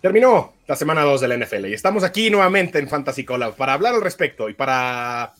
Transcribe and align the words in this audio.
Terminó 0.00 0.54
la 0.66 0.76
semana 0.76 1.02
2 1.02 1.20
de 1.20 1.28
la 1.28 1.36
NFL 1.36 1.66
y 1.66 1.74
estamos 1.74 2.04
aquí 2.04 2.30
nuevamente 2.30 2.78
en 2.78 2.88
Fantasy 2.88 3.24
Collab 3.24 3.54
para 3.54 3.74
hablar 3.74 3.94
al 3.94 4.00
respecto 4.00 4.48
y 4.48 4.54
para, 4.54 5.34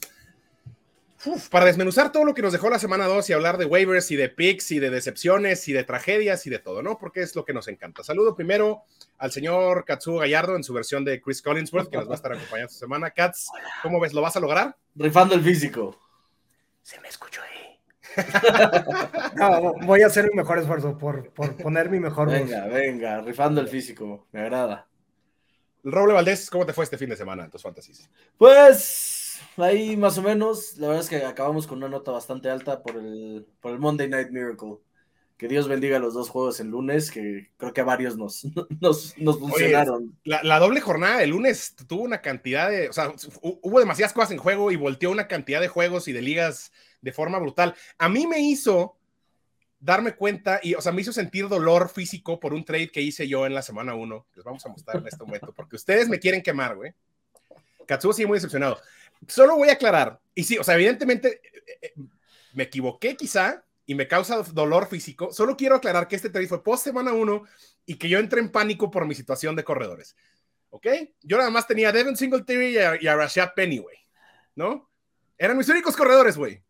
para 1.51 1.65
desmenuzar 1.65 2.13
todo 2.13 2.27
lo 2.27 2.35
que 2.35 2.43
nos 2.43 2.53
dejó 2.53 2.69
la 2.69 2.79
semana 2.79 3.07
2 3.07 3.31
y 3.31 3.33
hablar 3.33 3.57
de 3.57 3.65
waivers 3.65 4.11
y 4.11 4.17
de 4.17 4.29
picks 4.29 4.71
y 4.73 4.79
de 4.79 4.91
decepciones 4.91 5.67
y 5.69 5.73
de 5.73 5.85
tragedias 5.85 6.47
y 6.47 6.51
de 6.51 6.59
todo, 6.59 6.83
¿no? 6.83 6.99
Porque 6.99 7.23
es 7.23 7.35
lo 7.37 7.47
que 7.47 7.55
nos 7.55 7.69
encanta. 7.69 8.05
Saludo 8.05 8.37
primero 8.37 8.83
al 9.17 9.33
señor 9.33 9.87
Katsuo 9.87 10.19
Gallardo 10.19 10.57
en 10.57 10.65
su 10.65 10.75
versión 10.75 11.07
de 11.07 11.23
Chris 11.23 11.41
Collinsworth, 11.41 11.89
que 11.89 11.97
nos 11.97 12.09
va 12.09 12.13
a 12.13 12.17
estar 12.17 12.33
acompañando 12.33 12.69
esta 12.69 12.81
semana. 12.81 13.11
Katz, 13.13 13.47
¿cómo 13.83 13.99
ves? 13.99 14.13
¿Lo 14.13 14.21
vas 14.21 14.37
a 14.37 14.41
lograr? 14.41 14.77
Rifando 14.95 15.35
el 15.35 15.43
físico. 15.43 15.99
Se 16.83 17.01
me 17.01 17.09
escuchó. 17.09 17.41
No, 19.37 19.75
voy 19.85 20.03
a 20.03 20.07
hacer 20.07 20.29
mi 20.29 20.37
mejor 20.37 20.59
esfuerzo 20.59 20.97
por, 20.99 21.31
poner 21.31 21.91
mi 21.91 22.01
mejor 22.01 22.31
Venga, 22.31 22.67
venga, 22.67 23.21
rifando 23.21 23.61
el 23.61 23.69
físico, 23.69 24.27
me 24.33 24.41
agrada. 24.41 24.87
Roble 25.83 26.15
Valdés, 26.15 26.51
¿cómo 26.51 26.67
te 26.67 26.73
fue 26.73 26.85
este 26.85 26.99
fin 26.99 27.09
de 27.09 27.17
semana 27.17 27.45
en 27.45 27.51
tus 27.51 27.63
fantasies? 27.63 28.11
Pues 28.37 29.41
ahí 29.57 29.97
más 29.97 30.19
o 30.19 30.23
menos, 30.23 30.77
la 30.77 30.89
verdad 30.89 31.03
es 31.03 31.09
que 31.09 31.25
acabamos 31.25 31.67
con 31.67 31.79
una 31.79 31.89
nota 31.89 32.11
bastante 32.11 32.51
alta 32.51 32.83
por 32.83 32.97
el, 32.97 33.47
por 33.61 33.73
el 33.73 33.79
Monday 33.79 34.09
Night 34.09 34.31
Miracle. 34.31 34.79
Que 35.41 35.49
Dios 35.49 35.69
bendiga 35.69 35.99
los 35.99 36.13
dos 36.13 36.29
juegos 36.29 36.61
el 36.61 36.69
lunes, 36.69 37.11
que 37.11 37.49
creo 37.57 37.73
que 37.73 37.81
a 37.81 37.85
varios 37.85 38.15
nos, 38.15 38.45
nos, 38.79 39.15
funcionaron. 39.17 40.15
la, 40.23 40.43
la, 40.43 40.59
doble 40.59 40.83
jornada 40.83 41.23
el 41.23 41.31
lunes 41.31 41.75
tuvo 41.89 42.03
una 42.03 42.21
cantidad 42.21 42.69
de, 42.69 42.91
o 42.91 42.93
sea, 42.93 43.11
hubo 43.41 43.81
demasiadas 43.81 44.13
cosas 44.13 44.33
en 44.33 44.37
juego 44.37 44.71
y 44.71 44.77
volteó 44.77 45.11
una 45.11 45.29
cantidad 45.29 45.63
de 45.63 45.69
juegos 45.69 46.09
y 46.09 46.13
de 46.13 46.21
ligas 46.21 46.73
de 47.01 47.13
forma 47.13 47.39
brutal. 47.39 47.75
A 47.97 48.11
mí 48.11 48.27
me 48.27 48.41
hizo 48.41 48.99
darme 49.79 50.15
cuenta 50.15 50.61
y, 50.63 50.75
o 50.75 50.83
sea, 50.83 50.93
me 50.93 51.01
hizo 51.01 51.11
sentir 51.15 51.49
dolor 51.49 51.89
físico 51.89 52.39
por 52.39 52.53
un 52.53 52.63
trade 52.63 52.91
que 52.91 53.01
hice 53.01 53.27
yo 53.27 53.47
en 53.47 53.55
la 53.55 53.63
semana 53.63 53.95
1. 53.95 54.27
Les 54.35 54.45
vamos 54.45 54.67
a 54.67 54.69
mostrar 54.69 54.99
en 54.99 55.07
este 55.07 55.25
momento, 55.25 55.55
porque 55.57 55.77
ustedes 55.77 56.07
me 56.07 56.19
quieren 56.19 56.43
quemar, 56.43 56.77
güey. 56.77 56.93
Katsuo 57.87 58.13
sigue 58.13 58.29
muy 58.29 58.37
decepcionado. 58.37 58.79
Solo 59.27 59.57
voy 59.57 59.71
a 59.71 59.73
aclarar, 59.73 60.21
y 60.35 60.45
sí, 60.45 60.59
o 60.59 60.65
sea, 60.65 60.75
evidentemente 60.75 61.41
eh, 61.67 61.79
eh, 61.81 61.93
me 62.53 62.65
equivoqué 62.65 63.17
quizá 63.17 63.65
y 63.87 63.95
me 63.95 64.09
causa 64.09 64.43
dolor 64.43 64.87
físico. 64.89 65.33
Solo 65.33 65.57
quiero 65.57 65.77
aclarar 65.77 66.09
que 66.09 66.17
este 66.17 66.31
trade 66.31 66.47
fue 66.47 66.63
post 66.63 66.85
semana 66.85 67.13
1 67.13 67.43
y 67.87 67.97
que 67.97 68.09
yo 68.09 68.19
entré 68.19 68.41
en 68.41 68.51
pánico 68.51 68.91
por 68.91 69.07
mi 69.07 69.15
situación 69.15 69.57
de 69.57 69.65
corredores. 69.65 70.17
¿Ok? 70.71 70.87
Yo 71.23 71.37
nada 71.37 71.51
más 71.51 71.67
tenía 71.67 71.89
a 71.89 71.93
Devin 71.93 72.17
Singletary 72.17 72.75
y 72.75 72.79
a, 72.79 73.03
y 73.03 73.07
a 73.07 73.17
Rashad 73.17 73.51
Penny, 73.55 73.79
güey. 73.79 73.97
¿No? 74.55 74.91
Eran 75.37 75.59
mis 75.59 75.69
únicos 75.69 75.97
corredores, 75.97 76.37
güey. 76.37 76.63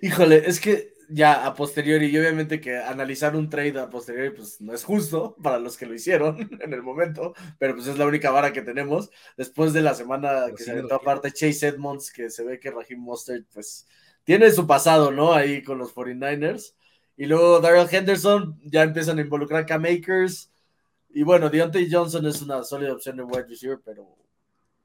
Híjole, 0.00 0.42
es 0.46 0.60
que 0.60 0.94
ya 1.08 1.46
a 1.46 1.54
posteriori, 1.54 2.06
y 2.06 2.18
obviamente 2.18 2.60
que 2.60 2.76
analizar 2.76 3.34
un 3.34 3.48
trade 3.48 3.80
a 3.80 3.88
posteriori, 3.88 4.30
pues 4.30 4.60
no 4.60 4.74
es 4.74 4.84
justo 4.84 5.36
para 5.42 5.58
los 5.58 5.76
que 5.76 5.86
lo 5.86 5.94
hicieron 5.94 6.38
en 6.62 6.72
el 6.72 6.82
momento, 6.82 7.34
pero 7.58 7.74
pues 7.74 7.86
es 7.86 7.98
la 7.98 8.06
única 8.06 8.30
vara 8.30 8.52
que 8.52 8.62
tenemos. 8.62 9.10
Después 9.36 9.72
de 9.72 9.82
la 9.82 9.94
semana 9.94 10.46
que 10.54 10.62
se 10.62 10.70
aventó 10.70 10.94
aparte 10.94 11.32
Chase 11.32 11.68
Edmonds, 11.68 12.12
que 12.12 12.30
se 12.30 12.44
ve 12.44 12.60
que 12.60 12.70
Raheem 12.70 13.00
Mostert, 13.00 13.46
pues 13.52 13.86
tiene 14.28 14.50
su 14.50 14.66
pasado, 14.66 15.10
¿no? 15.10 15.32
Ahí 15.32 15.62
con 15.62 15.78
los 15.78 15.94
49ers. 15.94 16.74
Y 17.16 17.24
luego 17.24 17.60
Daryl 17.60 17.88
Henderson, 17.90 18.60
ya 18.62 18.82
empiezan 18.82 19.16
a 19.16 19.22
involucrar 19.22 19.64
K-Makers. 19.64 20.52
Y 21.14 21.22
bueno, 21.22 21.48
Deontay 21.48 21.90
Johnson 21.90 22.26
es 22.26 22.42
una 22.42 22.62
sólida 22.62 22.92
opción 22.92 23.16
de 23.16 23.22
wide 23.22 23.46
receiver, 23.48 23.78
pero 23.82 24.18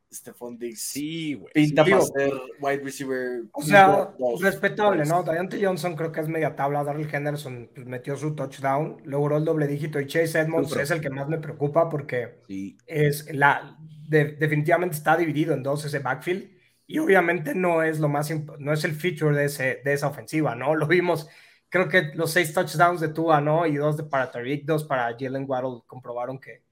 Stephon 0.10 0.58
Diggs 0.58 0.80
sí, 0.80 1.34
güey. 1.34 1.52
pinta 1.52 1.84
para 1.84 2.02
ser 2.04 2.32
wide 2.62 2.84
receiver. 2.86 3.44
O 3.52 3.62
sea, 3.62 4.16
respetable, 4.40 5.04
¿no? 5.04 5.24
Diante 5.24 5.62
Johnson 5.62 5.98
creo 5.98 6.14
que 6.14 6.22
es 6.22 6.30
media 6.30 6.56
tabla. 6.56 6.86
Darrell 6.86 7.14
Henderson 7.14 7.70
pues, 7.76 7.86
metió 7.86 8.16
su 8.16 8.36
touchdown, 8.36 9.02
logró 9.04 9.36
el 9.36 9.44
doble 9.44 9.68
dígito 9.68 10.00
y 10.00 10.08
Chase 10.08 10.40
Edmonds 10.40 10.74
es 10.78 10.90
el 10.90 11.02
que 11.02 11.10
más 11.10 11.28
me 11.28 11.40
preocupa 11.40 11.90
porque 11.90 12.40
es 12.88 13.28
la 13.36 13.78
definitivamente 14.08 14.96
está 14.96 15.18
dividido 15.18 15.53
en 15.53 15.64
dos 15.64 15.84
ese 15.84 16.00
backfield 16.00 16.53
y 16.88 17.00
obviamente 17.00 17.56
no 17.56 17.84
es 17.84 18.00
lo 18.00 18.10
más 18.10 18.32
no 18.60 18.74
es 18.74 18.84
el 18.84 18.96
feature 18.96 19.36
de, 19.36 19.46
ese, 19.46 19.82
de 19.84 19.94
esa 19.94 20.08
ofensiva, 20.08 20.56
¿no? 20.56 20.76
Lo 20.76 20.88
vimos 20.88 21.28
creo 21.70 21.90
que 21.90 22.12
los 22.14 22.32
seis 22.32 22.54
touchdowns 22.54 23.02
de 23.02 23.10
Tua, 23.10 23.42
¿no? 23.42 23.66
Y 23.66 23.78
dos 23.78 23.98
de 23.98 24.04
para 24.04 24.30
Tariq, 24.32 24.66
dos 24.66 24.84
para 24.84 25.16
Jalen 25.18 25.46
Waddle 25.48 25.82
comprobaron 25.88 26.40
que 26.40 26.64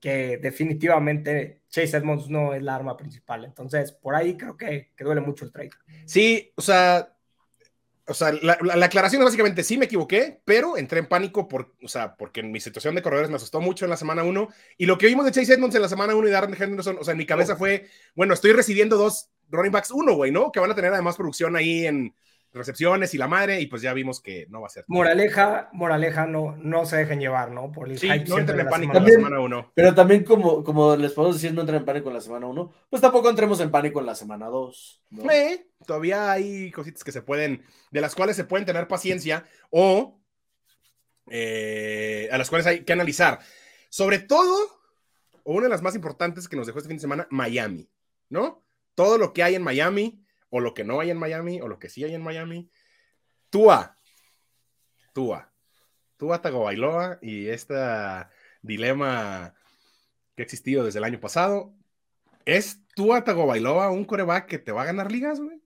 que 0.00 0.38
definitivamente 0.38 1.62
Chase 1.68 1.96
Edmonds 1.96 2.28
no 2.28 2.54
es 2.54 2.62
la 2.62 2.74
arma 2.76 2.96
principal. 2.96 3.44
Entonces, 3.44 3.92
por 3.92 4.14
ahí 4.14 4.36
creo 4.36 4.56
que, 4.56 4.92
que 4.96 5.04
duele 5.04 5.20
mucho 5.20 5.44
el 5.44 5.52
trade. 5.52 5.70
Sí, 6.04 6.52
o 6.54 6.62
sea, 6.62 7.16
o 8.06 8.14
sea, 8.14 8.32
la, 8.32 8.56
aclaración 8.84 9.22
es 9.22 9.26
básicamente 9.26 9.64
sí 9.64 9.76
me 9.76 9.86
equivoqué, 9.86 10.40
pero 10.44 10.76
entré 10.76 11.00
en 11.00 11.06
pánico 11.06 11.48
por, 11.48 11.74
o 11.82 11.88
sea, 11.88 12.16
porque 12.16 12.40
en 12.40 12.52
mi 12.52 12.60
situación 12.60 12.94
de 12.94 13.02
corredores 13.02 13.30
me 13.30 13.36
asustó 13.36 13.60
mucho 13.60 13.84
en 13.84 13.90
la 13.90 13.96
semana 13.96 14.22
1 14.22 14.48
y 14.78 14.86
lo 14.86 14.96
que 14.96 15.06
vimos 15.06 15.24
de 15.24 15.32
Chase 15.32 15.54
Edmonds 15.54 15.74
en 15.74 15.82
la 15.82 15.88
semana 15.88 16.14
1 16.14 16.28
y 16.28 16.30
Darren 16.30 16.56
Henderson, 16.56 16.98
o 17.00 17.04
sea, 17.04 17.12
en 17.12 17.18
mi 17.18 17.26
cabeza 17.26 17.56
fue, 17.56 17.88
bueno, 18.14 18.32
estoy 18.32 18.52
recibiendo 18.52 18.96
dos 18.96 19.30
running 19.48 19.72
backs 19.72 19.90
uno, 19.90 20.14
güey, 20.14 20.30
¿no? 20.30 20.52
Que 20.52 20.60
van 20.60 20.70
a 20.70 20.74
tener 20.74 20.92
además 20.92 21.16
producción 21.16 21.56
ahí 21.56 21.86
en, 21.86 22.14
recepciones 22.56 23.14
y 23.14 23.18
la 23.18 23.28
madre, 23.28 23.60
y 23.60 23.66
pues 23.66 23.82
ya 23.82 23.92
vimos 23.92 24.20
que 24.20 24.46
no 24.48 24.60
va 24.60 24.66
a 24.66 24.70
ser. 24.70 24.84
Moraleja, 24.88 25.68
moraleja, 25.72 26.26
no, 26.26 26.56
no 26.56 26.86
se 26.86 26.96
dejen 26.96 27.20
llevar, 27.20 27.52
¿no? 27.52 27.70
Por 27.70 27.88
el 27.88 27.98
sí, 27.98 28.08
no 28.26 28.38
entren 28.38 28.60
en 28.60 28.68
pánico 28.68 28.96
en 28.96 29.04
la 29.04 29.10
semana 29.10 29.40
1. 29.40 29.72
Pero 29.74 29.94
también, 29.94 30.24
como, 30.24 30.64
como 30.64 30.96
les 30.96 31.12
podemos 31.12 31.36
decir, 31.36 31.54
no 31.54 31.60
entren 31.60 31.80
en 31.80 31.84
pánico 31.84 32.08
en 32.08 32.14
la 32.14 32.20
semana 32.20 32.46
1, 32.46 32.72
pues 32.88 33.02
tampoco 33.02 33.30
entremos 33.30 33.60
en 33.60 33.70
pánico 33.70 34.00
en 34.00 34.06
la 34.06 34.14
semana 34.14 34.46
2. 34.46 35.02
¿no? 35.10 35.24
todavía 35.86 36.32
hay 36.32 36.70
cositas 36.72 37.04
que 37.04 37.12
se 37.12 37.22
pueden, 37.22 37.62
de 37.90 38.00
las 38.00 38.14
cuales 38.14 38.34
se 38.34 38.44
pueden 38.44 38.66
tener 38.66 38.88
paciencia 38.88 39.44
o 39.70 40.18
eh, 41.30 42.28
a 42.32 42.38
las 42.38 42.48
cuales 42.48 42.66
hay 42.66 42.84
que 42.84 42.92
analizar. 42.92 43.38
Sobre 43.88 44.18
todo, 44.18 44.80
una 45.44 45.64
de 45.64 45.70
las 45.70 45.82
más 45.82 45.94
importantes 45.94 46.48
que 46.48 46.56
nos 46.56 46.66
dejó 46.66 46.78
este 46.78 46.88
fin 46.88 46.96
de 46.96 47.02
semana, 47.02 47.26
Miami, 47.30 47.88
¿no? 48.28 48.65
Todo 48.96 49.16
lo 49.16 49.32
que 49.32 49.44
hay 49.44 49.54
en 49.54 49.62
Miami 49.62 50.26
o 50.50 50.60
lo 50.60 50.74
que 50.74 50.84
no 50.84 51.00
hay 51.00 51.10
en 51.10 51.18
Miami, 51.18 51.60
o 51.60 51.68
lo 51.68 51.78
que 51.78 51.88
sí 51.88 52.04
hay 52.04 52.14
en 52.14 52.22
Miami. 52.22 52.70
Tua, 53.50 53.98
Tua, 55.12 55.52
Tua 56.16 56.40
Tagovailoa 56.40 57.18
y 57.20 57.48
este 57.48 57.74
dilema 58.62 59.54
que 60.34 60.42
ha 60.42 60.44
existido 60.44 60.84
desde 60.84 60.98
el 60.98 61.04
año 61.04 61.20
pasado. 61.20 61.74
¿Es 62.44 62.80
Tua 62.94 63.24
Tagovailoa 63.24 63.90
un 63.90 64.04
coreback 64.04 64.46
que 64.46 64.58
te 64.58 64.72
va 64.72 64.82
a 64.82 64.86
ganar 64.86 65.10
ligas, 65.10 65.40
güey? 65.40 65.60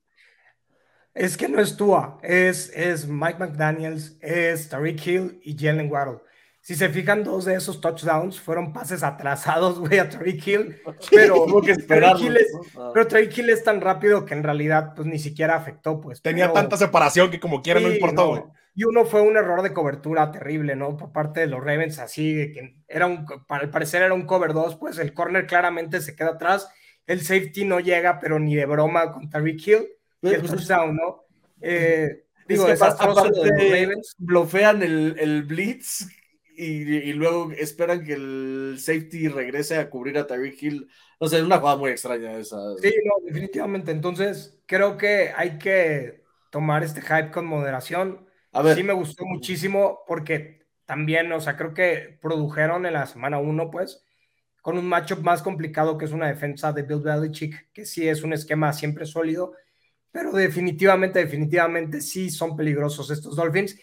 Es 1.14 1.36
que 1.36 1.48
no 1.48 1.60
es 1.60 1.76
Tua, 1.76 2.18
es, 2.22 2.70
es 2.74 3.06
Mike 3.06 3.38
McDaniels, 3.38 4.16
es 4.20 4.68
Tariq 4.68 5.06
Hill 5.06 5.40
y 5.42 5.56
Jalen 5.58 5.90
Waddle. 5.90 6.20
Si 6.70 6.76
se 6.76 6.88
fijan, 6.88 7.24
dos 7.24 7.46
de 7.46 7.56
esos 7.56 7.80
touchdowns 7.80 8.38
fueron 8.38 8.72
pases 8.72 9.02
atrasados, 9.02 9.80
güey, 9.80 9.98
a 9.98 10.08
Tariq 10.08 10.46
Hill. 10.46 10.80
Pero, 11.10 11.44
que 11.62 11.72
Hill 11.72 12.36
es, 12.36 12.54
ah. 12.76 12.92
pero 12.94 13.08
Hill 13.20 13.50
es 13.50 13.64
tan 13.64 13.80
rápido 13.80 14.24
que 14.24 14.34
en 14.34 14.44
realidad, 14.44 14.92
pues 14.94 15.08
ni 15.08 15.18
siera 15.18 15.56
afectó, 15.56 16.00
pues. 16.00 16.22
Tenía 16.22 16.52
tanta 16.52 16.76
separación 16.76 17.28
que 17.28 17.40
como 17.40 17.60
quiera 17.60 17.80
no 17.80 17.90
importó, 17.90 18.28
güey. 18.28 18.42
y 18.76 18.84
uno 18.84 19.04
fue 19.04 19.20
un 19.20 19.36
error 19.36 19.62
de 19.62 19.72
cobertura 19.72 20.30
terrible, 20.30 20.76
¿no? 20.76 20.96
Por 20.96 21.10
parte 21.10 21.40
de 21.40 21.48
los 21.48 21.58
Ravens, 21.58 21.98
así, 21.98 22.52
que 22.52 22.76
era 22.86 23.06
un, 23.06 23.26
para 23.48 23.64
el 23.64 23.70
parecer 23.70 24.02
era 24.02 24.14
un 24.14 24.24
cover 24.24 24.52
2, 24.52 24.76
pues 24.76 24.98
el 24.98 25.12
corner 25.12 25.48
claramente 25.48 26.00
se 26.00 26.14
queda 26.14 26.34
atrás, 26.34 26.68
el 27.04 27.20
safety 27.22 27.64
no 27.64 27.80
llega, 27.80 28.20
pero 28.20 28.38
ni 28.38 28.54
de 28.54 28.66
broma 28.66 29.10
con 29.12 29.28
Tariq 29.28 29.66
Hill, 29.66 29.88
el 30.22 30.42
touchdown, 30.42 30.94
¿no? 30.94 31.24
Eh, 31.60 32.26
digo, 32.46 32.68
es 32.68 32.78
que 32.78 32.86
Ravens. 32.86 34.14
Blofean 34.18 34.84
el, 34.84 35.16
el 35.18 35.42
blitz 35.42 36.06
y, 36.62 37.12
luego 37.14 37.52
esperan 37.52 38.04
que 38.04 38.12
el 38.12 38.76
safety 38.78 39.28
regrese 39.28 39.78
a 39.78 39.88
cubrir 39.88 40.18
a 40.18 40.26
Tyreek 40.26 40.62
Hill. 40.62 40.88
No 41.18 41.28
sé, 41.28 41.38
es 41.38 41.42
una 41.42 41.58
jugada 41.58 41.76
muy 41.76 41.90
extraña 41.90 42.36
esa. 42.36 42.56
Sí, 42.76 42.92
no, 43.04 43.24
definitivamente. 43.24 43.90
Entonces, 43.90 44.60
creo 44.66 44.96
que 44.96 45.32
hay 45.34 45.58
que 45.58 46.24
tomar 46.50 46.82
este 46.82 47.00
hype 47.00 47.30
con 47.30 47.46
moderación. 47.46 48.26
A 48.52 48.62
ver. 48.62 48.76
Sí 48.76 48.82
me 48.82 48.92
gustó 48.92 49.24
muchísimo 49.24 50.00
porque 50.06 50.66
también, 50.84 51.30
o 51.32 51.40
sea, 51.40 51.56
creo 51.56 51.72
que 51.72 52.18
produjeron 52.20 52.84
en 52.84 52.94
la 52.94 53.06
semana 53.06 53.38
1, 53.38 53.70
pues, 53.70 54.04
con 54.60 54.76
un 54.76 54.86
matchup 54.86 55.20
más 55.20 55.42
complicado 55.42 55.96
que 55.96 56.04
es 56.04 56.12
una 56.12 56.28
defensa 56.28 56.72
de 56.72 56.82
Bill 56.82 57.00
Belichick, 57.00 57.72
que 57.72 57.86
sí 57.86 58.08
es 58.08 58.22
un 58.22 58.32
esquema 58.32 58.72
siempre 58.72 59.06
sólido, 59.06 59.54
pero 60.10 60.32
definitivamente, 60.32 61.20
definitivamente 61.20 62.00
sí 62.00 62.30
son 62.30 62.56
peligrosos 62.56 63.10
estos 63.10 63.36
Dolphins 63.36 63.78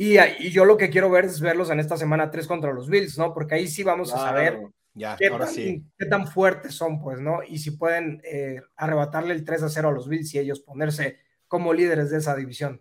y, 0.00 0.50
yo 0.50 0.64
lo 0.64 0.76
que 0.76 0.90
quiero 0.90 1.10
ver 1.10 1.24
es 1.24 1.40
verlos 1.40 1.70
en 1.70 1.80
esta 1.80 1.96
semana 1.96 2.30
3 2.30 2.46
contra 2.46 2.72
los 2.72 2.88
Bills, 2.88 3.18
¿no? 3.18 3.34
Porque 3.34 3.56
ahí 3.56 3.66
sí 3.66 3.82
vamos 3.82 4.14
a 4.14 4.18
saber 4.18 4.60
ya, 4.94 5.16
qué, 5.16 5.28
tan, 5.28 5.54
qué, 5.54 6.06
tan, 6.06 6.28
fuertes 6.28 6.76
son, 6.76 7.00
pues, 7.00 7.20
¿no? 7.20 7.40
Y 7.42 7.58
si 7.58 7.72
pueden 7.72 8.22
eh, 8.22 8.62
arrebatarle 8.76 9.34
el 9.34 9.44
3 9.44 9.64
a 9.64 9.68
0 9.68 9.88
a 9.88 9.92
los 9.92 10.06
Bills 10.06 10.32
y 10.32 10.38
ellos 10.38 10.60
ponerse 10.60 11.18
como 11.48 11.72
líderes 11.72 12.10
de 12.10 12.18
esa 12.18 12.36
división. 12.36 12.80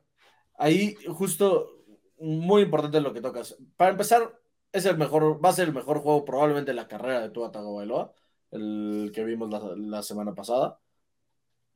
Ahí, 0.60 0.94
justo, 1.08 1.84
muy 2.20 2.62
importante 2.62 3.02
lo 3.02 3.14
que 3.14 3.22
tocas. 3.22 3.58
Para 3.78 3.90
empezar, 3.90 4.40
es 4.72 4.86
el 4.86 4.98
mejor, 4.98 5.44
va 5.44 5.50
a 5.50 5.54
ser 5.54 5.70
el 5.70 5.74
mejor 5.74 5.98
juego 5.98 6.24
probablemente 6.24 6.70
en 6.70 6.78
la 6.78 6.88
carrera 6.88 7.22
de 7.22 7.32
Tua 7.32 7.52
Tagovailoa, 7.52 8.14
el 8.52 9.12
que 9.12 9.24
vimos 9.24 9.50
la, 9.50 9.74
la 9.76 10.04
semana 10.04 10.36
pasada. 10.36 10.80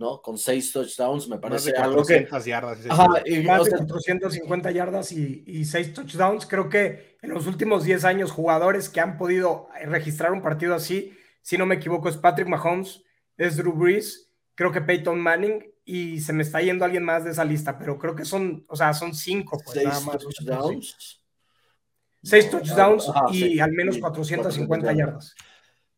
¿No? 0.02 0.22
Con 0.22 0.38
seis 0.38 0.74
touchdowns, 0.74 1.30
me 1.30 1.38
parece 1.38 1.72
algo 1.78 2.04
que... 2.04 2.28
yardas. 2.46 2.80
y, 3.26 3.44
más 3.44 3.64
de 3.66 3.72
450 3.72 4.72
yardas 4.72 5.12
y, 5.12 5.44
y, 5.46 5.64
seis 5.64 5.94
touchdowns. 5.94 6.48
Creo 6.48 6.68
que 6.68 7.18
en 7.22 7.30
los 7.30 7.46
últimos 7.46 7.84
10 7.84 8.04
años, 8.04 8.32
jugadores 8.32 8.90
que 8.90 9.00
han 9.00 9.18
podido 9.18 9.70
registrar 9.86 10.32
un 10.34 10.42
partido 10.42 10.74
así, 10.74 11.16
si 11.42 11.58
no 11.58 11.66
me 11.66 11.76
equivoco, 11.76 12.10
es 12.10 12.18
Patrick 12.18 12.48
Mahomes, 12.48 13.04
es 13.38 13.58
Drew 13.58 13.74
Brees, 13.74 14.32
creo 14.56 14.72
que 14.72 14.82
Peyton 14.82 15.20
Manning 15.20 15.64
y 15.86 16.20
se 16.20 16.34
me 16.34 16.44
está 16.44 16.62
yendo 16.62 16.84
alguien 16.84 17.04
más 17.04 17.24
de 17.24 17.32
esa 17.32 17.46
lista, 17.46 17.78
pero 17.78 17.98
creo 17.98 18.16
que 18.16 18.26
son, 18.26 18.66
o 18.68 18.76
sea, 18.76 18.94
son 18.94 19.14
cinco, 19.14 19.60
pues 19.64 19.76
seis 19.76 19.88
nada 19.88 20.00
más. 20.02 20.18
Touchdowns. 20.18 21.22
Seis 22.24 22.50
touchdowns 22.50 23.12
y 23.32 23.60
al 23.60 23.72
menos 23.72 23.98
450 23.98 24.94
yardas. 24.94 25.36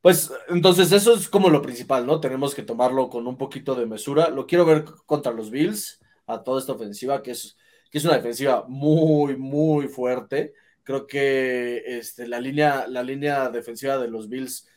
Pues 0.03 0.33
entonces 0.49 0.91
eso 0.91 1.13
es 1.13 1.29
como 1.29 1.49
lo 1.49 1.61
principal, 1.61 2.05
¿no? 2.05 2.19
Tenemos 2.19 2.53
que 2.53 2.61
tomarlo 2.61 3.09
con 3.09 3.25
un 3.25 3.37
poquito 3.37 3.73
de 3.73 3.85
mesura. 3.85 4.27
Lo 4.27 4.45
quiero 4.45 4.65
ver 4.65 4.83
contra 5.05 5.31
los 5.31 5.49
Bills, 5.49 6.01
a 6.27 6.43
toda 6.43 6.59
esta 6.59 6.73
ofensiva, 6.73 7.23
que 7.23 7.31
es, 7.31 7.55
que 7.89 7.99
es 7.99 8.03
una 8.03 8.17
defensiva 8.17 8.65
muy, 8.67 9.37
muy 9.37 9.87
fuerte. 9.87 10.55
Creo 10.83 11.07
que 11.07 11.83
este, 11.85 12.27
la, 12.27 12.41
línea, 12.41 12.85
la 12.85 13.01
línea 13.01 13.47
defensiva 13.47 13.97
de 13.97 14.09
los 14.09 14.27
Bills, 14.27 14.67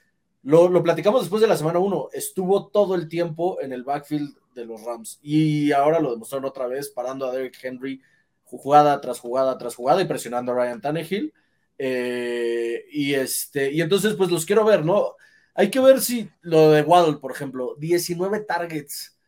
lo, 0.45 0.69
lo 0.69 0.85
platicamos 0.85 1.23
después 1.23 1.43
de 1.43 1.49
la 1.49 1.57
semana 1.57 1.81
1, 1.81 2.11
estuvo 2.13 2.69
todo 2.69 2.95
el 2.95 3.09
tiempo 3.09 3.61
en 3.61 3.73
el 3.73 3.83
backfield 3.83 4.33
de 4.55 4.65
los 4.65 4.85
Rams. 4.85 5.19
Y 5.23 5.73
ahora 5.73 5.99
lo 5.99 6.13
demostraron 6.13 6.45
otra 6.45 6.69
vez, 6.69 6.91
parando 6.91 7.27
a 7.27 7.33
Derrick 7.33 7.59
Henry 7.65 8.01
jugada 8.45 9.01
tras 9.01 9.19
jugada 9.19 9.59
tras 9.59 9.75
jugada 9.75 10.01
y 10.03 10.05
presionando 10.05 10.53
a 10.53 10.55
Ryan 10.55 10.81
Tannehill. 10.81 11.35
Eh, 11.79 12.85
y, 12.91 13.15
este, 13.15 13.71
y 13.73 13.81
entonces, 13.81 14.15
pues 14.15 14.31
los 14.31 14.47
quiero 14.47 14.65
ver, 14.65 14.85
¿no? 14.85 15.15
Hay 15.55 15.71
que 15.71 15.81
ver 15.81 16.01
si 16.01 16.31
lo 16.43 16.71
de 16.71 16.83
Waddle, 16.83 17.19
por 17.19 17.33
ejemplo, 17.33 17.75
19 17.79 18.41
targets, 18.41 19.19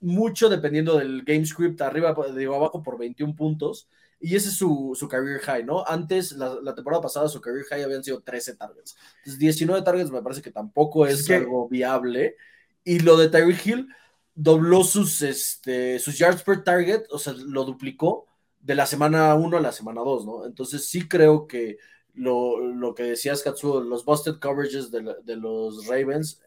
mucho 0.00 0.48
dependiendo 0.48 0.98
del 0.98 1.22
game 1.22 1.44
script, 1.44 1.80
arriba, 1.80 2.14
digo, 2.36 2.54
abajo 2.54 2.82
por 2.82 2.98
21 2.98 3.34
puntos, 3.34 3.88
y 4.20 4.34
ese 4.34 4.48
es 4.48 4.56
su, 4.56 4.96
su 4.98 5.08
career 5.08 5.40
high, 5.40 5.64
¿no? 5.64 5.84
Antes, 5.86 6.32
la, 6.32 6.74
temporada 6.74 7.02
pasada, 7.02 7.28
su 7.28 7.40
career 7.40 7.64
high 7.66 7.82
habían 7.82 8.02
sido 8.02 8.20
13 8.20 8.56
targets. 8.56 8.96
Entonces, 9.18 9.38
19 9.38 9.82
targets 9.82 10.10
me 10.10 10.22
parece 10.22 10.42
que 10.42 10.50
tampoco 10.50 11.06
es, 11.06 11.28
algo 11.30 11.68
viable. 11.68 12.36
Y 12.84 12.98
lo 13.00 13.16
de 13.16 13.28
Tyreek 13.28 13.66
Hill 13.66 13.88
dobló 14.34 14.82
sus, 14.82 15.22
este, 15.22 15.98
sus 16.00 16.18
yards 16.18 16.42
per 16.42 16.64
target, 16.64 17.04
o 17.10 17.18
sea, 17.18 17.32
lo 17.32 17.64
duplicó 17.64 18.27
de 18.60 18.74
la 18.74 18.86
semana 18.86 19.34
1 19.34 19.56
a 19.56 19.60
la 19.60 19.72
semana 19.72 20.00
2, 20.02 20.26
¿no? 20.26 20.46
Entonces 20.46 20.88
sí 20.88 21.08
creo 21.08 21.46
que 21.46 21.78
lo, 22.14 22.58
lo 22.58 22.94
que 22.94 23.04
decías, 23.04 23.42
Katsuo, 23.42 23.80
los 23.80 24.04
busted 24.04 24.38
coverages 24.40 24.90
de, 24.90 25.14
de, 25.24 25.36
los 25.36 25.86
Ravens, 25.86 26.42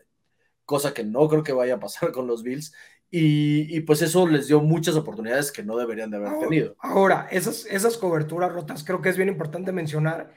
cosa 0.65 0.93
que 0.93 1.03
no 1.03 1.27
creo 1.29 1.43
que 1.43 1.53
vaya 1.53 1.75
a 1.75 1.79
pasar 1.79 2.11
con 2.11 2.27
los 2.27 2.43
Bills, 2.43 2.73
y, 3.13 3.75
y, 3.75 3.81
pues 3.81 4.01
eso 4.01 4.25
les 4.25 4.47
dio 4.47 4.61
muchas 4.61 4.95
oportunidades 4.95 5.51
que 5.51 5.63
no 5.63 5.75
deberían 5.75 6.09
de 6.09 6.17
haber 6.17 6.39
tenido. 6.39 6.77
Ahora, 6.79 7.27
esas, 7.29 7.65
esas 7.65 7.97
coberturas 7.97 8.53
rotas, 8.53 8.85
creo 8.85 9.01
que 9.01 9.09
es 9.09 9.17
bien 9.17 9.27
importante 9.27 9.73
mencionar 9.73 10.33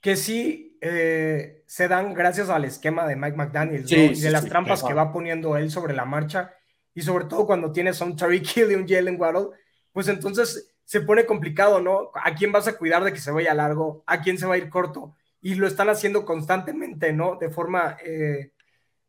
que 0.00 0.16
sí 0.16 0.78
eh, 0.80 1.62
se 1.66 1.88
dan 1.88 2.14
gracias 2.14 2.48
al 2.50 2.64
esquema 2.64 3.06
de 3.06 3.16
Mike 3.16 3.36
McDaniel 3.36 3.84
y 3.86 4.20
de 4.20 4.30
las 4.30 4.46
trampas 4.46 4.82
que 4.82 4.94
va 4.94 5.12
poniendo 5.12 5.56
él 5.56 5.70
sobre 5.70 5.94
la 5.94 6.04
marcha 6.04 6.54
y 6.94 7.02
sobre 7.02 7.24
todo 7.24 7.46
cuando 7.46 7.72
tienes 7.72 8.00
a 8.00 8.04
un 8.04 8.16
Tariq 8.16 8.56
Hill 8.56 8.70
y 8.70 8.74
un 8.74 8.86
Jalen 8.86 9.20
Waddle, 9.20 9.48
pues 9.92 10.08
entonces 10.08 10.73
se 10.84 11.00
pone 11.00 11.26
complicado, 11.26 11.80
¿no? 11.80 12.10
¿A 12.14 12.34
quién 12.34 12.52
vas 12.52 12.68
a 12.68 12.76
cuidar 12.76 13.04
de 13.04 13.12
que 13.12 13.20
se 13.20 13.30
vaya 13.30 13.54
largo? 13.54 14.04
¿A 14.06 14.20
quién 14.20 14.38
se 14.38 14.46
va 14.46 14.54
a 14.54 14.58
ir 14.58 14.68
corto? 14.68 15.14
Y 15.40 15.54
lo 15.54 15.66
están 15.66 15.88
haciendo 15.88 16.24
constantemente, 16.24 17.12
¿no? 17.12 17.36
De 17.36 17.50
forma, 17.50 17.96
eh, 18.04 18.52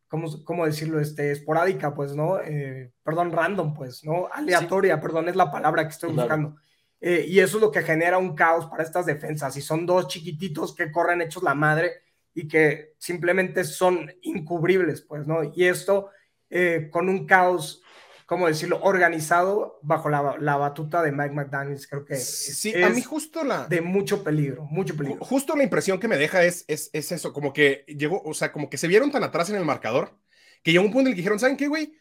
¿cómo, 0.07 0.66
decirlo? 0.66 1.00
Este, 1.00 1.31
esporádica, 1.31 1.94
pues, 1.94 2.16
¿no? 2.16 2.39
Eh, 2.39 2.92
perdón, 3.04 3.31
random, 3.31 3.74
pues, 3.74 4.04
¿no? 4.04 4.27
Aleatoria, 4.31 5.00
perdón, 5.00 5.30
es 5.30 5.36
la 5.36 5.51
palabra 5.51 5.83
que 5.83 5.94
estoy 5.94 6.13
buscando. 6.13 6.56
Eh, 7.01 7.25
y 7.27 7.39
eso 7.39 7.57
es 7.57 7.62
lo 7.62 7.72
que 7.72 7.83
genera 7.83 8.18
un 8.18 8.36
caos 8.36 8.66
para 8.68 8.83
estas 8.83 9.06
defensas. 9.06 9.56
Y 9.57 9.62
son 9.62 9.86
dos 9.86 10.07
chiquititos 10.07 10.75
que 10.75 10.92
corren 10.92 11.21
hechos 11.21 11.44
la 11.44 11.54
madre 11.54 11.94
y 12.33 12.48
que 12.48 12.94
simplemente 12.98 13.63
son 13.63 14.12
incubribles, 14.21 15.01
pues, 15.01 15.28
¿no? 15.28 15.44
Y 15.54 15.66
esto 15.66 16.10
eh, 16.50 16.89
con 16.92 17.10
un 17.10 17.25
caos, 17.25 17.81
¿cómo 18.25 18.48
decirlo?, 18.48 18.80
organizado 18.81 19.80
bajo 19.81 20.10
la, 20.10 20.22
batuta 20.57 21.01
de 21.01 21.12
Mike 21.12 21.33
McDaniels, 21.33 21.88
creo 21.88 22.06
que 22.06 22.16
sí, 22.16 22.74
a 22.81 22.89
mí 22.89 23.01
justo 23.01 23.44
la... 23.44 23.68
De 23.68 23.81
mucho 23.81 24.24
peligro, 24.24 24.63
mucho 24.66 24.95
peligro. 24.95 25.24
Justo 25.24 25.56
la 25.56 25.63
impresión 25.63 26.00
que 26.00 26.07
me 26.07 26.18
deja 26.18 26.44
es, 26.44 26.66
es, 26.68 26.89
es 26.94 27.12
eso, 27.12 27.33
como 27.33 27.54
que 27.54 27.86
llegó, 27.88 28.22
o 28.24 28.33
sea, 28.33 28.51
como 28.51 28.69
que 28.69 28.77
se 28.77 28.88
vieron 28.88 29.12
tan 29.12 29.24
atrás 29.24 29.50
en 29.50 29.56
el 29.56 29.66
marcador, 29.66 30.18
que 30.63 30.72
llegó 30.72 30.83
un 30.83 30.92
punto 30.92 31.07
en 31.07 31.07
el 31.07 31.13
que 31.13 31.22
dijeron, 31.22 31.39
¿saben 31.39 31.57
qué, 31.57 31.68
güey? 31.68 31.94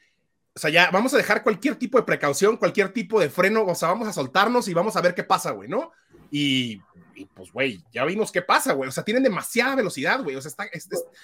O 0.56 0.58
sea, 0.58 0.70
ya 0.70 0.90
vamos 0.90 1.12
a 1.12 1.16
dejar 1.16 1.42
cualquier 1.42 1.76
tipo 1.76 1.98
de 1.98 2.04
precaución, 2.04 2.56
cualquier 2.56 2.92
tipo 2.92 3.20
de 3.20 3.28
freno, 3.28 3.64
o 3.64 3.74
sea, 3.74 3.88
vamos 3.88 4.08
a 4.08 4.12
soltarnos 4.12 4.68
y 4.68 4.74
vamos 4.74 4.96
a 4.96 5.00
ver 5.00 5.14
qué 5.14 5.24
pasa, 5.24 5.50
güey, 5.50 5.68
¿no? 5.68 5.92
Y, 6.36 6.82
pues, 7.32 7.52
güey, 7.52 7.80
ya 7.92 8.04
vimos 8.04 8.32
qué 8.32 8.42
pasa, 8.42 8.72
güey. 8.72 8.88
O 8.88 8.92
sea, 8.92 9.04
tienen 9.04 9.22
demasiada 9.22 9.76
velocidad, 9.76 10.20
güey. 10.20 10.34
O 10.34 10.40
sea, 10.40 10.48
está, 10.48 10.68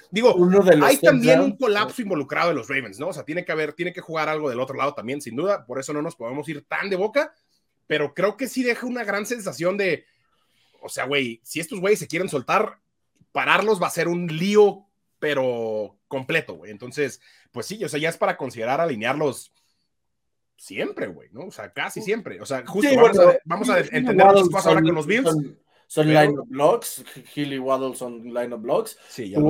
digo, 0.08 0.36
hay 0.84 0.98
también 0.98 1.40
un 1.40 1.56
colapso 1.56 2.00
involucrado 2.00 2.50
de 2.50 2.54
los 2.54 2.68
Ravens, 2.68 3.00
¿no? 3.00 3.08
O 3.08 3.12
sea, 3.12 3.24
tiene 3.24 3.44
que 3.44 3.50
haber, 3.50 3.72
tiene 3.72 3.92
que 3.92 4.00
jugar 4.00 4.28
algo 4.28 4.48
del 4.48 4.60
otro 4.60 4.76
lado 4.76 4.94
también, 4.94 5.20
sin 5.20 5.34
duda. 5.34 5.66
Por 5.66 5.80
eso 5.80 5.92
no 5.92 6.00
nos 6.00 6.14
podemos 6.14 6.48
ir 6.48 6.64
tan 6.64 6.88
de 6.90 6.94
boca, 6.94 7.34
pero 7.88 8.14
creo 8.14 8.36
que 8.36 8.46
sí 8.46 8.62
deja 8.62 8.86
una 8.86 9.02
gran 9.02 9.26
sensación 9.26 9.76
de, 9.76 10.04
o 10.80 10.88
sea, 10.88 11.06
güey, 11.06 11.40
si 11.42 11.58
estos 11.58 11.80
güeyes 11.80 11.98
se 11.98 12.06
quieren 12.06 12.28
soltar, 12.28 12.78
pararlos 13.32 13.82
va 13.82 13.88
a 13.88 13.90
ser 13.90 14.06
un 14.06 14.28
lío, 14.28 14.86
pero 15.18 15.98
completo, 16.06 16.54
güey. 16.54 16.70
Entonces, 16.70 17.20
pues 17.50 17.66
sí, 17.66 17.84
o 17.84 17.88
sea, 17.88 17.98
ya 17.98 18.10
es 18.10 18.16
para 18.16 18.36
considerar 18.36 18.80
alinearlos 18.80 19.52
siempre, 20.60 21.06
güey, 21.06 21.30
¿no? 21.32 21.46
O 21.46 21.50
sea, 21.50 21.72
casi 21.72 22.02
siempre. 22.02 22.38
O 22.40 22.44
sea, 22.44 22.64
justo 22.66 22.90
vamos, 23.46 23.70
a, 23.70 23.80
entender 23.80 24.26
qué 24.34 24.50
pasa 24.52 24.68
ahora 24.68 24.82
con 24.82 24.94
los 24.94 25.06
Bills. 25.06 25.34
Son, 25.86 26.06
line 26.06 26.38
of 26.38 26.48
blocks, 26.48 27.02
Hilly 27.34 27.58
Waddle 27.58 27.96
son 27.96 28.22
line 28.32 28.52
of 28.52 28.60
blocks. 28.60 28.96
Sí, 29.08 29.30
ya 29.30 29.40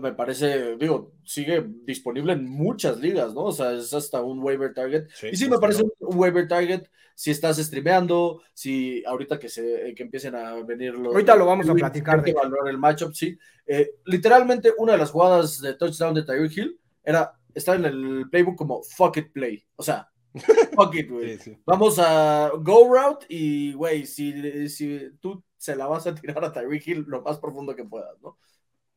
me 0.00 0.12
parece, 0.12 0.76
digo, 0.76 1.12
sigue 1.24 1.62
disponible 1.84 2.32
en 2.32 2.48
muchas 2.48 2.98
ligas, 2.98 3.34
¿no? 3.34 3.46
O 3.46 3.52
sea, 3.52 3.72
es 3.72 3.92
hasta 3.92 4.22
un 4.22 4.42
waiver 4.42 4.72
target. 4.72 5.08
y 5.30 5.36
sí, 5.36 5.46
me 5.46 5.58
parece 5.58 5.82
un 5.82 6.18
waiver 6.18 6.48
target 6.48 6.84
si 7.14 7.30
estás 7.30 7.58
streameando, 7.58 8.40
si 8.54 9.04
ahorita 9.04 9.38
que 9.38 9.50
se 9.50 9.92
que 9.94 10.02
empiecen 10.02 10.36
a 10.36 10.54
venir 10.62 10.94
los. 10.94 11.12
Ahorita 11.12 11.36
lo 11.36 11.44
vamos 11.44 11.68
a 11.68 11.74
platicar. 11.74 12.22
que 12.22 12.32
valorar 12.32 12.70
el 12.70 12.78
matchup, 12.78 13.12
sí. 13.12 13.36
Eh, 13.66 13.96
literalmente, 14.06 14.72
una 14.78 14.92
de 14.92 14.98
las 14.98 15.10
jugadas 15.10 15.60
de 15.60 15.74
touchdown 15.74 16.14
de 16.14 16.22
Tyreek 16.22 16.56
Hill 16.56 16.80
era 17.04 17.38
estar 17.52 17.76
en 17.76 17.84
el 17.84 18.30
playbook 18.30 18.56
como 18.56 18.82
fuck 18.82 19.18
it 19.18 19.32
play. 19.32 19.62
O 19.76 19.82
sea, 19.82 20.09
fuck 20.74 20.94
it, 20.94 21.10
güey. 21.10 21.38
Vamos 21.66 21.98
a 21.98 22.50
go 22.60 22.88
route 22.92 23.26
y, 23.28 23.72
güey, 23.72 24.06
si, 24.06 24.68
si 24.68 25.10
tú 25.20 25.42
se 25.56 25.76
la 25.76 25.86
vas 25.86 26.06
a 26.06 26.14
tirar 26.14 26.44
a 26.44 26.52
Tyreek 26.52 26.86
Hill 26.86 27.04
lo 27.06 27.22
más 27.22 27.38
profundo 27.38 27.74
que 27.74 27.84
puedas, 27.84 28.20
¿no? 28.22 28.38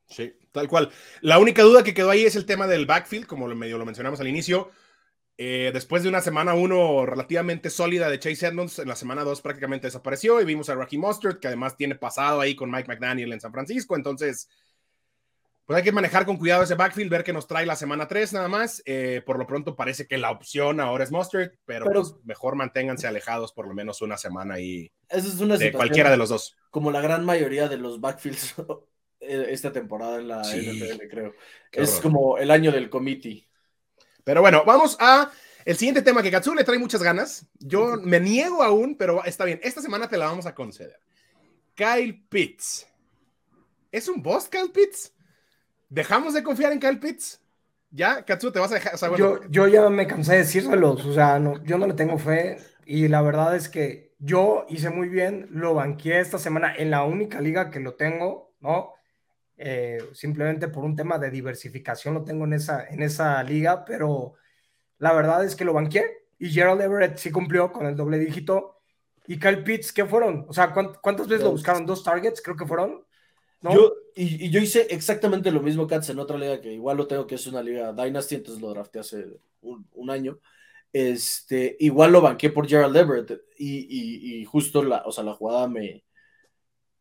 Sí, 0.08 0.34
tal 0.52 0.68
cual. 0.68 0.92
La 1.22 1.40
única 1.40 1.63
duda 1.63 1.84
que 1.84 1.94
quedó 1.94 2.10
ahí 2.10 2.24
es 2.24 2.36
el 2.36 2.46
tema 2.46 2.68
del 2.68 2.86
backfield, 2.86 3.25
como 3.25 3.48
lo 3.48 3.56
medio 3.56 3.78
lo 3.78 3.86
mencionamos 3.86 4.20
al 4.20 4.28
inicio. 4.28 4.70
Eh, 5.38 5.72
después 5.74 6.04
de 6.04 6.10
una 6.10 6.22
semana 6.22 6.54
uno 6.54 7.08
relativamente 7.08 7.72
sólida 7.72 8.08
de 8.10 8.20
Chase 8.20 8.48
Edmonds, 8.48 8.78
en 8.78 8.88
la 8.88 8.96
semana 8.96 9.24
dos 9.24 9.42
prácticamente 9.42 9.88
desapareció 9.88 10.40
y 10.40 10.46
vimos 10.46 10.70
a 10.70 10.75
Rocky 10.75 11.00
Mustard, 11.00 11.40
que 11.40 11.48
además 11.48 11.75
tiene 11.75 11.96
pasado 11.96 12.40
ahí 12.40 12.56
con 12.56 12.70
Mike 12.70 12.88
McDaniel 12.88 13.34
en 13.34 13.42
San 13.42 13.52
Francisco. 13.52 13.96
Entonces, 13.96 14.48
pues 15.65 15.77
hay 15.77 15.84
que 15.84 15.91
manejar 15.91 16.25
con 16.25 16.38
cuidado 16.38 16.63
ese 16.63 16.75
backfield, 16.75 17.10
ver 17.10 17.24
qué 17.24 17.32
nos 17.32 17.48
trae 17.48 17.65
la 17.65 17.75
semana 17.75 18.08
3 18.08 18.34
nada 18.34 18.48
más. 18.48 18.82
Eh, 18.86 19.22
por 19.25 19.39
lo 19.39 19.48
pronto 19.48 19.75
parece 19.75 20.08
que 20.08 20.17
la 20.17 20.32
opción 20.32 20.79
ahora 20.79 21.03
es 21.03 21.12
Mustard, 21.12 21.51
pero, 21.65 21.86
pues, 21.86 22.15
mejor 22.25 22.55
manténganse 22.55 23.08
alejados 23.08 23.53
por 23.53 23.67
lo 23.67 23.74
menos 23.74 24.01
una 24.01 24.17
semana 24.17 24.60
y 24.60 24.91
es 25.10 25.39
una 25.39 25.58
de 25.58 25.72
cualquiera 25.72 26.10
de 26.10 26.17
los 26.17 26.29
dos. 26.29 26.58
Como 26.70 26.91
la 26.91 27.01
gran 27.01 27.24
mayoría 27.24 27.70
de 27.70 27.77
los 27.77 28.01
backfields 28.01 28.55
eh, 29.22 29.48
esta 29.50 29.72
temporada 29.72 30.20
en 30.20 30.27
la 30.27 30.41
NFL, 30.41 31.08
creo. 31.10 31.34
es 31.72 32.00
como 32.01 32.38
el 32.38 32.51
año 32.51 32.72
del 32.72 32.89
committee. 32.89 33.48
Pero 34.24 34.41
bueno, 34.41 34.63
vamos 34.65 34.98
a 35.00 35.32
el 35.65 35.77
siguiente 35.77 36.01
tema 36.01 36.22
que 36.22 36.32
Katsu 36.32 36.53
le 36.53 36.63
trae 36.63 36.77
muchas 36.77 37.01
ganas. 37.01 37.48
Yo 37.60 37.96
me 37.98 38.20
niego 38.20 38.63
aún, 38.63 38.98
pero 38.98 39.24
está 39.24 39.46
bien. 39.46 39.60
Esta 39.63 39.82
semana 39.82 40.10
te 40.10 40.17
la 40.17 40.25
vamos 40.25 40.46
a 40.46 40.53
conceder. 40.53 41.00
Kyle 41.74 42.25
Pitts. 42.29 42.86
¿Es 43.91 44.08
un 44.10 44.22
boss 44.22 44.50
Kyle 44.50 44.72
Pitts? 44.72 45.13
¿Dejamos 45.94 46.34
de 46.34 46.42
confiar 46.42 46.72
en 46.72 46.80
Kyle 46.80 47.00
Pitts? 47.00 47.40
¿Ya, 47.92 48.26
Katsu, 48.26 48.52
te 48.52 48.58
vas 48.58 48.72
a 48.72 48.76
dejar? 48.76 48.96
yo, 49.16 49.42
yo 49.48 49.68
ya 49.68 49.88
me 49.90 50.08
cansé 50.08 50.32
de 50.32 50.38
decírselos, 50.40 51.06
o 51.06 51.14
sea, 51.14 51.38
no, 51.38 51.64
yo 51.64 51.78
no 51.78 51.86
le 51.86 51.94
tengo 51.94 52.18
fe 52.18 52.58
y 52.84 53.08
la 53.08 53.22
verdad 53.22 53.56
es 53.56 53.70
que 53.70 54.16
yo 54.18 54.66
hice 54.70 54.90
muy 54.90 55.08
bien, 55.08 55.48
lo 55.52 55.76
banqué 55.76 56.20
esta 56.20 56.40
semana 56.40 56.74
en 56.76 56.90
la 56.90 57.04
única 57.04 57.40
liga 57.42 57.70
que 57.70 57.80
lo 57.80 57.94
tengo, 57.94 58.56
¿no? 58.60 58.94
Eh, 59.56 60.00
simplemente 60.14 60.68
por 60.68 60.84
un 60.84 60.96
tema 60.96 61.20
de 61.20 61.30
diversificación 61.30 62.16
lo 62.16 62.24
tengo 62.24 62.46
en 62.46 62.54
esa, 62.54 62.88
en 62.88 63.04
esa 63.04 63.44
liga, 63.44 63.86
pero 63.86 64.34
la 64.98 65.14
verdad 65.14 65.46
es 65.46 65.56
que 65.56 65.64
lo 65.64 65.74
banqué 65.74 66.26
y 66.40 66.50
Gerald 66.50 66.82
Everett 66.82 67.18
sí 67.18 67.30
cumplió 67.30 67.72
con 67.72 67.86
el 67.86 67.96
doble 67.96 68.18
dígito. 68.18 68.80
¿Y 69.28 69.38
Kyle 69.38 69.64
Pitts 69.64 69.94
qué 69.94 70.06
fueron? 70.06 70.48
O 70.50 70.54
sea, 70.54 70.74
¿cuántas 70.74 71.28
veces 71.28 71.44
lo 71.44 71.52
buscaron? 71.52 71.86
¿Dos 71.86 72.04
targets 72.04 72.42
creo 72.42 72.58
que 72.58 72.66
fueron? 72.66 73.06
Yo, 73.72 73.93
y, 74.15 74.50
yo 74.50 74.60
hice 74.60 74.88
exactamente 74.89 75.51
lo 75.51 75.62
mismo, 75.62 75.88
Katz, 75.88 76.10
en 76.10 76.20
otra 76.20 76.38
liga 76.38 76.60
que 76.60 76.74
igual 76.74 76.98
lo 76.98 77.08
tengo, 77.08 77.25
que 77.25 77.36
es 77.36 77.48
una 77.48 77.62
liga 77.62 77.93
Dynasty, 77.93 78.36
entonces 78.36 78.62
lo 78.62 78.70
drafté 78.70 79.00
hace 79.00 79.25
un, 79.62 80.10
año. 80.10 80.39
Este, 80.91 81.77
igual 81.79 82.12
lo 82.12 82.22
banqué 82.22 82.50
por 82.50 82.67
Gerald 82.67 82.96
Everett 82.96 83.41
y, 83.58 84.39
y, 84.39 84.46
justo 84.46 84.84
la, 84.84 85.03
o 85.05 85.12
sea, 85.12 85.24
la 85.24 85.34
jugada 85.34 85.67
me, 85.67 86.03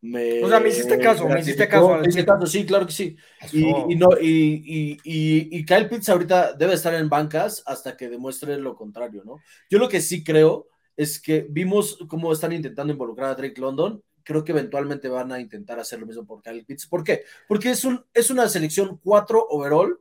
me, 0.01 0.43
o 0.43 0.49
sea, 0.49 0.59
me 0.59 0.69
hiciste 0.69 0.99
caso, 0.99 1.27
me 1.29 1.39
hiciste 1.39 1.67
caso. 1.67 2.45
sí, 2.45 2.65
claro 2.65 2.85
que 2.85 2.91
sí. 2.91 3.15
Y, 3.53 3.95
no, 3.95 4.09
y, 4.19 4.99
y, 5.03 5.65
Kyle 5.65 5.87
Pitts 5.87 6.09
ahorita 6.09 6.53
debe 6.53 6.73
estar 6.73 6.93
en 6.93 7.07
bancas 7.07 7.63
hasta 7.65 7.95
que 7.95 8.09
demuestre 8.09 8.57
lo 8.57 8.75
contrario, 8.75 9.23
¿no? 9.25 9.37
Yo 9.69 9.79
lo 9.79 9.87
que 9.87 10.01
sí 10.01 10.23
creo 10.23 10.67
es 10.97 11.21
que 11.21 11.45
vimos 11.49 11.97
cómo 12.09 12.33
están 12.33 12.51
intentando 12.51 12.91
involucrar 12.91 13.31
a 13.31 13.35
Drake 13.35 13.59
London. 13.59 14.03
Creo 14.23 14.43
que 14.43 14.51
eventualmente 14.51 15.09
van 15.09 15.31
a 15.31 15.39
intentar 15.39 15.79
hacer 15.79 15.99
lo 15.99 16.05
mismo 16.05 16.25
por 16.25 16.41
Kyle 16.41 16.65
Pitts. 16.65 16.87
¿Por 16.87 17.03
qué? 17.03 17.23
Porque 17.47 17.71
es, 17.71 17.83
un, 17.83 18.05
es 18.13 18.29
una 18.29 18.47
selección 18.49 18.99
4 19.03 19.47
overall 19.49 19.99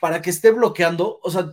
para 0.00 0.22
que 0.22 0.30
esté 0.30 0.50
bloqueando. 0.50 1.20
O 1.22 1.30
sea, 1.30 1.50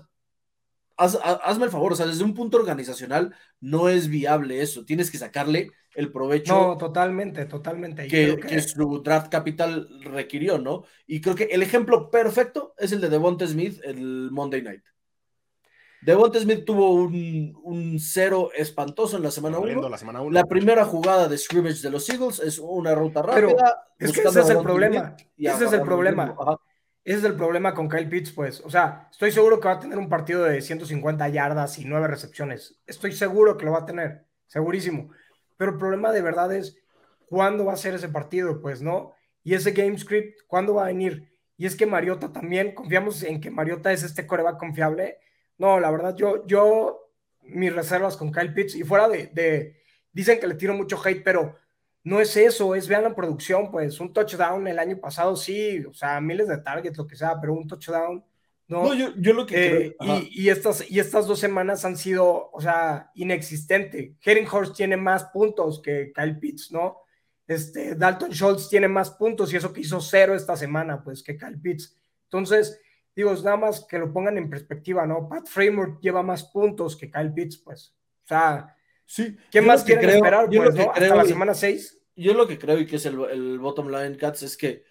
hazme 0.97 1.65
el 1.65 1.71
favor, 1.71 1.93
o 1.93 1.95
sea, 1.95 2.05
desde 2.05 2.23
un 2.23 2.33
punto 2.33 2.57
organizacional 2.57 3.35
no 3.59 3.89
es 3.89 4.07
viable 4.07 4.61
eso. 4.61 4.85
Tienes 4.85 5.11
que 5.11 5.17
sacarle 5.17 5.71
el 5.95 6.11
provecho. 6.11 6.53
No, 6.53 6.77
totalmente, 6.77 7.45
totalmente. 7.45 8.07
Que, 8.07 8.37
que... 8.37 8.61
su 8.61 9.01
draft 9.03 9.29
capital 9.29 9.89
requirió, 10.01 10.57
¿no? 10.57 10.83
Y 11.07 11.21
creo 11.21 11.35
que 11.35 11.45
el 11.45 11.63
ejemplo 11.63 12.09
perfecto 12.09 12.73
es 12.77 12.91
el 12.91 13.01
de 13.01 13.09
Devonta 13.09 13.47
Smith 13.47 13.79
el 13.83 14.29
Monday 14.31 14.61
Night. 14.61 14.83
Devonta 16.05 16.39
Smith 16.39 16.65
tuvo 16.65 16.93
un, 16.93 17.57
un 17.63 17.99
cero 17.99 18.51
espantoso 18.55 19.17
en 19.17 19.23
la 19.23 19.31
semana 19.31 19.57
1. 19.57 19.89
La, 19.89 20.29
la, 20.29 20.43
primera 20.43 20.85
jugada 20.85 21.27
de 21.27 21.35
scrimmage 21.35 21.81
de 21.81 21.89
los 21.89 22.07
Eagles 22.07 22.39
es 22.39 22.59
una 22.59 22.93
ruta 22.93 23.23
rápida. 23.23 23.87
es 23.97 24.11
que 24.11 24.21
ese 24.21 24.41
es 24.41 24.49
el 24.51 24.59
problema. 24.59 25.15
Ese 25.35 25.65
es 25.65 25.73
el 25.73 25.81
problema. 25.81 26.35
Ese 27.03 27.17
es 27.17 27.23
el 27.23 27.35
problema 27.35 27.73
con 27.73 27.89
Kyle 27.89 28.07
Pitts, 28.07 28.31
pues. 28.33 28.61
O 28.61 28.69
sea, 28.69 29.07
estoy 29.11 29.31
seguro 29.31 29.59
que 29.59 29.67
va 29.67 29.75
a 29.75 29.79
tener 29.79 29.97
un 29.97 30.07
partido 30.07 30.43
de 30.43 30.61
150 30.61 31.27
yardas 31.29 31.79
y 31.79 31.85
9 31.85 32.07
recepciones. 32.07 32.79
Estoy 32.85 33.11
seguro 33.11 33.57
que 33.57 33.65
lo 33.65 33.71
va 33.71 33.79
a 33.79 33.85
tener. 33.87 34.25
Segurísimo. 34.45 35.09
Pero 35.57 35.71
el 35.71 35.77
problema 35.79 36.11
de 36.11 36.21
verdad 36.21 36.53
es 36.53 36.77
cuándo 37.27 37.65
va 37.65 37.73
a 37.73 37.77
ser 37.77 37.95
ese 37.95 38.09
partido, 38.09 38.61
pues, 38.61 38.79
¿no? 38.79 39.13
Y 39.43 39.55
ese 39.55 39.71
game 39.71 39.97
script, 39.97 40.41
¿cuándo 40.45 40.75
va 40.75 40.83
a 40.83 40.87
venir? 40.87 41.31
Y 41.57 41.65
es 41.65 41.75
que 41.75 41.87
Mariota 41.87 42.31
también, 42.31 42.75
confiamos 42.75 43.23
en 43.23 43.41
que 43.41 43.49
Mariota 43.49 43.91
es 43.91 44.03
este 44.03 44.27
coreback 44.27 44.59
confiable. 44.59 45.17
No, 45.57 45.79
la 45.79 45.91
verdad, 45.91 46.15
yo, 46.15 46.45
yo, 46.47 47.11
mis 47.41 47.73
reservas 47.73 48.17
con 48.17 48.31
Kyle 48.31 48.53
Pitts, 48.53 48.75
y 48.75 48.83
fuera 48.83 49.07
de, 49.07 49.27
de, 49.27 49.81
dicen 50.11 50.39
que 50.39 50.47
le 50.47 50.55
tiro 50.55 50.73
mucho 50.73 50.99
hate, 51.03 51.23
pero 51.23 51.55
no 52.03 52.19
es 52.19 52.35
eso, 52.37 52.75
es 52.75 52.87
vean 52.87 53.03
la 53.03 53.15
producción, 53.15 53.71
pues 53.71 53.99
un 53.99 54.13
touchdown 54.13 54.67
el 54.67 54.79
año 54.79 54.99
pasado, 54.99 55.35
sí, 55.35 55.83
o 55.85 55.93
sea, 55.93 56.19
miles 56.21 56.47
de 56.47 56.57
targets, 56.57 56.97
lo 56.97 57.07
que 57.07 57.15
sea, 57.15 57.39
pero 57.39 57.53
un 57.53 57.67
touchdown 57.67 58.23
no, 58.67 58.95
yo, 58.95 59.13
yo, 59.17 59.33
lo 59.33 59.45
que 59.45 59.77
eh, 59.77 59.95
y, 59.99 60.43
y, 60.43 60.49
estas, 60.49 60.89
y 60.89 60.99
estas 60.99 61.27
dos 61.27 61.39
semanas 61.39 61.85
han 61.85 61.95
sido, 61.97 62.49
o 62.51 62.59
sea, 62.59 63.11
inexistente. 63.13 64.15
Horst 64.51 64.75
tiene 64.75 64.97
más 64.97 65.25
puntos 65.25 65.81
que 65.81 66.11
Kyle 66.15 66.39
Pitts, 66.39 66.71
¿no? 66.71 67.01
Este, 67.45 67.93
Dalton 67.93 68.31
Schultz 68.31 68.67
tiene 68.67 68.87
más 68.87 69.11
puntos 69.11 69.53
y 69.53 69.57
eso 69.57 69.71
que 69.71 69.81
hizo 69.81 70.01
cero 70.01 70.33
esta 70.33 70.57
semana, 70.57 71.03
pues, 71.03 71.21
que 71.21 71.37
Kyle 71.37 71.59
Pitts. 71.61 71.95
Entonces, 72.23 72.81
digo, 73.15 73.31
es 73.31 73.43
nada 73.43 73.57
más 73.57 73.85
que 73.85 73.97
lo 73.97 74.11
pongan 74.11 74.37
en 74.37 74.49
perspectiva, 74.49 75.05
¿no? 75.05 75.29
Pat 75.29 75.47
Framework 75.47 76.01
lleva 76.01 76.21
más 76.21 76.43
puntos 76.43 76.95
que 76.95 77.09
Kyle 77.09 77.33
Pitts, 77.33 77.57
pues. 77.57 77.95
O 78.23 78.27
sea, 78.27 78.75
sí, 79.05 79.37
¿qué 79.49 79.61
más 79.61 79.83
quieren 79.83 80.09
esperar, 80.09 80.47
pues, 80.47 80.75
¿no? 80.75 80.91
Hasta 80.91 81.15
la 81.15 81.25
semana 81.25 81.53
6. 81.53 82.01
Yo 82.17 82.33
lo 82.33 82.47
que 82.47 82.57
creo 82.57 82.79
y 82.79 82.85
que 82.85 82.95
es 82.95 83.05
el, 83.05 83.19
el 83.31 83.59
bottom 83.59 83.89
line, 83.89 84.17
Cats, 84.17 84.43
es 84.43 84.57
que 84.57 84.83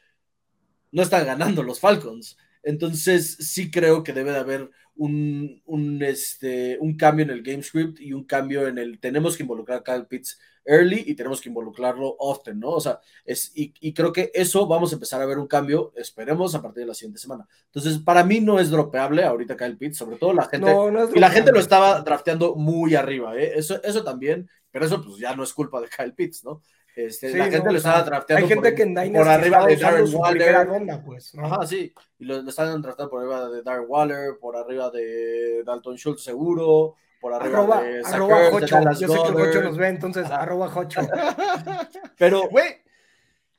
no 0.93 1.03
están 1.03 1.27
ganando 1.27 1.63
los 1.63 1.81
Falcons. 1.81 2.37
Entonces, 2.63 3.37
sí 3.37 3.71
creo 3.71 4.03
que 4.03 4.13
debe 4.13 4.33
de 4.33 4.39
haber 4.39 4.71
un, 4.97 5.61
un, 5.67 6.03
este, 6.03 6.79
un 6.81 6.97
cambio 6.97 7.25
en 7.25 7.31
el 7.31 7.43
game 7.43 7.63
script 7.63 8.01
y 8.01 8.13
un 8.13 8.25
cambio 8.25 8.69
en 8.69 8.79
el. 8.79 9.01
Tenemos 9.01 9.37
que 9.37 9.43
involucrar 9.43 9.79
a 9.79 9.83
Kyle 9.83 10.07
Pitts 10.07 10.39
early 10.65 11.05
y 11.07 11.15
tenemos 11.15 11.41
que 11.41 11.49
involucrarlo 11.49 12.17
often, 12.19 12.61
¿no? 12.61 12.71
O 12.71 12.81
sea, 12.81 13.01
es, 13.25 13.53
y, 13.55 13.93
creo 13.93 14.13
que 14.13 14.31
eso 14.35 14.67
vamos 14.67 14.93
a 14.93 14.95
empezar 14.95 15.21
a 15.21 15.27
ver 15.27 15.39
un 15.39 15.47
cambio, 15.47 15.93
esperemos, 15.97 16.55
a 16.55 16.63
partir 16.63 16.83
de 16.83 16.89
la 16.89 16.95
siguiente 16.95 17.21
semana. 17.21 17.47
Entonces, 17.67 17.99
para 17.99 18.25
mí 18.25 18.41
no 18.41 18.59
es 18.59 18.71
dropeable 18.71 19.25
ahorita 19.25 19.57
Kyle 19.57 19.77
Pitts, 19.77 19.99
sobre 19.99 20.17
todo 20.17 20.33
la 20.33 20.47
gente. 20.47 20.71
y 21.15 21.19
la 21.19 21.31
gente 21.31 21.53
lo 21.53 21.61
estaba 21.61 22.01
drafteando 22.01 22.55
muy 22.55 22.95
arriba, 22.95 23.37
¿eh? 23.37 23.53
Eso, 23.57 23.83
eso 23.83 24.03
también, 24.03 24.49
pero 24.71 24.87
eso 24.87 25.03
pues 25.03 25.19
ya 25.19 25.35
no 25.37 25.45
es 25.45 25.53
culpa 25.53 25.81
de 25.81 25.89
Kyle 25.89 26.15
Pitts, 26.15 26.45
¿no? 26.45 26.63
Este, 26.97 27.37
la 27.37 27.51
gente 27.51 27.73
lo 27.73 27.77
estaba 27.77 28.03
drafteando 28.05 28.45
hay 28.45 28.49
gente 28.49 28.69
por, 28.69 28.77
que 28.77 28.83
en 28.85 29.13
por 29.13 29.29
arriba 29.29 29.67
de 29.67 29.77
Darren 29.77 30.15
Waller. 30.15 30.67
Ronda, 30.67 31.03
pues, 31.05 31.35
Ajá, 31.37 31.67
sí. 31.67 31.93
Y 32.21 32.25
lo, 32.25 32.41
lo 32.41 32.49
estaban 32.49 32.81
drafteando 32.81 33.11
por 33.11 33.21
arriba 33.21 33.51
de 33.51 33.63
Darren 33.63 33.87
Waller, 33.89 34.39
por 34.41 34.57
arriba 34.57 34.91
de 34.91 35.65
Dalton 35.65 35.97
Schultz 35.97 36.23
seguro, 36.23 36.95
por 37.25 37.33
arriba 37.33 37.59
arroba, 37.61 37.83
de 37.83 38.03
arroba 38.05 38.51
Jocho. 38.51 38.81
Yo 39.01 39.09
sé 39.09 39.23
que 39.23 39.29
el 39.29 39.35
Jocho 39.35 39.63
nos 39.63 39.79
ve, 39.79 39.89
entonces 39.89 40.27
arroba 40.27 40.69
Jocho. 40.69 41.01
Pero, 42.19 42.51
güey, 42.51 42.67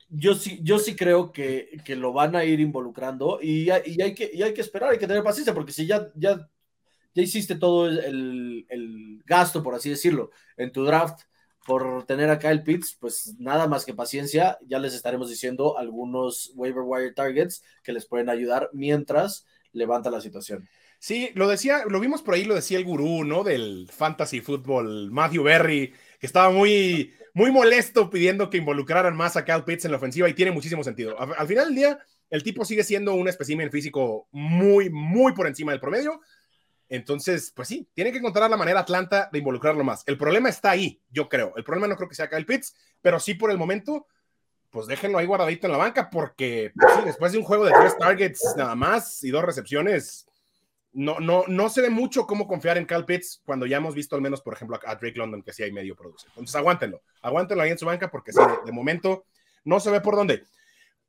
yo 0.08 0.36
sí, 0.36 0.60
yo 0.62 0.78
sí 0.78 0.94
creo 0.94 1.32
que, 1.32 1.76
que, 1.84 1.96
lo 1.96 2.12
van 2.12 2.36
a 2.36 2.44
ir 2.44 2.60
involucrando 2.60 3.40
y, 3.42 3.68
y, 3.84 4.00
hay 4.00 4.14
que, 4.14 4.30
y 4.32 4.44
hay 4.44 4.54
que 4.54 4.60
esperar, 4.60 4.90
hay 4.90 4.98
que 4.98 5.08
tener 5.08 5.24
paciencia, 5.24 5.52
porque 5.52 5.72
si 5.72 5.84
ya, 5.84 6.12
ya, 6.14 6.48
ya 7.12 7.22
hiciste 7.22 7.56
todo 7.56 7.88
el, 7.88 8.66
el 8.68 9.20
gasto, 9.26 9.64
por 9.64 9.74
así 9.74 9.90
decirlo, 9.90 10.30
en 10.56 10.70
tu 10.70 10.84
draft, 10.84 11.22
por 11.66 12.06
tener 12.06 12.30
acá 12.30 12.52
el 12.52 12.62
Pitts, 12.62 12.96
pues 13.00 13.34
nada 13.40 13.66
más 13.66 13.84
que 13.84 13.94
paciencia. 13.94 14.58
Ya 14.68 14.78
les 14.78 14.94
estaremos 14.94 15.28
diciendo 15.28 15.76
algunos 15.76 16.52
waiver 16.54 16.84
wire 16.86 17.14
targets 17.14 17.64
que 17.82 17.92
les 17.92 18.06
pueden 18.06 18.30
ayudar 18.30 18.70
mientras 18.72 19.44
levanta 19.72 20.08
la 20.08 20.20
situación. 20.20 20.68
Sí, 20.98 21.30
lo 21.34 21.48
decía, 21.48 21.84
lo 21.88 22.00
vimos 22.00 22.22
por 22.22 22.34
ahí, 22.34 22.44
lo 22.44 22.54
decía 22.54 22.78
el 22.78 22.84
gurú, 22.84 23.24
¿no? 23.24 23.44
Del 23.44 23.88
fantasy 23.92 24.40
fútbol, 24.40 25.10
Matthew 25.10 25.42
Berry, 25.42 25.92
que 26.18 26.26
estaba 26.26 26.50
muy, 26.50 27.14
muy 27.34 27.52
molesto 27.52 28.10
pidiendo 28.10 28.50
que 28.50 28.58
involucraran 28.58 29.16
más 29.16 29.36
a 29.36 29.44
Cal 29.44 29.64
Pitts 29.64 29.84
en 29.84 29.92
la 29.92 29.98
ofensiva 29.98 30.28
y 30.28 30.34
tiene 30.34 30.50
muchísimo 30.50 30.82
sentido. 30.82 31.18
Al, 31.20 31.34
al 31.36 31.46
final 31.46 31.66
del 31.66 31.74
día, 31.74 31.98
el 32.30 32.42
tipo 32.42 32.64
sigue 32.64 32.82
siendo 32.82 33.14
un 33.14 33.28
espécimen 33.28 33.70
físico 33.70 34.28
muy, 34.32 34.90
muy 34.90 35.32
por 35.32 35.46
encima 35.46 35.72
del 35.72 35.80
promedio, 35.80 36.20
entonces, 36.88 37.52
pues 37.54 37.68
sí, 37.68 37.88
tiene 37.94 38.12
que 38.12 38.18
encontrar 38.18 38.48
la 38.48 38.56
manera 38.56 38.80
Atlanta 38.80 39.28
de 39.32 39.38
involucrarlo 39.38 39.82
más. 39.82 40.04
El 40.06 40.16
problema 40.16 40.48
está 40.48 40.70
ahí, 40.70 41.00
yo 41.10 41.28
creo. 41.28 41.52
El 41.56 41.64
problema 41.64 41.88
no 41.88 41.96
creo 41.96 42.08
que 42.08 42.14
sea 42.14 42.28
Kyle 42.28 42.46
Pitts, 42.46 42.74
pero 43.00 43.18
sí 43.18 43.34
por 43.34 43.50
el 43.50 43.58
momento, 43.58 44.06
pues 44.70 44.86
déjenlo 44.86 45.18
ahí 45.18 45.26
guardadito 45.26 45.66
en 45.66 45.72
la 45.72 45.78
banca, 45.78 46.08
porque 46.10 46.72
pues 46.78 46.94
sí, 46.94 47.00
después 47.04 47.32
de 47.32 47.38
un 47.38 47.44
juego 47.44 47.64
de 47.64 47.72
tres 47.72 47.96
targets 47.98 48.54
nada 48.56 48.74
más 48.74 49.24
y 49.24 49.30
dos 49.30 49.44
recepciones, 49.44 50.26
no, 50.96 51.20
no, 51.20 51.44
no 51.46 51.68
se 51.68 51.82
ve 51.82 51.90
mucho 51.90 52.26
cómo 52.26 52.48
confiar 52.48 52.78
en 52.78 52.86
Kyle 52.86 53.04
Pitts 53.04 53.42
cuando 53.44 53.66
ya 53.66 53.76
hemos 53.76 53.94
visto 53.94 54.16
al 54.16 54.22
menos, 54.22 54.40
por 54.40 54.54
ejemplo, 54.54 54.80
a 54.82 54.94
Drake 54.94 55.18
London, 55.18 55.42
que 55.42 55.52
sí 55.52 55.62
hay 55.62 55.70
medio 55.70 55.94
produce. 55.94 56.26
Entonces, 56.28 56.56
aguántenlo, 56.56 57.02
aguántenlo 57.20 57.62
ahí 57.62 57.70
en 57.70 57.78
su 57.78 57.84
banca, 57.84 58.10
porque 58.10 58.32
sí, 58.32 58.40
de 58.64 58.72
momento 58.72 59.26
no 59.64 59.78
se 59.78 59.90
ve 59.90 60.00
por 60.00 60.16
dónde. 60.16 60.44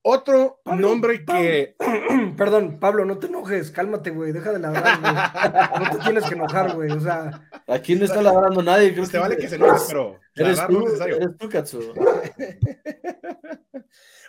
Otro 0.02 0.60
nombre 0.66 1.24
que. 1.24 1.78
Perdón, 2.38 2.82
Pablo, 2.82 3.06
no 3.06 3.18
te 3.18 3.28
enojes, 3.28 3.72
cálmate, 3.72 4.10
güey, 4.10 4.34
deja 4.34 4.52
de 4.52 4.60
ladrar, 4.60 5.00
güey. 5.00 5.86
No 5.86 5.98
te 5.98 6.04
tienes 6.04 6.26
que 6.26 6.36
enojar, 6.36 6.76
güey, 6.76 6.92
o 6.92 7.00
sea. 7.00 7.50
Aquí 7.68 7.96
no 7.96 8.04
está 8.04 8.22
ladrando 8.22 8.62
nadie. 8.62 8.94
Creo 8.94 9.08
te 9.08 9.18
vale 9.18 9.38
que 9.38 9.48
se 9.48 9.56
enojes, 9.56 9.86
pero. 9.88 10.20
Eres 10.36 10.68
tú, 10.68 10.82
no 10.82 10.88
es 10.88 11.00
eres 11.00 11.38
tú, 11.38 11.50
Katsu. 11.50 11.94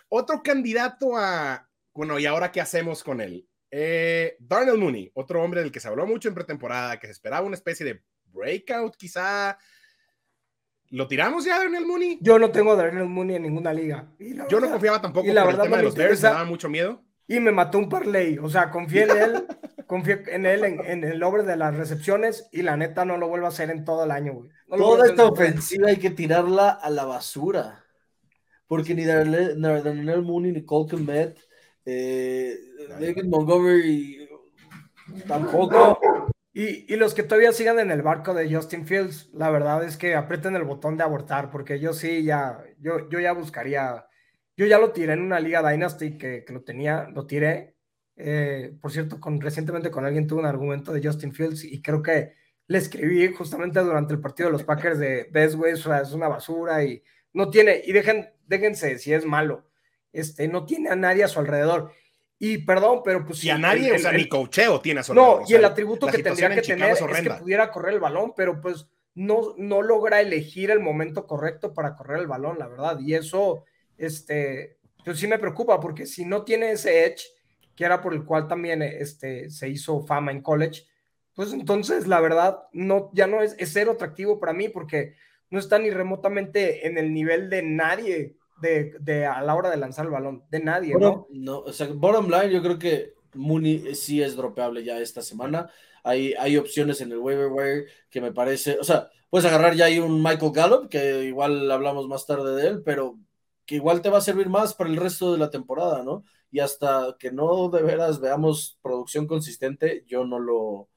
otro 0.09 0.41
candidato 0.41 1.17
a. 1.17 1.67
Bueno, 1.93 2.17
¿y 2.17 2.25
ahora 2.25 2.49
qué 2.49 2.61
hacemos 2.61 3.03
con 3.03 3.19
él? 3.19 3.48
Eh, 3.71 4.35
Darnell 4.39 4.77
Mooney, 4.77 5.11
otro 5.13 5.43
hombre 5.43 5.61
del 5.61 5.71
que 5.71 5.79
se 5.79 5.87
habló 5.87 6.07
mucho 6.07 6.27
en 6.27 6.35
pretemporada, 6.35 6.99
que 6.99 7.07
se 7.07 7.13
esperaba 7.13 7.45
una 7.45 7.55
especie 7.55 7.85
de 7.85 8.01
breakout, 8.31 8.95
quizá 8.95 9.57
¿Lo 10.91 11.07
tiramos 11.07 11.45
ya, 11.45 11.59
Daniel 11.59 11.85
Mooney? 11.85 12.17
Yo 12.21 12.39
no 12.39 12.49
tengo 12.49 12.71
a 12.71 12.75
Daniel 12.75 13.05
Mooney 13.05 13.35
en 13.35 13.43
ninguna 13.43 13.73
liga. 13.73 14.07
Yo 14.49 14.59
no 14.59 14.69
confiaba 14.69 15.01
tampoco 15.01 15.27
y 15.27 15.31
la 15.31 15.45
verdad, 15.45 15.65
el 15.65 15.67
tema 15.67 15.77
de 15.77 15.83
los 15.83 15.95
Bears, 15.95 16.23
me 16.23 16.29
daba 16.29 16.45
mucho 16.45 16.67
miedo. 16.67 17.03
Y 17.27 17.39
me 17.39 17.51
mató 17.51 17.77
un 17.77 17.89
parlay. 17.89 18.39
O 18.39 18.49
sea, 18.49 18.71
confié 18.71 19.03
en 19.03 19.11
él, 19.11 19.47
confié 19.87 20.23
en 20.27 20.47
él 20.47 20.63
en, 20.63 21.03
el 21.03 21.21
over 21.21 21.43
de 21.43 21.57
las 21.57 21.75
recepciones 21.75 22.49
y 22.51 22.63
la 22.63 22.75
neta 22.75 23.05
no 23.05 23.17
lo 23.17 23.27
vuelvo 23.27 23.45
a 23.45 23.49
hacer 23.49 23.69
en 23.69 23.85
todo 23.85 24.03
el 24.03 24.11
año, 24.11 24.33
güey. 24.33 24.49
Toda 24.67 25.05
esta 25.05 25.25
ofensiva 25.25 25.89
hay 25.89 25.97
que 25.97 26.09
tirarla 26.09 26.69
a 26.69 26.89
la 26.89 27.05
basura. 27.05 27.85
Porque 28.65 28.95
ni 28.95 29.03
Daniel 29.03 30.23
Mooney, 30.23 30.51
ni 30.51 30.65
Cole 30.65 30.89
Komet, 30.89 31.37
eh, 31.89 32.59
David 32.99 33.25
Montgomery 33.25 34.29
tampoco. 35.27 35.99
Y, 36.53 36.95
los 36.97 37.13
que 37.13 37.23
todavía 37.23 37.53
sigan 37.53 37.79
en 37.79 37.91
el 37.91 38.01
barco 38.01 38.33
de 38.33 38.53
Justin 38.53 38.85
Fields, 38.85 39.29
la 39.33 39.49
verdad 39.49 39.83
es 39.83 39.97
que 39.97 40.15
aprieten 40.15 40.55
el 40.55 40.63
botón 40.63 40.97
de 40.97 41.03
abortar, 41.03 41.51
porque 41.51 41.79
yo 41.79 41.93
sí 41.93 42.23
ya, 42.23 42.61
yo, 42.79 43.09
yo 43.09 43.19
ya 43.19 43.31
buscaría, 43.33 44.07
yo 44.57 44.65
ya 44.65 44.77
lo 44.77 44.91
tiré 44.91 45.13
en 45.13 45.21
una 45.21 45.39
liga 45.39 45.67
Dynasty 45.67 46.17
que, 46.17 46.43
que 46.45 46.53
lo 46.53 46.63
tenía, 46.63 47.07
lo 47.13 47.25
tiré. 47.25 47.75
Eh, 48.17 48.73
por 48.81 48.91
cierto, 48.91 49.19
con, 49.19 49.39
recientemente 49.39 49.89
con 49.91 50.03
alguien 50.03 50.27
tuve 50.27 50.41
un 50.41 50.45
argumento 50.45 50.91
de 50.91 51.01
Justin 51.01 51.33
Fields 51.33 51.63
y 51.63 51.81
creo 51.81 52.01
que 52.01 52.33
le 52.67 52.77
escribí 52.77 53.33
justamente 53.33 53.79
durante 53.79 54.13
el 54.13 54.19
partido 54.19 54.49
de 54.49 54.53
los 54.53 54.63
Packers 54.63 54.99
de 54.99 55.29
Best 55.31 55.55
Way, 55.55 55.73
es 55.73 56.13
una 56.13 56.27
basura 56.27 56.83
y 56.83 57.01
no 57.33 57.49
tiene, 57.49 57.81
y 57.85 57.93
dejen, 57.93 58.29
déjense 58.45 58.97
si 58.99 59.13
es 59.13 59.25
malo. 59.25 59.68
Este, 60.11 60.47
no 60.47 60.65
tiene 60.65 60.89
a 60.89 60.95
nadie 60.95 61.23
a 61.23 61.27
su 61.27 61.39
alrededor. 61.39 61.91
Y 62.37 62.59
perdón, 62.59 63.01
pero 63.03 63.25
pues. 63.25 63.43
Y 63.43 63.49
a 63.49 63.57
nadie, 63.57 63.91
o 63.91 63.99
sea, 63.99 64.13
ni 64.13 64.27
cocheo 64.27 64.79
tiene 64.79 65.01
a 65.01 65.03
su 65.03 65.11
alrededor. 65.11 65.41
No, 65.41 65.45
y 65.47 65.53
el 65.53 65.65
atributo 65.65 66.07
que 66.07 66.23
tendría 66.23 66.49
que 66.49 66.61
tener 66.61 66.91
es, 66.91 66.99
que 66.99 67.29
pudiera 67.31 67.69
correr 67.69 67.95
el 67.95 67.99
balón, 67.99 68.33
pero 68.35 68.61
pues 68.61 68.87
no, 69.15 69.53
no 69.57 69.81
logra 69.81 70.21
elegir 70.21 70.71
el 70.71 70.79
momento 70.79 71.27
correcto 71.27 71.73
para 71.73 71.95
correr 71.95 72.19
el 72.19 72.27
balón, 72.27 72.57
la 72.57 72.67
verdad. 72.67 72.99
Y 72.99 73.13
eso, 73.13 73.65
este, 73.97 74.77
pues 75.03 75.19
sí 75.19 75.27
me 75.27 75.37
preocupa, 75.37 75.79
porque 75.81 76.05
si 76.05 76.23
no 76.23 76.43
tiene 76.43 76.71
ese 76.71 77.05
edge, 77.05 77.23
que 77.75 77.83
era 77.83 78.01
por 78.01 78.13
el 78.13 78.23
cual 78.23 78.47
también 78.47 78.81
este, 78.81 79.49
se 79.49 79.67
hizo 79.67 80.05
fama 80.05 80.31
en 80.31 80.41
college, 80.41 80.83
pues 81.33 81.51
entonces 81.51 82.07
la 82.07 82.21
verdad 82.21 82.63
no, 82.71 83.09
ya 83.13 83.27
no 83.27 83.41
es, 83.41 83.55
es 83.57 83.71
cero 83.73 83.91
atractivo 83.93 84.39
para 84.39 84.53
mí, 84.53 84.69
porque 84.69 85.15
no 85.49 85.59
está 85.59 85.77
ni 85.79 85.89
remotamente 85.89 86.87
en 86.87 86.97
el 86.97 87.13
nivel 87.13 87.49
de 87.49 87.63
nadie 87.63 88.37
de, 88.61 89.25
a 89.25 89.41
la 89.41 89.55
hora 89.55 89.69
de 89.69 89.77
lanzar 89.77 90.05
el 90.05 90.11
balón, 90.11 90.43
de 90.49 90.59
nadie, 90.59 90.95
¿no? 90.95 91.27
No, 91.29 91.59
o 91.59 91.73
sea, 91.73 91.87
bottom 91.87 92.29
line, 92.29 92.51
yo 92.51 92.61
creo 92.61 92.79
que 92.79 93.13
Mooney 93.33 93.95
sí 93.95 94.21
es 94.21 94.35
dropeable 94.35 94.83
ya 94.83 94.99
esta 94.99 95.21
semana. 95.21 95.69
Hay, 96.03 96.33
hay 96.33 96.57
opciones 96.57 97.01
en 97.01 97.11
el 97.11 97.19
waiver 97.19 97.47
wire 97.51 97.85
que 98.09 98.21
me 98.21 98.31
parece, 98.31 98.77
o 98.79 98.83
sea, 98.83 99.09
puedes 99.29 99.45
agarrar 99.45 99.75
ya 99.75 99.85
ahí 99.85 99.99
un 99.99 100.23
Michael 100.23 100.51
Gallup, 100.53 100.89
que 100.89 101.23
igual 101.25 101.69
hablamos 101.71 102.07
más 102.07 102.25
tarde 102.25 102.55
de 102.55 102.67
él, 102.67 102.81
pero 102.83 103.19
que 103.65 103.75
igual 103.75 104.01
te 104.01 104.09
va 104.09 104.17
a 104.17 104.21
servir 104.21 104.49
más 104.49 104.73
para 104.73 104.89
el 104.89 104.97
resto 104.97 105.31
de 105.31 105.37
la 105.37 105.49
temporada, 105.49 106.03
¿no? 106.03 106.23
Y 106.51 106.59
hasta 106.59 107.15
que 107.19 107.31
no 107.31 107.69
de 107.69 107.83
veras 107.83 108.19
veamos 108.19 108.79
producción 108.81 109.27
consistente, 109.27 110.03
yo 110.07 110.25
no 110.25 110.39
lo, 110.39 110.89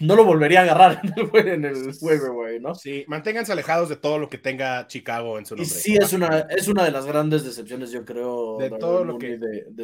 no 0.00 0.14
lo 0.14 0.24
volvería 0.24 0.60
a 0.60 0.62
agarrar 0.64 1.00
en 1.34 1.48
el, 1.48 1.48
en 1.48 1.64
el 1.64 1.94
waiver 2.00 2.60
¿no? 2.60 2.74
Sí, 2.74 3.04
manténganse 3.08 3.52
alejados 3.52 3.88
de 3.88 3.96
todo 3.96 4.18
lo 4.18 4.28
que 4.28 4.38
tenga 4.38 4.86
Chicago 4.86 5.38
en 5.38 5.46
su 5.46 5.56
nombre. 5.56 5.74
Y 5.74 5.80
sí, 5.80 5.96
es 5.96 6.12
una, 6.12 6.46
es 6.50 6.68
una 6.68 6.84
de 6.84 6.90
las 6.90 7.06
grandes 7.06 7.44
decepciones, 7.44 7.90
yo 7.90 8.04
creo. 8.04 8.58
De 8.58 8.70
todo 8.70 9.04
lo 9.04 9.18
que, 9.18 9.38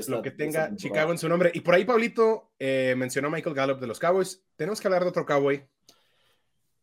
lo 0.08 0.22
que 0.22 0.30
tenga 0.30 0.74
Chicago 0.76 1.12
en 1.12 1.18
su 1.18 1.28
nombre. 1.28 1.50
Y 1.54 1.60
por 1.60 1.74
ahí, 1.74 1.84
Pablito 1.84 2.52
eh, 2.58 2.94
mencionó 2.96 3.30
Michael 3.30 3.54
Gallup 3.54 3.80
de 3.80 3.86
los 3.86 3.98
Cowboys. 3.98 4.42
Tenemos 4.56 4.80
que 4.80 4.88
hablar 4.88 5.02
de 5.02 5.08
otro 5.08 5.24
Cowboy. 5.26 5.64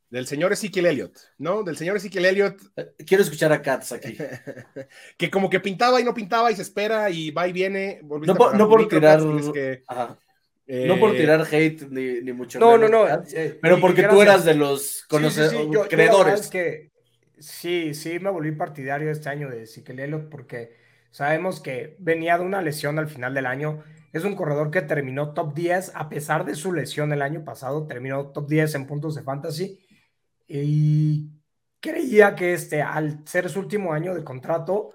Del 0.09 0.25
señor 0.25 0.51
Ezekiel 0.51 0.88
Elliott, 0.88 1.19
¿no? 1.38 1.62
Del 1.62 1.77
señor 1.77 1.98
Ezekiel 1.98 2.25
Elliott. 2.25 2.59
Eh, 2.75 2.95
quiero 3.05 3.21
escuchar 3.21 3.51
a 3.51 3.62
Katz 3.62 3.91
aquí. 3.91 4.17
que 5.17 5.29
como 5.29 5.51
que 5.51 5.59
pintaba 5.59 6.01
y 6.01 6.03
no 6.03 6.15
pintaba 6.15 6.51
y 6.51 6.55
se 6.55 6.63
espera 6.63 7.12
y 7.12 7.29
va 7.29 7.48
y 7.48 7.53
viene. 7.53 8.01
No, 8.03 8.53
no 8.53 8.67
por 8.67 8.88
tirar. 8.88 9.21
Que, 9.53 9.83
no 10.69 10.99
por 10.99 11.15
eh, 11.15 11.17
tirar 11.17 11.47
hate 11.51 11.89
ni, 11.89 12.31
mucho 12.31 12.59
no, 12.59 12.73
menos. 12.73 12.91
No, 12.91 13.07
no, 13.07 13.23
eh, 13.33 13.57
Pero 13.59 13.79
porque 13.79 14.03
tú 14.03 14.21
eras 14.21 14.45
de 14.45 14.53
los 14.53 15.03
conocedores, 15.09 15.88
creedores. 15.89 16.47
que 16.47 16.91
sí, 17.39 17.95
sí, 17.95 18.19
me 18.19 18.29
volví 18.29 18.51
partidario 18.51 19.09
este 19.09 19.29
año 19.29 19.49
de 19.49 19.65
Siquelelo 19.65 20.29
porque 20.29 20.75
sabemos 21.09 21.59
que 21.59 21.95
venía 21.97 22.38
de 22.38 22.45
una 22.45 22.61
lesión 22.61 22.99
al 22.99 23.07
final 23.07 23.33
del 23.33 23.47
año. 23.47 23.83
Es 24.13 24.23
un 24.23 24.35
corredor 24.35 24.69
que 24.69 24.83
terminó 24.83 25.33
top 25.33 25.55
10 25.55 25.93
a 25.95 26.07
pesar 26.07 26.45
de 26.45 26.53
su 26.53 26.71
lesión 26.71 27.11
el 27.13 27.23
año 27.23 27.43
pasado. 27.43 27.88
Terminó 27.88 28.27
top 28.27 28.47
10 28.47 28.75
en 28.75 28.85
puntos 28.85 29.15
de 29.15 29.23
fantasy. 29.23 29.79
Y 30.47 31.31
creía 31.79 32.35
que 32.35 32.53
este, 32.53 32.83
al 32.83 33.23
ser 33.25 33.49
su 33.49 33.59
último 33.59 33.91
año 33.91 34.13
de 34.13 34.23
contrato, 34.23 34.93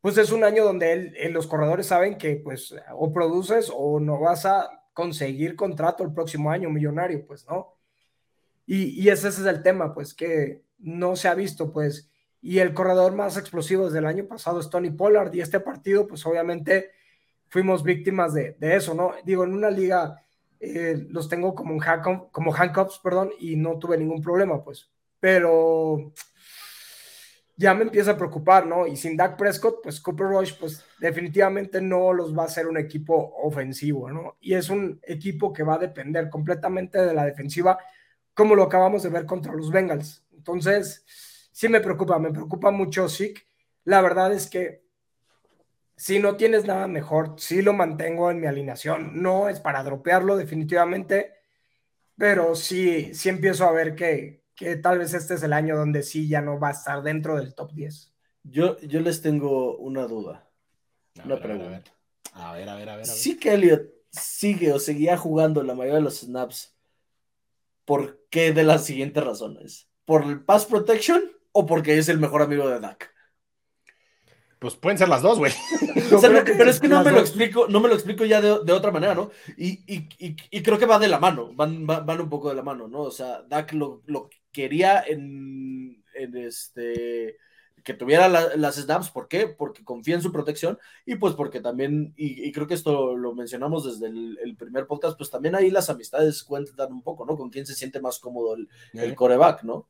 pues 0.00 0.16
es 0.16 0.30
un 0.30 0.44
año 0.44 0.64
donde 0.64 0.92
él, 0.92 1.32
los 1.32 1.48
corredores 1.48 1.86
saben 1.86 2.18
que 2.18 2.36
pues 2.36 2.72
o 2.92 3.12
produces 3.12 3.70
o 3.74 3.98
no 3.98 4.20
vas 4.20 4.46
a 4.46 4.77
conseguir 4.98 5.54
contrato 5.54 6.02
el 6.02 6.12
próximo 6.12 6.50
año 6.50 6.70
millonario, 6.70 7.24
pues 7.24 7.46
no. 7.46 7.76
Y, 8.66 9.08
ese, 9.08 9.28
es 9.28 9.38
el 9.38 9.62
tema, 9.62 9.94
pues 9.94 10.12
que 10.12 10.64
no 10.80 11.14
se 11.14 11.28
ha 11.28 11.36
visto, 11.36 11.72
pues. 11.72 12.10
Y 12.42 12.58
el 12.58 12.74
corredor 12.74 13.14
más 13.14 13.36
explosivo 13.36 13.84
desde 13.84 14.00
el 14.00 14.06
año 14.06 14.26
pasado 14.26 14.58
es 14.58 14.68
Tony 14.68 14.90
Pollard 14.90 15.32
y 15.32 15.40
este 15.40 15.60
partido, 15.60 16.08
pues 16.08 16.26
obviamente 16.26 16.90
fuimos 17.46 17.84
víctimas 17.84 18.34
de, 18.34 18.56
eso, 18.60 18.92
¿no? 18.92 19.12
Digo, 19.24 19.44
en 19.44 19.52
una 19.54 19.70
liga 19.70 20.20
eh, 20.58 21.06
los 21.10 21.28
tengo 21.28 21.54
como, 21.54 21.74
un 21.74 21.80
como 22.32 22.52
handcuffs, 22.52 22.98
perdón, 22.98 23.30
y 23.38 23.54
no 23.54 23.78
tuve 23.78 23.98
ningún 23.98 24.20
problema, 24.20 24.64
pues. 24.64 24.90
Pero 25.20 26.12
ya 27.58 27.74
me 27.74 27.82
empieza 27.82 28.12
a 28.12 28.16
preocupar, 28.16 28.66
¿no? 28.66 28.86
Y 28.86 28.96
sin 28.96 29.16
Dak 29.16 29.36
Prescott, 29.36 29.82
pues 29.82 30.00
Cooper 30.00 30.28
Rush, 30.28 30.54
pues 30.60 30.84
definitivamente 31.00 31.80
no 31.80 32.12
los 32.12 32.36
va 32.36 32.44
a 32.44 32.48
ser 32.48 32.68
un 32.68 32.78
equipo 32.78 33.34
ofensivo, 33.42 34.08
¿no? 34.12 34.36
Y 34.40 34.54
es 34.54 34.70
un 34.70 35.00
equipo 35.02 35.52
que 35.52 35.64
va 35.64 35.74
a 35.74 35.78
depender 35.78 36.30
completamente 36.30 37.00
de 37.04 37.12
la 37.12 37.24
defensiva, 37.24 37.76
como 38.32 38.54
lo 38.54 38.62
acabamos 38.62 39.02
de 39.02 39.08
ver 39.08 39.26
contra 39.26 39.52
los 39.52 39.72
Bengals. 39.72 40.24
Entonces, 40.36 41.04
sí 41.50 41.68
me 41.68 41.80
preocupa, 41.80 42.20
me 42.20 42.30
preocupa 42.30 42.70
mucho 42.70 43.08
Zeke. 43.08 43.42
La 43.82 44.02
verdad 44.02 44.32
es 44.32 44.48
que 44.48 44.84
si 45.96 46.20
no 46.20 46.36
tienes 46.36 46.64
nada 46.64 46.86
mejor, 46.86 47.34
sí 47.38 47.60
lo 47.60 47.72
mantengo 47.72 48.30
en 48.30 48.38
mi 48.38 48.46
alineación. 48.46 49.20
No 49.20 49.48
es 49.48 49.58
para 49.58 49.82
dropearlo 49.82 50.36
definitivamente, 50.36 51.34
pero 52.16 52.54
sí, 52.54 53.12
sí 53.14 53.28
empiezo 53.28 53.64
a 53.64 53.72
ver 53.72 53.96
que, 53.96 54.44
que 54.58 54.74
tal 54.74 54.98
vez 54.98 55.14
este 55.14 55.34
es 55.34 55.42
el 55.44 55.52
año 55.52 55.76
donde 55.76 56.02
sí 56.02 56.28
ya 56.28 56.42
no 56.42 56.58
va 56.58 56.68
a 56.68 56.72
estar 56.72 57.00
dentro 57.02 57.36
del 57.36 57.54
top 57.54 57.72
10. 57.72 58.12
Yo, 58.42 58.76
yo 58.80 59.00
les 59.00 59.22
tengo 59.22 59.76
una 59.76 60.06
duda, 60.06 60.50
una 61.24 61.38
pregunta. 61.38 61.92
A 62.32 62.52
ver, 62.54 62.68
a 62.68 62.74
ver, 62.74 62.88
a 62.88 62.96
ver. 62.96 63.06
Si 63.06 63.38
que 63.38 63.54
Elliot 63.54 63.88
sigue 64.10 64.72
o 64.72 64.80
seguía 64.80 65.16
jugando 65.16 65.62
la 65.62 65.74
mayoría 65.74 65.96
de 65.96 66.02
los 66.02 66.20
snaps, 66.20 66.76
¿por 67.84 68.26
qué 68.30 68.52
de 68.52 68.64
las 68.64 68.84
siguientes 68.84 69.22
razones? 69.22 69.88
¿Por 70.04 70.24
el 70.24 70.44
pass 70.44 70.66
protection 70.66 71.22
o 71.52 71.64
porque 71.64 71.96
es 71.96 72.08
el 72.08 72.18
mejor 72.18 72.42
amigo 72.42 72.68
de 72.68 72.80
Dak? 72.80 73.14
Pues 74.58 74.74
pueden 74.74 74.98
ser 74.98 75.08
las 75.08 75.22
dos, 75.22 75.38
güey. 75.38 75.52
pero 76.10 76.70
es 76.70 76.80
que 76.80 76.88
no 76.88 77.04
me 77.04 77.12
lo 77.12 77.20
explico, 77.20 77.68
no 77.68 77.78
me 77.78 77.88
lo 77.88 77.94
explico 77.94 78.24
ya 78.24 78.40
de, 78.40 78.72
otra 78.72 78.90
manera, 78.90 79.14
¿no? 79.14 79.30
Y, 79.56 80.08
creo 80.62 80.78
que 80.78 80.86
va 80.86 80.98
de 80.98 81.06
la 81.06 81.20
mano, 81.20 81.52
van, 81.54 81.86
van, 81.86 82.20
un 82.20 82.28
poco 82.28 82.48
de 82.48 82.56
la 82.56 82.64
mano, 82.64 82.88
¿no? 82.88 83.02
O 83.02 83.10
sea, 83.12 83.42
Dak 83.42 83.72
lo, 83.72 84.02
lo 84.06 84.28
quería 84.52 85.02
en, 85.06 86.04
este 86.14 87.36
que 87.84 87.94
tuviera 87.94 88.28
las 88.28 88.76
snaps, 88.76 89.10
¿por 89.10 89.28
qué? 89.28 89.46
Porque 89.46 89.84
confía 89.84 90.14
en 90.16 90.20
su 90.20 90.30
protección 90.30 90.78
y 91.06 91.14
pues 91.14 91.34
porque 91.34 91.60
también, 91.60 92.12
y, 92.16 92.50
creo 92.52 92.66
que 92.66 92.74
esto 92.74 93.16
lo 93.16 93.34
mencionamos 93.34 93.84
desde 93.84 94.08
el, 94.08 94.56
primer 94.58 94.86
podcast, 94.86 95.16
pues 95.16 95.30
también 95.30 95.54
ahí 95.54 95.70
las 95.70 95.88
amistades 95.88 96.42
cuentan 96.42 96.92
un 96.92 97.02
poco, 97.02 97.24
¿no? 97.24 97.36
Con 97.36 97.48
quién 97.48 97.64
se 97.64 97.74
siente 97.74 98.00
más 98.00 98.18
cómodo 98.18 98.56
el, 98.92 99.14
coreback, 99.14 99.62
¿no? 99.62 99.88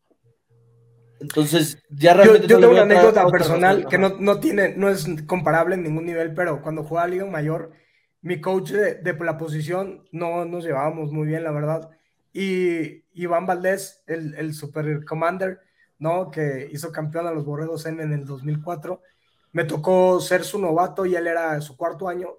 Entonces, 1.19 1.83
ya 1.91 2.15
realmente... 2.15 2.47
Yo, 2.47 2.61
tengo 2.61 2.73
una 2.73 2.83
anécdota 2.83 3.27
personal 3.27 3.89
que 3.89 3.99
no, 3.99 4.39
tiene, 4.39 4.77
no 4.77 4.89
es 4.89 5.07
comparable 5.27 5.75
en 5.75 5.83
ningún 5.83 6.07
nivel, 6.07 6.35
pero 6.35 6.63
cuando 6.63 6.85
jugaba 6.85 7.07
a 7.07 7.11
Liga 7.11 7.27
Mayor, 7.27 7.73
mi 8.21 8.41
coach 8.41 8.71
de, 8.71 8.95
de 8.97 9.13
la 9.25 9.39
posición 9.39 10.05
no 10.13 10.45
nos 10.45 10.65
llevábamos 10.65 11.11
muy 11.11 11.27
bien, 11.27 11.43
la 11.43 11.51
verdad 11.51 11.98
y 12.41 13.05
Iván 13.15 13.47
Valdés, 13.47 14.05
el, 14.07 14.33
el 14.37 14.55
Super 14.55 15.05
Commander, 15.05 15.59
¿no? 15.99 16.31
Que 16.31 16.69
hizo 16.71 16.93
campeón 16.93 17.27
a 17.27 17.33
los 17.33 17.45
Borregos 17.45 17.85
en, 17.87 17.99
en 18.01 18.13
el 18.13 18.25
2004. 18.25 19.03
Me 19.51 19.65
tocó 19.65 20.21
ser 20.21 20.45
su 20.45 20.61
novato 20.61 21.05
y 21.05 21.17
él 21.17 21.27
era 21.27 21.61
su 21.61 21.77
cuarto 21.77 22.09
año. 22.09 22.37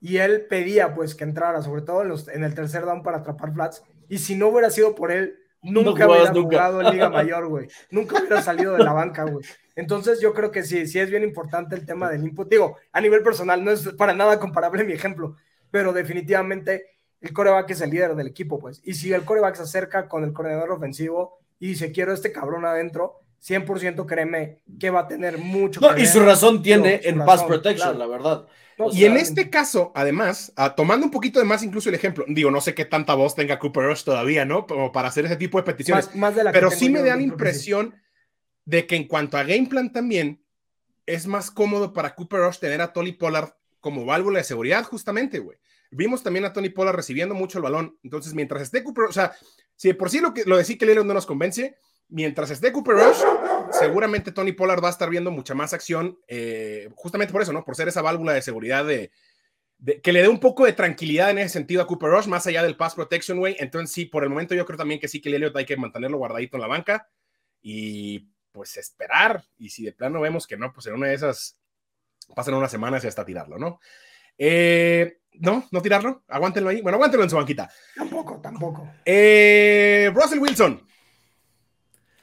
Y 0.00 0.16
él 0.16 0.46
pedía 0.50 0.96
pues 0.96 1.14
que 1.14 1.22
entrara, 1.22 1.62
sobre 1.62 1.82
todo 1.82 2.02
en, 2.02 2.08
los, 2.08 2.26
en 2.26 2.42
el 2.42 2.56
tercer 2.56 2.84
down 2.84 3.04
para 3.04 3.18
atrapar 3.18 3.54
flats. 3.54 3.84
Y 4.08 4.18
si 4.18 4.34
no 4.34 4.48
hubiera 4.48 4.68
sido 4.68 4.96
por 4.96 5.12
él, 5.12 5.38
nunca 5.62 6.08
hubiera 6.08 6.32
jugado 6.32 6.80
en 6.80 6.90
Liga 6.90 7.08
Mayor, 7.10 7.46
güey. 7.46 7.68
Nunca 7.92 8.18
hubiera 8.18 8.42
salido 8.42 8.72
de 8.72 8.82
la 8.82 8.92
banca, 8.92 9.22
güey. 9.22 9.46
Entonces 9.76 10.20
yo 10.20 10.34
creo 10.34 10.50
que 10.50 10.64
sí, 10.64 10.88
sí 10.88 10.98
es 10.98 11.08
bien 11.08 11.22
importante 11.22 11.76
el 11.76 11.86
tema 11.86 12.10
del 12.10 12.24
input. 12.24 12.50
Digo, 12.50 12.78
a 12.90 13.00
nivel 13.00 13.22
personal, 13.22 13.64
no 13.64 13.70
es 13.70 13.88
para 13.90 14.12
nada 14.12 14.40
comparable 14.40 14.82
mi 14.82 14.92
ejemplo, 14.92 15.36
pero 15.70 15.92
definitivamente 15.92 16.95
el 17.20 17.32
coreback 17.32 17.70
es 17.70 17.80
el 17.80 17.90
líder 17.90 18.14
del 18.14 18.26
equipo, 18.26 18.58
pues. 18.58 18.80
Y 18.84 18.94
si 18.94 19.12
el 19.12 19.24
coreback 19.24 19.56
se 19.56 19.62
acerca 19.62 20.08
con 20.08 20.24
el 20.24 20.32
coordinador 20.32 20.72
ofensivo 20.72 21.38
y 21.58 21.68
dice, 21.68 21.92
quiero 21.92 22.12
este 22.12 22.32
cabrón 22.32 22.64
adentro, 22.64 23.20
100% 23.42 24.06
créeme 24.06 24.60
que 24.78 24.90
va 24.90 25.00
a 25.00 25.08
tener 25.08 25.38
mucho. 25.38 25.80
No, 25.80 25.96
y 25.96 26.06
su 26.06 26.20
razón 26.20 26.62
tiene 26.62 27.00
en 27.04 27.24
pass 27.24 27.44
protection, 27.44 27.98
la 27.98 28.06
verdad. 28.06 28.46
y 28.92 29.04
en 29.04 29.16
este 29.16 29.50
caso, 29.50 29.92
además, 29.94 30.52
ah, 30.56 30.74
tomando 30.74 31.06
un 31.06 31.12
poquito 31.12 31.38
de 31.38 31.44
más 31.44 31.62
incluso 31.62 31.88
el 31.88 31.94
ejemplo, 31.94 32.24
digo, 32.28 32.50
no 32.50 32.60
sé 32.60 32.74
qué 32.74 32.84
tanta 32.84 33.14
voz 33.14 33.34
tenga 33.34 33.58
Cooper 33.58 33.84
Rush 33.84 34.04
todavía, 34.04 34.44
¿no? 34.44 34.66
Como 34.66 34.92
para 34.92 35.08
hacer 35.08 35.24
ese 35.26 35.36
tipo 35.36 35.58
de 35.58 35.64
peticiones. 35.64 36.10
pero 36.52 36.70
sí 36.70 36.90
me 36.90 37.02
da 37.02 37.16
la 37.16 37.22
impresión 37.22 37.94
de 38.64 38.86
que 38.86 38.96
en 38.96 39.06
cuanto 39.06 39.38
a 39.38 39.44
game 39.44 39.66
plan 39.66 39.92
también, 39.92 40.42
es 41.06 41.26
más 41.26 41.50
cómodo 41.50 41.92
para 41.92 42.14
Cooper 42.14 42.40
Rush 42.40 42.58
tener 42.58 42.80
a 42.80 42.92
Tolly 42.92 43.12
Pollard 43.12 43.50
como 43.80 44.04
válvula 44.04 44.38
de 44.38 44.44
seguridad, 44.44 44.82
justamente, 44.82 45.38
güey. 45.38 45.56
Vimos 45.90 46.22
también 46.22 46.44
a 46.44 46.52
Tony 46.52 46.68
Pollard 46.70 46.96
recibiendo 46.96 47.34
mucho 47.34 47.58
el 47.58 47.64
balón. 47.64 47.98
Entonces, 48.02 48.34
mientras 48.34 48.62
esté 48.62 48.82
Cooper, 48.82 49.04
o 49.04 49.12
sea, 49.12 49.34
si 49.76 49.92
por 49.92 50.10
sí 50.10 50.20
lo, 50.20 50.34
que, 50.34 50.44
lo 50.44 50.56
de 50.56 50.64
que 50.64 50.94
no 50.94 51.04
nos 51.04 51.26
convence, 51.26 51.78
mientras 52.08 52.50
esté 52.50 52.72
Cooper 52.72 52.96
Rush, 52.96 53.22
seguramente 53.72 54.32
Tony 54.32 54.52
Pollard 54.52 54.82
va 54.82 54.88
a 54.88 54.92
estar 54.92 55.10
viendo 55.10 55.30
mucha 55.30 55.54
más 55.54 55.72
acción, 55.72 56.18
eh, 56.28 56.88
justamente 56.94 57.32
por 57.32 57.42
eso, 57.42 57.52
¿no? 57.52 57.64
Por 57.64 57.76
ser 57.76 57.88
esa 57.88 58.02
válvula 58.02 58.32
de 58.32 58.42
seguridad 58.42 58.84
de, 58.84 59.10
que 60.02 60.12
le 60.12 60.22
dé 60.22 60.28
un 60.28 60.40
poco 60.40 60.64
de 60.64 60.72
tranquilidad 60.72 61.30
en 61.30 61.38
ese 61.38 61.50
sentido 61.50 61.82
a 61.82 61.86
Cooper 61.86 62.10
Rush, 62.10 62.26
más 62.26 62.46
allá 62.46 62.62
del 62.62 62.76
pass 62.76 62.94
protection, 62.94 63.38
way. 63.38 63.56
Entonces, 63.58 63.92
sí, 63.92 64.06
por 64.06 64.22
el 64.22 64.30
momento 64.30 64.54
yo 64.54 64.64
creo 64.64 64.78
también 64.78 65.00
que 65.00 65.08
sí 65.08 65.20
que 65.20 65.34
Elliott 65.34 65.56
hay 65.56 65.66
que 65.66 65.76
mantenerlo 65.76 66.18
guardadito 66.18 66.56
en 66.56 66.62
la 66.62 66.68
banca 66.68 67.08
y 67.60 68.28
pues 68.52 68.76
esperar. 68.78 69.44
Y 69.58 69.68
si 69.68 69.84
de 69.84 69.92
plano 69.92 70.20
vemos 70.20 70.46
que 70.46 70.56
no, 70.56 70.72
pues 70.72 70.86
en 70.86 70.94
una 70.94 71.08
de 71.08 71.14
esas 71.14 71.58
pasan 72.34 72.54
unas 72.54 72.70
semanas 72.70 73.04
y 73.04 73.08
hasta 73.08 73.24
tirarlo, 73.24 73.58
¿no? 73.58 73.80
Eh, 74.38 75.20
no, 75.40 75.66
no 75.70 75.82
tirarlo, 75.82 76.22
aguántenlo 76.28 76.70
ahí. 76.70 76.80
Bueno, 76.80 76.96
aguántenlo 76.96 77.24
en 77.24 77.30
su 77.30 77.36
banquita. 77.36 77.70
Tampoco, 77.94 78.40
tampoco. 78.40 78.88
Eh, 79.04 80.10
Russell 80.14 80.38
Wilson. 80.38 80.82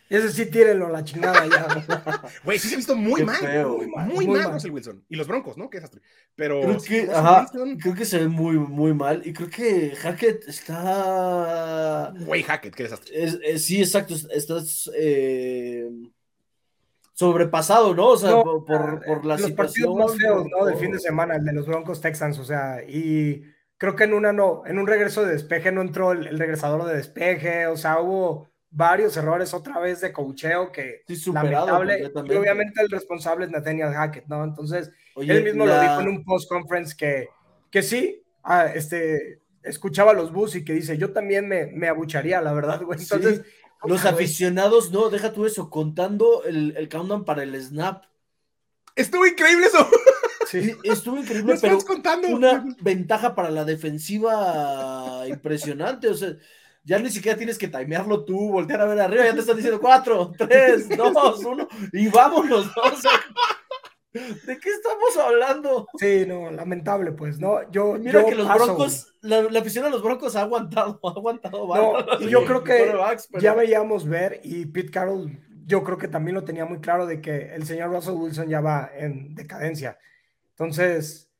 Ese 0.09 0.31
sí, 0.31 0.45
tírenlo 0.45 0.89
la 0.89 1.03
chingada 1.03 1.47
ya. 1.47 2.29
Güey, 2.43 2.59
sí 2.59 2.67
se 2.67 2.75
ha 2.75 2.77
visto 2.77 2.95
muy 2.95 3.23
mal, 3.23 3.65
muy, 4.13 4.27
mal, 4.27 4.53
Russell 4.53 4.71
Wilson. 4.71 5.03
Y 5.09 5.15
los 5.15 5.27
Broncos, 5.27 5.57
¿no? 5.57 5.69
Qué 5.69 5.77
desastre. 5.77 6.01
Pero 6.35 6.61
creo 6.61 6.81
que, 6.81 7.11
ajá, 7.11 7.47
creo 7.79 7.95
que 7.95 8.05
se 8.05 8.19
ve 8.19 8.27
muy, 8.27 8.57
muy 8.59 8.93
mal. 8.93 9.23
Y 9.25 9.33
creo 9.33 9.49
que 9.49 9.95
Hackett 9.95 10.47
está. 10.47 12.13
Güey, 12.19 12.43
Hackett, 12.43 12.75
qué 12.75 12.83
desastre. 12.83 13.57
sí, 13.57 13.81
exacto. 13.81 14.13
Estás. 14.31 14.91
Eh 14.95 15.89
sobrepasado, 17.13 17.93
¿no? 17.93 18.09
O 18.09 18.17
sea, 18.17 18.41
por, 18.41 18.65
por, 18.65 19.25
la 19.25 19.37
los 19.37 19.51
partidos 19.51 19.95
más 19.95 20.17
feos, 20.17 20.45
¿no? 20.49 20.65
Del 20.65 20.77
fin 20.77 20.91
de 20.91 20.99
semana, 20.99 21.35
el 21.35 21.45
de 21.45 21.53
los 21.53 21.67
Broncos 21.67 22.01
Texans, 22.01 22.39
o 22.39 22.43
sea, 22.43 22.83
y 22.83 23.43
creo 23.77 23.95
que 23.95 24.05
en 24.05 24.13
una 24.13 24.33
no, 24.33 24.63
en 24.65 24.79
un 24.79 24.87
regreso 24.87 25.23
de 25.23 25.33
despeje 25.33 25.71
no 25.71 25.81
entró 25.81 26.11
el, 26.11 26.37
regresador 26.37 26.85
de 26.85 26.95
despeje, 26.95 27.67
o 27.67 27.77
sea, 27.77 27.99
hubo 27.99 28.49
varios 28.71 29.15
errores 29.15 29.53
otra 29.53 29.79
vez 29.79 30.01
de 30.01 30.11
cocheo 30.11 30.71
que 30.71 31.03
sí, 31.07 31.31
lamentable, 31.31 32.11
y 32.25 32.35
obviamente 32.35 32.81
el 32.81 32.89
responsable 32.89 33.45
es 33.45 33.51
Nathaniel 33.51 33.93
Hackett, 33.93 34.25
¿no? 34.27 34.43
Entonces, 34.43 34.91
él 35.15 35.43
mismo 35.43 35.65
lo 35.65 35.79
dijo 35.79 36.01
en 36.01 36.07
un 36.07 36.23
post 36.23 36.49
conference 36.49 36.95
que, 36.97 37.27
que 37.69 37.83
sí, 37.83 38.23
ah, 38.43 38.71
este, 38.73 39.43
escuchaba 39.61 40.13
los 40.13 40.31
bus 40.31 40.55
y 40.55 40.65
que 40.65 40.73
dice, 40.73 40.97
yo 40.97 41.13
también 41.13 41.47
me, 41.47 41.67
me 41.67 41.87
abucharía, 41.87 42.41
la 42.41 42.53
verdad, 42.53 42.81
güey. 42.81 42.99
Entonces, 42.99 43.43
los 43.85 44.05
aficionados, 44.05 44.91
no, 44.91 45.09
deja 45.09 45.33
tú 45.33 45.45
eso, 45.45 45.69
contando 45.69 46.43
el, 46.43 46.75
el 46.77 46.89
countdown 46.89 47.25
para 47.25 47.43
el 47.43 47.61
snap. 47.61 48.05
Estuvo 48.95 49.25
increíble 49.25 49.67
eso. 49.67 49.87
Sí, 50.47 50.75
estuvo 50.83 51.17
increíble, 51.17 51.55
pero 51.59 51.79
contando? 51.79 52.27
una 52.27 52.63
ventaja 52.79 53.33
para 53.33 53.49
la 53.49 53.65
defensiva 53.65 55.23
impresionante. 55.27 56.09
O 56.09 56.13
sea, 56.13 56.35
ya 56.83 56.99
ni 56.99 57.09
siquiera 57.09 57.37
tienes 57.37 57.57
que 57.57 57.67
timearlo 57.67 58.23
tú, 58.23 58.51
voltear 58.51 58.81
a 58.81 58.85
ver 58.85 58.99
arriba, 58.99 59.25
ya 59.25 59.33
te 59.33 59.39
están 59.39 59.55
diciendo 59.55 59.79
cuatro, 59.79 60.31
tres, 60.37 60.89
dos, 60.95 61.43
uno, 61.45 61.67
y 61.91 62.07
vámonos, 62.07 62.67
¿no? 62.67 62.83
¿De 64.13 64.59
qué 64.59 64.69
estamos 64.69 65.17
hablando? 65.17 65.87
Sí, 65.97 66.25
no, 66.27 66.51
lamentable, 66.51 67.11
pues, 67.13 67.39
¿no? 67.39 67.69
Yo, 67.71 67.95
Mira 67.95 68.23
que 68.25 68.35
los 68.35 68.47
Broncos, 68.47 69.13
la, 69.21 69.41
la, 69.41 69.59
afición 69.59 69.85
de 69.85 69.91
los 69.91 70.03
Broncos 70.03 70.35
ha 70.35 70.41
aguantado, 70.41 70.99
ha 71.03 71.09
aguantado. 71.09 71.67
No, 71.67 72.19
y 72.19 72.29
yo 72.29 72.45
creo 72.45 72.63
que 72.63 72.93
ya 73.39 73.55
veíamos 73.55 74.07
ver, 74.07 74.39
y 74.43 74.67
Pete 74.67 74.91
Carroll, 74.91 75.39
yo 75.65 75.83
creo 75.83 75.97
que 75.97 76.07
también 76.07 76.35
lo 76.35 76.43
tenía 76.43 76.65
muy 76.65 76.79
claro 76.79 77.07
de 77.07 77.21
que 77.21 77.55
el 77.55 77.65
señor 77.65 77.89
Russell 77.89 78.13
Wilson 78.13 78.49
ya 78.49 78.61
va 78.61 78.91
en 78.95 79.33
decadencia. 79.33 79.97
Entonces, 80.51 81.31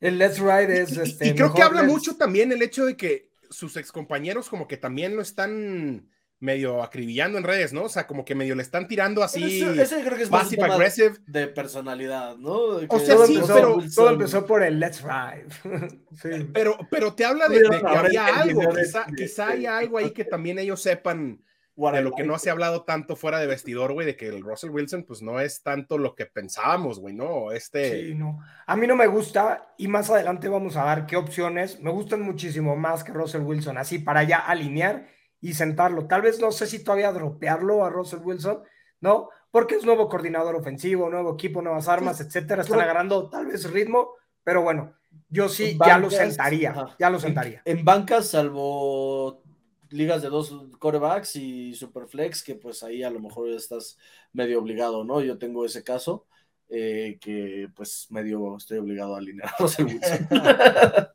el 0.00 0.18
Let's 0.18 0.38
Ride 0.38 0.80
es. 0.80 0.96
Este, 0.96 1.28
y, 1.28 1.34
creo 1.34 1.52
que 1.52 1.62
habla 1.62 1.82
mucho 1.82 2.16
también 2.16 2.50
el 2.50 2.62
hecho 2.62 2.86
de 2.86 2.96
que 2.96 3.30
sus 3.50 3.76
excompañeros, 3.76 4.48
como 4.48 4.66
que 4.66 4.78
también 4.78 5.16
lo 5.16 5.22
están 5.22 6.08
medio 6.38 6.82
acribillando 6.82 7.38
en 7.38 7.44
redes, 7.44 7.72
¿no? 7.72 7.84
O 7.84 7.88
sea, 7.88 8.06
como 8.06 8.24
que 8.24 8.34
medio 8.34 8.54
le 8.54 8.62
están 8.62 8.88
tirando 8.88 9.22
así. 9.22 9.62
Ese, 9.62 10.02
creo 10.02 10.16
que 10.16 10.24
es 10.24 10.30
más 10.30 10.52
aggressive. 10.52 11.16
De 11.26 11.48
personalidad, 11.48 12.36
¿no? 12.36 12.54
o 12.88 12.98
sea, 12.98 13.14
todo, 13.14 13.26
sí, 13.26 13.34
empezó, 13.34 13.54
pero, 13.54 13.78
todo 13.94 14.10
empezó 14.10 14.46
por 14.46 14.62
el 14.62 14.78
Let's 14.78 15.02
Ride. 15.02 15.48
sí. 16.22 16.48
pero, 16.52 16.78
pero 16.90 17.14
te 17.14 17.24
habla 17.24 17.48
de, 17.48 17.60
que 17.60 17.86
había 17.86 18.26
algo, 18.26 18.62
quizá, 18.74 19.06
quizá 19.16 19.48
haya 19.48 19.78
algo 19.78 19.98
ahí 19.98 20.10
que 20.10 20.24
también 20.24 20.58
ellos 20.58 20.80
sepan 20.82 21.40
de 21.76 22.00
lo 22.00 22.12
que 22.12 22.24
no 22.24 22.38
se 22.38 22.48
ha 22.48 22.52
hablado 22.52 22.84
tanto 22.84 23.16
fuera 23.16 23.38
de 23.38 23.46
vestidor, 23.46 23.92
güey, 23.92 24.06
de 24.06 24.16
que 24.16 24.28
el 24.28 24.40
Russell 24.40 24.70
Wilson, 24.70 25.04
pues 25.04 25.20
no 25.20 25.40
es 25.40 25.62
tanto 25.62 25.98
lo 25.98 26.14
que 26.14 26.24
pensábamos, 26.24 26.98
güey, 26.98 27.14
¿no? 27.14 27.52
Este. 27.52 28.06
Sí, 28.06 28.14
no. 28.14 28.40
A 28.66 28.76
mí 28.76 28.86
no 28.86 28.96
me 28.96 29.06
gusta, 29.06 29.74
y 29.76 29.86
más 29.86 30.08
adelante 30.08 30.48
vamos 30.48 30.76
a 30.76 30.84
dar 30.84 31.06
qué 31.06 31.16
opciones. 31.16 31.80
Me 31.80 31.90
gustan 31.90 32.22
muchísimo 32.22 32.76
más 32.76 33.04
que 33.04 33.12
Russell 33.12 33.42
Wilson, 33.42 33.76
así 33.76 33.98
para 33.98 34.22
ya 34.22 34.38
alinear 34.38 35.06
y 35.46 35.54
sentarlo. 35.54 36.08
Tal 36.08 36.22
vez 36.22 36.40
no 36.40 36.50
sé 36.50 36.66
si 36.66 36.82
todavía 36.82 37.12
dropearlo 37.12 37.84
a 37.84 37.90
Russell 37.90 38.18
Wilson, 38.18 38.64
¿no? 39.00 39.30
Porque 39.52 39.76
es 39.76 39.84
nuevo 39.84 40.08
coordinador 40.08 40.56
ofensivo, 40.56 41.08
nuevo 41.08 41.34
equipo, 41.34 41.62
nuevas 41.62 41.86
armas, 41.86 42.20
etcétera. 42.20 42.62
Están 42.62 42.80
agarrando 42.80 43.30
tal 43.30 43.46
vez 43.46 43.70
ritmo, 43.70 44.14
pero 44.42 44.62
bueno, 44.62 44.94
yo 45.28 45.48
sí 45.48 45.78
ya 45.86 45.98
lo 45.98 46.10
sentaría, 46.10 46.74
ya 46.98 47.10
lo 47.10 47.20
sentaría. 47.20 47.62
En, 47.64 47.84
bancas, 47.84 48.30
salvo 48.30 49.44
ligas 49.90 50.20
de 50.22 50.30
dos 50.30 50.52
corebacks 50.80 51.36
y 51.36 51.74
superflex, 51.74 52.42
que 52.42 52.56
pues 52.56 52.82
ahí 52.82 53.04
a 53.04 53.10
lo 53.10 53.20
mejor 53.20 53.48
estás 53.50 53.98
medio 54.32 54.58
obligado, 54.58 55.04
¿no? 55.04 55.20
Yo 55.20 55.38
tengo 55.38 55.64
ese 55.64 55.84
caso, 55.84 56.26
eh, 56.68 57.18
que 57.20 57.68
pues 57.72 58.08
medio 58.10 58.56
estoy 58.56 58.78
obligado 58.78 59.14
a 59.14 59.18
alinear 59.18 59.48
a 59.48 59.54
Russell 59.60 59.84
Wilson. 59.86 60.28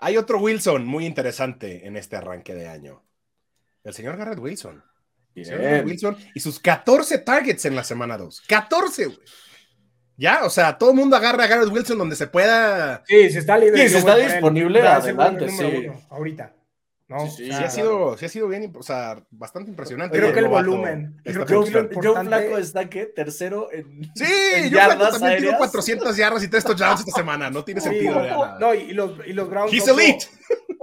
Hay 0.00 0.18
otro 0.18 0.38
Wilson 0.38 0.84
muy 0.84 1.06
interesante 1.06 1.86
en 1.86 1.96
este 1.96 2.16
arranque 2.16 2.54
de 2.54 2.68
año. 2.68 3.02
El 3.84 3.94
señor 3.94 4.16
Garrett 4.16 4.38
Wilson. 4.38 4.82
Wilson 5.36 6.16
y 6.34 6.40
sus 6.40 6.58
14 6.58 7.18
targets 7.18 7.64
en 7.64 7.76
la 7.76 7.84
semana 7.84 8.16
2. 8.16 8.42
14, 8.48 9.06
güey. 9.06 9.18
Ya, 10.16 10.44
o 10.44 10.50
sea, 10.50 10.78
todo 10.78 10.90
el 10.90 10.96
mundo 10.96 11.16
agarra 11.16 11.44
a 11.44 11.46
Garrett 11.48 11.72
Wilson 11.72 11.98
donde 11.98 12.16
se 12.16 12.28
pueda. 12.28 13.02
Sí, 13.06 13.30
se 13.30 13.40
está 13.40 13.58
libre. 13.58 13.82
Sí, 13.82 13.88
se 13.90 13.98
está 13.98 14.16
disponible, 14.16 14.80
adelante, 14.80 15.48
sí. 15.48 15.86
ahorita. 16.08 16.54
¿no? 17.08 17.28
Sí, 17.28 17.46
sí, 17.46 17.52
ha 17.52 17.68
sido, 17.68 18.16
sí 18.16 18.24
ha 18.24 18.28
sido 18.28 18.48
bien, 18.48 18.72
o 18.74 18.82
sea, 18.82 19.22
bastante 19.30 19.70
impresionante. 19.70 20.16
Creo 20.16 20.32
que 20.32 20.38
el 20.38 20.48
volumen. 20.48 21.20
Creo 21.22 21.44
que 21.44 21.54
Joe 22.00 22.24
Flaco 22.24 22.58
está 22.58 22.88
que 22.88 23.06
tercero 23.06 23.70
en. 23.72 24.10
Sí, 24.14 24.24
en 24.54 24.70
yo 24.70 24.80
Flaco 24.80 25.10
también 25.10 25.42
tiene 25.42 25.58
400 25.58 26.16
yardas 26.16 26.44
y 26.44 26.48
3 26.48 26.64
touchdowns 26.64 27.00
esta 27.00 27.12
semana. 27.12 27.50
No 27.50 27.64
tiene 27.64 27.80
sentido. 27.80 28.22
No, 28.22 28.58
no, 28.58 28.74
y 28.74 28.92
los, 28.92 29.12
y 29.26 29.32
los 29.32 29.50
Browns. 29.50 29.72
He's 29.72 29.86
elite. 29.88 30.26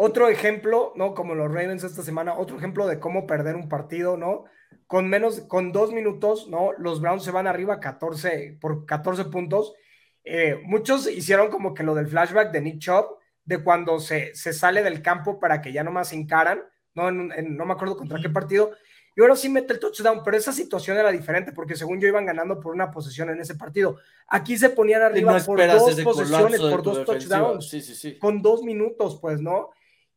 Otro 0.04 0.30
ejemplo, 0.30 0.94
¿no? 0.96 1.14
Como 1.14 1.36
los 1.36 1.54
Ravens 1.54 1.84
esta 1.84 2.02
semana, 2.02 2.34
otro 2.34 2.58
ejemplo 2.58 2.88
de 2.88 3.00
cómo 3.00 3.28
perder 3.28 3.56
un 3.56 3.70
partido, 3.70 4.18
¿no? 4.18 4.46
Con 4.88 5.08
menos, 5.08 5.42
con 5.42 5.72
dos 5.72 5.94
minutos, 5.94 6.48
¿no? 6.48 6.72
Los 6.80 7.02
Browns 7.02 7.24
se 7.24 7.30
van 7.30 7.46
arriba 7.46 7.80
14, 7.80 8.58
por 8.60 8.88
14 8.88 9.26
puntos. 9.26 9.76
Eh, 10.24 10.60
muchos 10.64 11.08
hicieron 11.08 11.52
como 11.52 11.76
que 11.76 11.84
lo 11.84 11.94
del 11.94 12.08
flashback 12.08 12.52
de 12.52 12.62
Nick 12.62 12.80
Chubb, 12.80 13.20
de 13.46 13.64
cuando 13.64 14.00
se, 14.00 14.34
se 14.34 14.54
sale 14.54 14.82
del 14.82 15.04
campo 15.04 15.40
para 15.40 15.62
que 15.62 15.72
ya 15.72 15.84
no 15.84 15.92
más 15.92 16.14
encaran, 16.14 16.64
¿no? 16.96 17.12
no 17.12 17.66
me 17.66 17.74
acuerdo 17.74 17.96
contra 17.96 18.20
qué 18.20 18.30
partido. 18.32 18.72
Y 19.16 19.22
ahora 19.22 19.36
sí 19.36 19.50
mete 19.50 19.74
el 19.74 19.80
touchdown, 19.80 20.24
pero 20.26 20.36
esa 20.36 20.52
situación 20.52 20.98
era 20.98 21.12
diferente 21.12 21.52
porque 21.52 21.76
según 21.76 22.02
yo 22.02 22.08
iban 22.08 22.26
ganando 22.26 22.60
por 22.60 22.74
una 22.74 22.90
posesión 22.90 23.30
en 23.30 23.40
ese 23.40 23.54
partido. 23.54 24.00
Aquí 24.30 24.58
se 24.58 24.72
ponían 24.72 25.04
arriba 25.04 25.38
por 25.46 25.60
dos 25.68 26.02
posesiones, 26.02 26.60
por 26.60 26.82
dos 26.82 27.06
touchdowns, 27.06 27.70
sí, 27.70 27.82
sí, 27.82 27.94
sí. 27.94 28.18
con 28.18 28.42
dos 28.42 28.64
minutos, 28.64 29.20
pues, 29.22 29.40
¿no? 29.40 29.70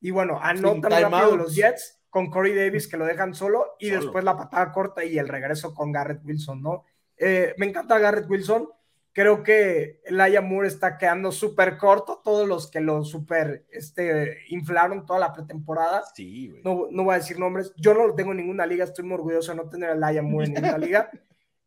Y 0.04 0.10
bueno, 0.10 0.38
anotan 0.38 0.82
rápido 0.82 1.34
los 1.34 1.56
Jets 1.56 1.98
con 2.10 2.28
Corey 2.28 2.54
Davis 2.54 2.86
que 2.86 2.98
lo 2.98 3.06
dejan 3.06 3.34
solo 3.34 3.74
y 3.78 3.88
después 3.88 4.22
la 4.22 4.36
patada 4.36 4.70
corta 4.70 5.02
y 5.02 5.16
el 5.16 5.28
regreso 5.28 5.74
con 5.74 5.92
Garrett 5.92 6.22
Wilson, 6.22 6.60
¿no? 6.60 6.84
Eh, 7.16 7.54
me 7.56 7.64
encanta 7.64 7.98
Garrett 7.98 8.28
Wilson. 8.28 8.68
Creo 9.14 9.42
que 9.42 10.02
Laia 10.10 10.42
Moore 10.42 10.68
está 10.68 10.98
quedando 10.98 11.32
súper 11.32 11.78
corto. 11.78 12.20
Todos 12.22 12.46
los 12.46 12.70
que 12.70 12.80
lo 12.80 13.02
súper 13.02 13.64
este, 13.70 14.40
inflaron 14.48 15.06
toda 15.06 15.20
la 15.20 15.32
pretemporada. 15.32 16.02
Sí, 16.14 16.60
No, 16.62 16.88
no 16.90 17.04
voy 17.04 17.14
a 17.14 17.18
decir 17.18 17.38
nombres. 17.38 17.72
Yo 17.78 17.94
no 17.94 18.06
lo 18.06 18.14
tengo 18.14 18.32
en 18.32 18.36
ninguna 18.36 18.66
liga. 18.66 18.84
Estoy 18.84 19.06
muy 19.06 19.14
orgulloso 19.14 19.52
de 19.52 19.56
no 19.56 19.70
tener 19.70 19.88
a 19.88 19.94
Laia 19.94 20.20
Moore 20.20 20.48
en 20.48 20.52
ninguna 20.52 20.76
liga. 20.76 21.10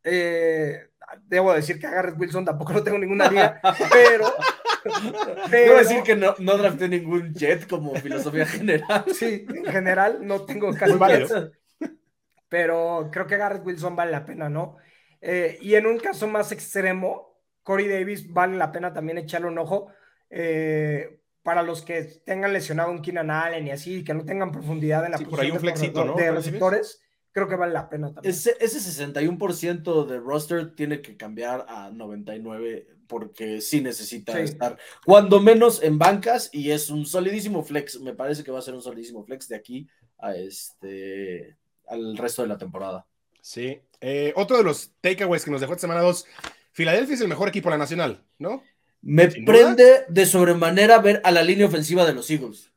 Eh, 0.10 0.90
debo 1.26 1.54
decir 1.54 1.80
que 1.80 1.88
a 1.88 1.92
Garrett 1.92 2.20
Wilson 2.20 2.46
tampoco 2.46 2.74
lo 2.74 2.84
tengo 2.84 2.96
en 2.96 3.02
ninguna 3.02 3.30
liga, 3.30 3.60
pero 3.92 4.26
Debo 5.52 5.78
decir 5.78 6.04
que 6.04 6.16
no, 6.16 6.36
no 6.40 6.58
drafté 6.58 6.88
ningún 6.88 7.34
jet 7.34 7.68
como 7.68 7.96
filosofía 7.96 8.46
general. 8.46 9.06
Sí, 9.14 9.46
en 9.48 9.66
general 9.66 10.20
no 10.22 10.42
tengo 10.42 10.74
casi 10.74 10.94
Pero 12.50 13.10
creo 13.12 13.28
que 13.28 13.38
Garrett 13.38 13.66
Wilson 13.66 13.96
vale 13.96 14.12
la 14.12 14.26
pena, 14.26 14.50
¿no? 14.50 14.78
Eh, 15.22 15.58
y 15.62 15.76
en 15.76 15.86
un 15.88 15.98
caso 16.00 16.28
más 16.28 16.52
extremo, 16.52 17.40
Corey 17.64 17.88
Davis 17.88 18.32
vale 18.32 18.56
la 18.56 18.72
pena 18.72 18.94
también 18.94 19.18
echarle 19.18 19.48
un 19.48 19.58
ojo. 19.58 19.92
Eh, 20.30 21.20
para 21.48 21.64
los 21.64 21.82
que 21.82 22.04
tengan 22.26 22.52
lesionado 22.52 22.92
un 22.92 23.02
Keenan 23.02 23.32
Allen 23.32 23.66
y 23.68 23.72
así, 23.72 24.04
que 24.04 24.14
no 24.14 24.26
tengan 24.26 24.52
profundidad 24.52 25.06
en 25.06 25.12
la 25.14 25.18
posición 25.18 26.16
de, 26.18 26.32
receptores, 26.32 27.02
creo 27.38 27.48
que 27.48 27.56
vale 27.56 27.74
la 27.74 27.88
pena 27.88 28.12
también. 28.12 28.34
Ese, 28.34 28.58
ese 28.60 28.80
61% 28.80 30.08
de 30.08 30.20
roster 30.20 30.76
tiene 30.76 31.04
que 31.04 31.16
cambiar 31.18 31.68
a 31.70 31.92
99 31.92 32.88
porque 33.06 33.62
sí 33.62 33.80
necesita 33.80 34.40
estar 34.40 34.80
cuando 35.06 35.40
menos 35.40 35.84
en 35.84 36.00
bancas 36.00 36.50
y 36.52 36.72
es 36.72 36.90
un 36.90 37.06
solidísimo 37.06 37.64
flex. 37.64 38.00
Me 38.00 38.16
parece 38.16 38.44
que 38.44 38.50
va 38.50 38.58
a 38.58 38.64
ser 38.64 38.74
un 38.74 38.82
solidísimo 38.82 39.24
flex 39.24 39.48
de 39.50 39.56
aquí 39.56 39.88
a 40.18 40.36
este 40.36 41.56
al 41.88 42.18
resto 42.18 42.42
de 42.42 42.48
la 42.48 42.58
temporada. 42.58 43.06
Sí. 43.40 43.80
Eh, 44.02 44.34
otro 44.36 44.58
de 44.58 44.64
los 44.64 44.94
takeaways 45.00 45.46
que 45.46 45.52
nos 45.52 45.62
dejó 45.62 45.74
esta 45.74 45.82
semana 45.82 46.02
2, 46.02 46.26
Filadelfia 46.72 47.14
es 47.14 47.22
el 47.22 47.28
mejor 47.28 47.50
equipo 47.50 47.70
de 47.70 47.76
la 47.76 47.78
nacional, 47.78 48.26
¿no? 48.40 48.64
Me 49.04 49.28
prende 49.28 50.06
de 50.10 50.26
sobremanera 50.26 50.98
ver 50.98 51.22
a 51.24 51.30
la 51.30 51.44
línea 51.44 51.68
ofensiva 51.68 52.04
de 52.04 52.14
los 52.14 52.32
Eagles. 52.32 52.72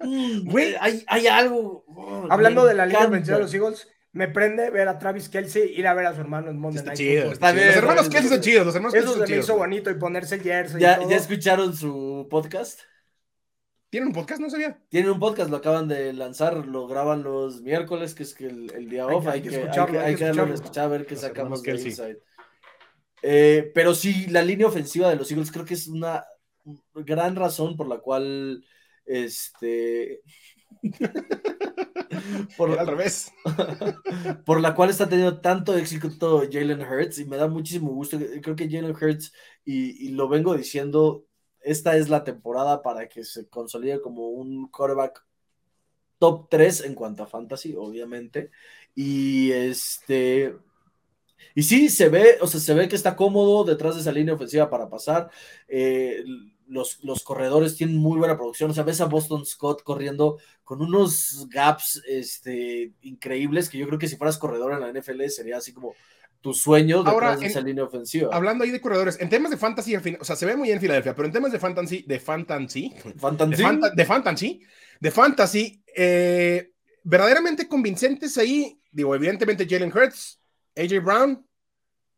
Mm, 0.00 0.50
güey, 0.50 0.74
hay, 0.80 1.02
hay, 1.06 1.26
algo. 1.26 1.84
Oh, 1.88 2.26
Hablando 2.28 2.66
de 2.66 2.74
la 2.74 2.84
línea 2.84 3.06
ofensiva 3.06 3.38
de 3.38 3.42
los 3.44 3.54
Eagles, 3.54 3.88
me 4.12 4.28
prende 4.28 4.68
ver 4.68 4.86
a 4.88 4.98
Travis 4.98 5.28
Kelsey 5.28 5.72
ir 5.74 5.86
a 5.86 5.94
ver 5.94 6.06
a 6.06 6.14
su 6.14 6.20
hermano 6.20 6.50
en 6.50 6.58
Monday 6.58 6.80
Está 6.80 6.92
chido, 6.92 7.32
está 7.32 7.52
bien, 7.52 7.68
Los 7.68 7.76
hermanos 7.76 8.08
Kelsey 8.10 8.28
son 8.28 8.40
chidos, 8.40 8.66
los 8.66 8.74
hermanos 8.74 8.94
Eso 8.94 9.26
se 9.26 9.32
me 9.32 9.38
hizo 9.38 9.56
bonito 9.56 9.90
y 9.90 9.94
ponerse 9.94 10.34
el 10.34 10.42
jersey. 10.42 10.80
¿Ya, 10.80 11.00
¿Ya 11.08 11.16
escucharon 11.16 11.74
su 11.74 12.26
podcast? 12.30 12.80
¿Tienen 13.94 14.08
un 14.08 14.14
podcast? 14.14 14.40
No 14.40 14.50
sabía. 14.50 14.76
Tienen 14.88 15.12
un 15.12 15.20
podcast, 15.20 15.50
lo 15.50 15.56
acaban 15.56 15.86
de 15.86 16.12
lanzar, 16.12 16.66
lo 16.66 16.88
graban 16.88 17.22
los 17.22 17.62
miércoles, 17.62 18.14
que 18.14 18.24
es 18.24 18.34
que 18.34 18.46
el, 18.46 18.88
día 18.88 19.06
off. 19.06 19.26
Hay, 19.28 19.40
que, 19.40 19.50
escucharlo, 19.50 20.00
hay 20.00 20.16
que, 20.16 20.28
escuchar, 20.28 20.84
a 20.84 20.88
ver 20.88 21.06
qué 21.06 21.14
sacamos 21.14 21.62
de 21.62 21.70
Inside. 21.70 22.20
Eh, 23.22 23.70
pero 23.72 23.94
sí, 23.94 24.26
la 24.26 24.42
línea 24.42 24.66
ofensiva 24.66 25.08
de 25.08 25.14
los 25.16 25.30
Eagles 25.30 25.52
creo 25.52 25.64
que 25.64 25.74
es 25.74 25.86
una 25.86 26.26
gran 26.92 27.36
razón 27.36 27.76
por 27.76 27.86
la 27.86 27.98
cual 27.98 28.64
este 29.06 30.22
por, 32.56 32.78
al 32.78 32.86
revés. 32.86 33.32
por 34.44 34.60
la 34.60 34.74
cual 34.74 34.90
está 34.90 35.08
teniendo 35.08 35.40
tanto 35.40 35.76
éxito 35.76 36.42
Jalen 36.50 36.82
Hurts 36.82 37.18
y 37.18 37.24
me 37.24 37.36
da 37.36 37.48
muchísimo 37.48 37.92
gusto. 37.92 38.18
Creo 38.42 38.56
que 38.56 38.68
Jalen 38.68 38.94
Hurts, 38.94 39.32
y, 39.64 40.08
lo 40.10 40.28
vengo 40.28 40.56
diciendo, 40.56 41.26
esta 41.60 41.96
es 41.96 42.08
la 42.08 42.24
temporada 42.24 42.82
para 42.82 43.08
que 43.08 43.24
se 43.24 43.48
consolide 43.48 44.00
como 44.00 44.28
un 44.28 44.68
quarterback 44.68 45.24
top 46.18 46.48
3 46.50 46.82
en 46.82 46.94
cuanto 46.94 47.22
a 47.22 47.26
fantasy, 47.26 47.74
obviamente. 47.76 48.50
Y 48.94 49.52
este. 49.52 50.56
Y 51.54 51.62
sí, 51.62 51.88
se 51.88 52.08
ve, 52.08 52.38
o 52.40 52.46
sea, 52.46 52.60
se 52.60 52.74
ve 52.74 52.88
que 52.88 52.96
está 52.96 53.16
cómodo 53.16 53.64
detrás 53.64 53.94
de 53.94 54.00
esa 54.00 54.12
línea 54.12 54.34
ofensiva 54.34 54.70
para 54.70 54.88
pasar. 54.88 55.30
Eh, 55.68 56.24
los, 56.66 57.02
los, 57.02 57.22
corredores 57.22 57.76
tienen 57.76 57.96
muy 57.96 58.18
buena 58.18 58.36
producción. 58.36 58.70
O 58.70 58.74
sea, 58.74 58.84
ves 58.84 59.00
a 59.00 59.06
Boston 59.06 59.44
Scott 59.44 59.82
corriendo 59.82 60.38
con 60.62 60.80
unos 60.80 61.46
gaps 61.50 62.02
este, 62.06 62.92
increíbles 63.02 63.68
que 63.68 63.78
yo 63.78 63.86
creo 63.86 63.98
que 63.98 64.08
si 64.08 64.16
fueras 64.16 64.38
corredor 64.38 64.72
en 64.72 64.80
la 64.80 64.92
NFL 64.92 65.26
sería 65.28 65.58
así 65.58 65.72
como 65.72 65.94
tu 66.44 66.52
sueño 66.52 67.02
detrás 67.02 67.40
de 67.40 67.46
esa 67.46 67.62
línea 67.62 67.84
ofensiva. 67.84 68.28
Hablando 68.30 68.64
ahí 68.64 68.70
de 68.70 68.80
corredores, 68.80 69.18
en 69.18 69.30
temas 69.30 69.50
de 69.50 69.56
fantasy, 69.56 69.96
o 69.96 70.24
sea, 70.24 70.36
se 70.36 70.44
ve 70.44 70.54
muy 70.54 70.66
bien 70.66 70.76
en 70.76 70.82
Filadelfia, 70.82 71.14
pero 71.14 71.26
en 71.26 71.32
temas 71.32 71.50
de 71.50 71.58
fantasy, 71.58 72.04
de 72.06 72.20
fantasy, 72.20 72.94
fantasy, 73.18 73.50
de, 73.96 74.04
fantasy, 74.04 74.62
de 75.00 75.10
fantasy, 75.10 75.82
eh, 75.96 76.72
verdaderamente 77.02 77.66
convincentes 77.66 78.36
ahí, 78.36 78.78
digo, 78.92 79.14
evidentemente 79.14 79.66
Jalen 79.66 79.90
Hurts, 79.90 80.38
AJ 80.76 81.02
Brown, 81.02 81.46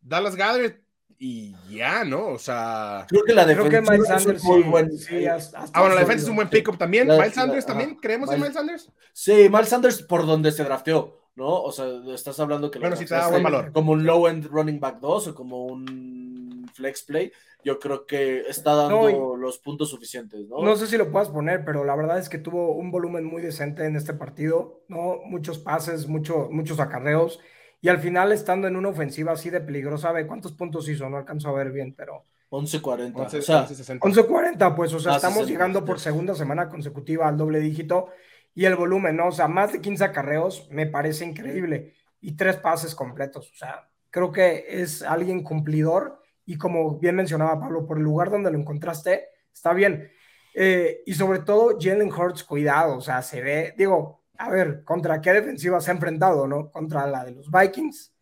Dallas 0.01 0.35
Goddard, 0.35 0.81
y 1.19 1.55
ya, 1.71 2.05
¿no? 2.05 2.29
O 2.29 2.39
sea. 2.39 3.07
Creo 3.09 3.23
que 3.25 3.35
la 3.35 3.45
defensa 3.45 4.17
es 4.17 4.45
muy 4.45 4.63
buen. 4.63 4.91
ah, 5.73 5.81
bueno, 5.81 5.95
la 5.95 6.01
defensa 6.03 6.25
es 6.25 6.29
un 6.29 6.37
buen 6.37 6.49
pick-up 6.49 6.77
también. 6.77 7.09
Miles 7.09 7.35
Sanders 7.35 7.67
también, 7.67 7.97
¿creemos 7.97 8.31
en 8.31 8.41
Miles 8.41 8.55
Sanders? 8.55 8.93
Sí, 9.13 9.49
Miles 9.49 9.69
Sanders 9.69 10.03
por 10.03 10.27
donde 10.27 10.53
se 10.53 10.65
drafteó, 10.65 11.21
¿no? 11.35 11.63
O 11.63 11.73
sea, 11.73 11.87
estás 12.15 12.39
hablando 12.41 12.71
que. 12.71 12.79
Bueno, 12.79 12.97
si 12.97 13.07
te 13.07 13.15
da 13.15 13.29
buen 13.29 13.43
valor. 13.43 13.73
Como 13.73 13.93
un 13.93 14.05
low-end 14.05 14.47
running 14.47 14.81
back 14.81 15.01
2 15.01 15.29
o 15.29 15.35
como 15.35 15.65
un 15.65 16.69
flex 16.75 17.03
play. 17.03 17.33
Yo 17.65 17.81
creo 17.81 18.07
que 18.07 18.43
está 18.43 18.75
dando 18.75 19.37
los 19.37 19.59
puntos 19.59 19.91
suficientes, 19.91 20.47
¿no? 20.47 20.63
No 20.63 20.77
sé 20.77 20.87
si 20.87 20.97
lo 20.97 21.11
puedas 21.11 21.31
poner, 21.31 21.65
pero 21.65 21.83
la 21.83 21.97
verdad 21.97 22.19
es 22.19 22.29
que 22.29 22.39
tuvo 22.39 22.73
un 22.73 22.93
volumen 22.93 23.25
muy 23.25 23.43
decente 23.43 23.87
en 23.87 23.97
este 23.97 24.15
partido, 24.15 24.83
¿no? 24.87 25.19
Muchos 25.25 25.59
pases, 25.59 26.07
mucho, 26.07 26.49
muchos 26.51 26.79
acarreos. 26.79 27.41
Y 27.81 27.89
al 27.89 27.99
final, 27.99 28.33
estando 28.33 28.67
en 28.67 28.77
una 28.77 28.89
ofensiva 28.89 29.33
así 29.33 29.51
de 29.51 29.61
peligrosa, 29.61 30.13
¿ve 30.13 30.27
cuántos 30.27 30.53
puntos 30.53 30.89
hizo? 30.89 31.09
No 31.09 31.19
alcanzo 31.19 31.49
a 31.49 31.53
ver 31.53 31.71
bien, 31.71 31.95
pero. 31.95 32.25
11.40. 32.51 33.13
11, 33.15 33.39
o 33.39 33.43
sea, 33.43 33.67
11.40, 33.67 34.75
pues, 34.75 34.93
o 34.95 35.01
sea, 35.01 35.15
ah, 35.15 35.17
estamos 35.17 35.49
llegando 35.49 35.85
por 35.85 35.99
segunda 35.99 36.35
semana 36.35 36.69
consecutiva 36.69 37.29
al 37.29 37.37
doble 37.37 37.61
dígito. 37.61 38.09
Y 38.55 38.65
el 38.65 38.77
volumen, 38.77 39.17
¿no? 39.17 39.29
O 39.29 39.33
sea, 39.33 39.49
más 39.49 39.73
de 39.73 39.81
15 39.81 40.05
acarreos 40.05 40.69
me 40.71 40.87
parece 40.87 41.25
increíble. 41.25 41.95
Y 42.21 42.33
tres 42.33 42.57
pases 42.57 42.95
completos. 42.95 43.51
O 43.53 43.57
sea, 43.57 43.91
creo 44.11 44.33
que 44.33 44.65
es 44.69 45.03
alguien 45.03 45.43
cumplidor. 45.43 46.23
Y 46.47 46.57
como 46.57 46.99
bien 46.99 47.17
mencionaba 47.17 47.61
Pablo, 47.61 47.87
por 47.87 47.99
el 47.99 48.05
lugar 48.05 48.31
donde 48.31 48.51
lo 48.51 48.59
encontraste, 48.59 49.29
está 49.53 49.75
bien. 49.75 50.11
Eh, 50.55 51.03
y 51.05 51.13
sobre 51.13 51.41
todo, 51.41 51.77
Jalen 51.79 52.11
Hurts, 52.11 52.45
cuidado. 52.45 52.97
O 52.97 53.01
sea, 53.03 53.21
se 53.21 53.43
ve, 53.43 53.75
digo, 53.77 54.23
a 54.39 54.51
ver, 54.51 54.85
¿contra 54.85 55.21
qué 55.21 55.33
defensiva 55.33 55.81
se 55.81 55.91
ha 55.91 55.95
enfrentado, 55.95 56.47
no? 56.47 56.71
Contra 56.71 57.07
la 57.07 57.25
de 57.25 57.33
los 57.33 57.51
Vikings 57.51 58.13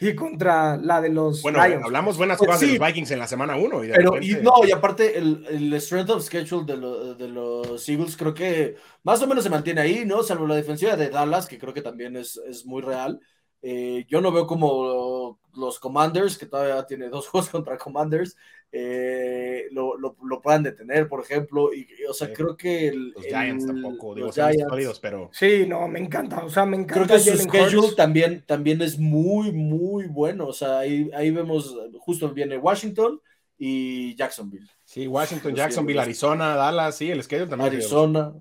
y 0.00 0.14
contra 0.14 0.76
la 0.76 1.00
de 1.00 1.08
los 1.08 1.42
bueno, 1.42 1.60
hablamos 1.60 2.16
buenas 2.16 2.38
pues 2.38 2.48
cosas 2.48 2.60
de 2.60 2.78
los 2.78 2.86
Vikings 2.86 3.10
en 3.10 3.18
la 3.18 3.26
semana 3.26 3.56
1. 3.56 3.80
Pero, 3.94 4.22
y 4.22 4.34
no, 4.34 4.64
y 4.66 4.70
aparte, 4.70 5.18
el, 5.18 5.44
el 5.48 5.74
strength 5.80 6.10
of 6.10 6.22
schedule 6.22 6.64
de, 6.64 7.14
de, 7.16 7.28
los 7.28 7.88
Eagles 7.88 8.16
creo 8.16 8.32
que 8.32 8.76
más 9.02 9.20
o 9.22 9.26
menos 9.26 9.44
se 9.44 9.50
mantiene 9.50 9.80
ahí, 9.80 10.04
¿no? 10.04 10.22
Salvo 10.22 10.46
la 10.46 10.54
defensiva 10.54 10.96
de 10.96 11.10
Dallas, 11.10 11.46
que 11.46 11.58
creo 11.58 11.74
que 11.74 11.82
también 11.82 12.16
es, 12.16 12.40
es 12.48 12.64
muy 12.64 12.82
real. 12.82 13.20
Eh, 13.62 14.04
yo 14.08 14.20
no 14.20 14.30
veo 14.30 14.46
como 14.46 15.40
los 15.54 15.80
Commanders, 15.80 16.38
que 16.38 16.46
todavía 16.46 16.86
tiene 16.86 17.08
dos 17.08 17.28
juegos 17.28 17.50
contra 17.50 17.76
Commanders, 17.76 18.36
eh, 18.70 19.66
lo, 19.72 19.96
lo, 19.96 20.42
puedan 20.42 20.62
detener, 20.62 21.08
por 21.08 21.22
ejemplo. 21.22 21.72
Y, 21.72 21.88
o 22.08 22.12
sea, 22.12 22.32
creo 22.32 22.56
que 22.56 22.92
los 22.92 23.24
Giants 23.24 23.66
tampoco, 23.66 24.14
digo, 24.14 24.30
Giants, 24.30 24.98
pero. 25.00 25.30
Sí, 25.32 25.64
no, 25.66 25.88
me 25.88 25.98
encanta. 25.98 26.44
O 26.44 26.50
sea, 26.50 26.66
me 26.66 26.76
encanta. 26.76 27.06
Creo 27.06 27.06
que 27.06 27.18
su 27.18 27.38
schedule 27.38 27.94
también, 27.96 28.44
también 28.46 28.82
es 28.82 28.98
muy, 28.98 29.52
muy 29.52 30.06
bueno. 30.06 30.46
O 30.48 30.52
sea, 30.52 30.80
ahí, 30.80 31.10
ahí 31.14 31.30
vemos, 31.30 31.74
justo 31.98 32.30
viene 32.30 32.58
Washington 32.58 33.20
y 33.56 34.14
Jacksonville. 34.16 34.68
Sí, 34.84 35.06
Washington, 35.06 35.54
Jacksonville, 35.54 36.00
Arizona, 36.00 36.54
Dallas, 36.54 36.96
sí, 36.96 37.10
el 37.10 37.22
schedule 37.22 37.48
también. 37.48 37.72
Arizona. 37.72 38.34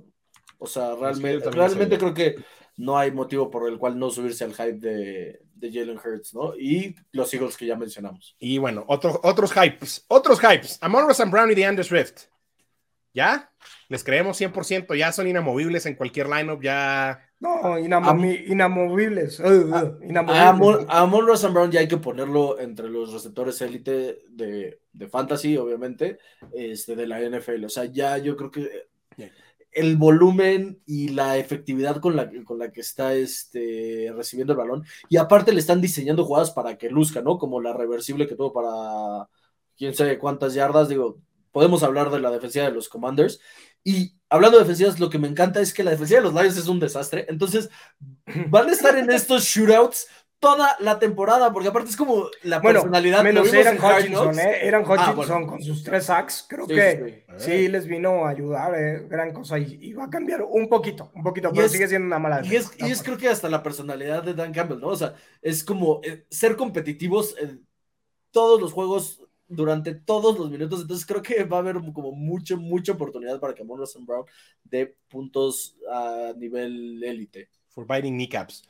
O 0.60 0.68
sea, 0.68 0.96
realmente, 0.96 1.50
realmente 1.52 1.98
creo 1.98 2.14
que 2.14 2.36
no 2.78 2.98
hay 2.98 3.12
motivo 3.12 3.50
por 3.50 3.68
el 3.68 3.78
cual 3.78 3.98
no 3.98 4.10
subirse 4.10 4.44
al 4.44 4.54
hype 4.54 4.74
de, 4.80 5.42
de 5.56 5.72
Jalen 5.72 5.98
Hurts, 5.98 6.34
¿no? 6.36 6.56
Y 6.56 6.96
los 7.12 7.34
Eagles 7.34 7.58
que 7.58 7.66
ya 7.66 7.76
mencionamos. 7.76 8.36
Y 8.40 8.60
bueno, 8.60 8.86
otros 8.88 9.20
otros 9.24 9.52
hypes, 9.52 10.06
otros 10.08 10.40
hypes. 10.40 10.78
Amon 10.82 11.08
Ross 11.08 11.22
Brown 11.30 11.52
y 11.52 11.56
DeAndre 11.56 11.84
Swift. 11.84 12.28
¿Ya? 13.14 13.52
Les 13.90 14.04
creemos 14.04 14.40
100%, 14.40 14.96
ya 14.96 15.12
son 15.12 15.28
inamovibles 15.28 15.88
en 15.88 15.96
cualquier 15.96 16.30
lineup, 16.30 16.62
ya... 16.62 17.20
No, 17.40 17.80
inamovibles. 17.80 19.40
Uh, 19.40 19.98
inamovibles. 20.04 20.86
A, 20.90 21.02
Amon 21.02 21.26
Ross 21.26 21.52
Brown 21.52 21.72
ya 21.72 21.80
hay 21.80 21.88
que 21.88 21.98
ponerlo 21.98 22.60
entre 22.60 22.90
los 22.90 23.12
receptores 23.14 23.60
élite 23.62 24.20
de, 24.30 24.82
de, 24.92 25.08
fantasy, 25.08 25.58
obviamente, 25.58 26.20
este, 26.54 26.96
de 26.96 27.08
la 27.08 27.20
NFL. 27.20 27.66
O 27.66 27.70
sea, 27.70 27.86
ya 27.86 28.18
yo 28.20 28.36
creo 28.38 28.52
que 28.52 28.88
el 29.78 29.96
volumen 29.96 30.82
y 30.88 31.10
la 31.10 31.38
efectividad 31.38 32.02
con 32.02 32.16
la, 32.16 32.32
con 32.44 32.58
la 32.58 32.72
que 32.72 32.82
está 32.82 33.14
este, 33.14 34.12
recibiendo 34.16 34.54
el 34.54 34.58
balón. 34.58 34.84
Y 35.08 35.18
aparte 35.18 35.54
le 35.54 35.60
están 35.60 35.82
diseñando 35.82 36.26
jugadas 36.26 36.50
para 36.50 36.80
que 36.80 36.90
luzca, 36.90 37.22
¿no? 37.22 37.38
Como 37.38 37.62
la 37.62 37.74
reversible 37.74 38.28
que 38.28 38.36
tuvo 38.36 38.52
para 38.52 39.30
quién 39.78 39.94
sabe 39.94 40.18
cuántas 40.18 40.56
yardas. 40.56 40.90
Digo, 40.90 41.20
podemos 41.52 41.84
hablar 41.84 42.10
de 42.10 42.20
la 42.20 42.32
defensiva 42.32 42.66
de 42.66 42.72
los 42.72 42.90
Commanders. 42.90 43.40
Y 43.84 44.16
hablando 44.30 44.58
de 44.58 44.64
defensivas, 44.64 45.00
lo 45.00 45.12
que 45.12 45.20
me 45.20 45.28
encanta 45.28 45.62
es 45.62 45.76
que 45.76 45.84
la 45.84 45.92
defensiva 45.92 46.22
de 46.22 46.26
los 46.26 46.34
Lions 46.34 46.58
es 46.58 46.68
un 46.68 46.80
desastre. 46.80 47.28
Entonces, 47.30 47.70
van 48.50 48.70
a 48.70 48.72
estar 48.72 48.98
en 48.98 49.12
estos 49.12 49.44
shootouts 49.44 50.08
toda 50.40 50.78
la 50.80 51.00
temporada, 51.00 51.52
porque 51.52 51.70
aparte 51.70 51.90
es 51.90 51.98
como 51.98 52.28
la 52.44 52.62
personalidad. 52.62 53.24
Menos 53.24 53.52
eran 53.54 53.78
Hutchinson, 53.78 54.40
¿eh? 54.40 54.60
Eran 54.62 54.84
ah, 54.86 55.14
Hutchinson 55.14 55.48
con 55.48 55.62
sus 55.62 55.84
tres 55.84 56.06
sacks, 56.06 56.46
creo 56.48 56.68
que 56.68 57.26
sí, 57.38 57.68
les 57.68 57.88
vino 57.88 58.26
a 58.26 58.30
ayudar, 58.30 58.76
¿eh? 58.76 59.06
gran 59.10 59.34
cosa, 59.34 59.58
y, 59.58 59.94
va 59.94 60.06
a 60.06 60.10
cambiar 60.10 60.44
un 60.44 60.70
poquito, 60.70 61.12
un 61.16 61.24
poquito, 61.24 61.52
pero 61.54 61.68
sigue 61.68 61.88
siendo 61.88 62.08
una 62.08 62.20
mala. 62.20 62.46
Y 62.46 62.56
es, 62.56 62.72
y 62.78 62.92
es, 62.92 63.02
creo 63.02 63.18
que 63.18 63.30
hasta 63.30 63.50
la 63.50 63.64
personalidad 63.64 64.24
de 64.24 64.34
Dan 64.34 64.54
Campbell, 64.54 64.80
¿no? 64.80 64.90
O 64.90 64.96
sea, 64.96 65.16
es 65.42 65.64
como 65.64 66.02
eh, 66.04 66.26
ser 66.30 66.56
competitivos 66.56 67.36
en 67.40 67.66
todos 68.32 68.62
los 68.62 68.74
juegos 68.74 69.24
durante 69.48 69.96
todos 69.96 70.38
los 70.38 70.52
minutos, 70.52 70.82
entonces 70.82 71.06
creo 71.06 71.22
que 71.22 71.44
va 71.46 71.58
a 71.58 71.60
haber 71.62 71.78
como 71.94 72.12
mucha, 72.12 72.56
mucha 72.56 72.92
oportunidad 72.92 73.40
para 73.40 73.56
que 73.56 73.64
Amon 73.64 73.82
Brown 74.06 74.26
dé 74.64 74.98
puntos 75.08 75.78
a 75.90 76.34
nivel 76.38 77.02
élite. 77.04 77.50
For 77.70 77.86
biting 77.88 78.16
kneecaps. 78.16 78.64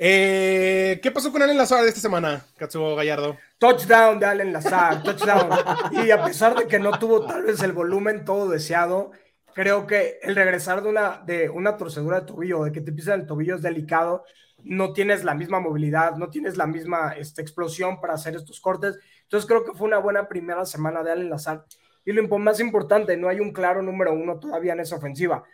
Eh, 0.00 1.00
¿Qué 1.02 1.10
pasó 1.10 1.32
con 1.32 1.42
Allen 1.42 1.58
Lazar 1.58 1.84
esta 1.84 2.00
semana, 2.00 2.46
Katsuo 2.56 2.94
Gallardo? 2.94 3.36
Touchdown 3.58 4.20
de 4.20 4.26
Allen 4.26 4.52
Lazar, 4.52 5.02
touchdown. 5.02 5.50
y 5.90 6.12
a 6.12 6.22
pesar 6.22 6.54
de 6.54 6.68
que 6.68 6.78
no 6.78 6.96
tuvo 7.00 7.26
tal 7.26 7.42
vez 7.42 7.60
el 7.64 7.72
volumen 7.72 8.24
todo 8.24 8.48
deseado, 8.48 9.10
creo 9.54 9.88
que 9.88 10.20
el 10.22 10.36
regresar 10.36 10.84
de 10.84 10.88
una, 10.88 11.20
de 11.26 11.50
una 11.50 11.76
torcedura 11.76 12.20
de 12.20 12.26
tobillo, 12.26 12.62
de 12.62 12.70
que 12.70 12.80
te 12.80 12.92
pisa 12.92 13.14
el 13.14 13.26
tobillo 13.26 13.56
es 13.56 13.62
delicado, 13.62 14.24
no 14.62 14.92
tienes 14.92 15.24
la 15.24 15.34
misma 15.34 15.58
movilidad, 15.58 16.14
no 16.14 16.30
tienes 16.30 16.56
la 16.56 16.68
misma 16.68 17.14
este, 17.16 17.42
explosión 17.42 18.00
para 18.00 18.14
hacer 18.14 18.36
estos 18.36 18.60
cortes. 18.60 18.96
Entonces 19.24 19.48
creo 19.48 19.64
que 19.64 19.72
fue 19.72 19.88
una 19.88 19.98
buena 19.98 20.28
primera 20.28 20.64
semana 20.64 21.02
de 21.02 21.10
Allen 21.10 21.30
Lazar. 21.30 21.64
Y 22.04 22.12
lo 22.12 22.26
más 22.38 22.60
importante, 22.60 23.16
no 23.16 23.28
hay 23.28 23.40
un 23.40 23.52
claro 23.52 23.82
número 23.82 24.12
uno 24.12 24.38
todavía 24.38 24.74
en 24.74 24.80
esa 24.80 24.94
ofensiva 24.96 25.44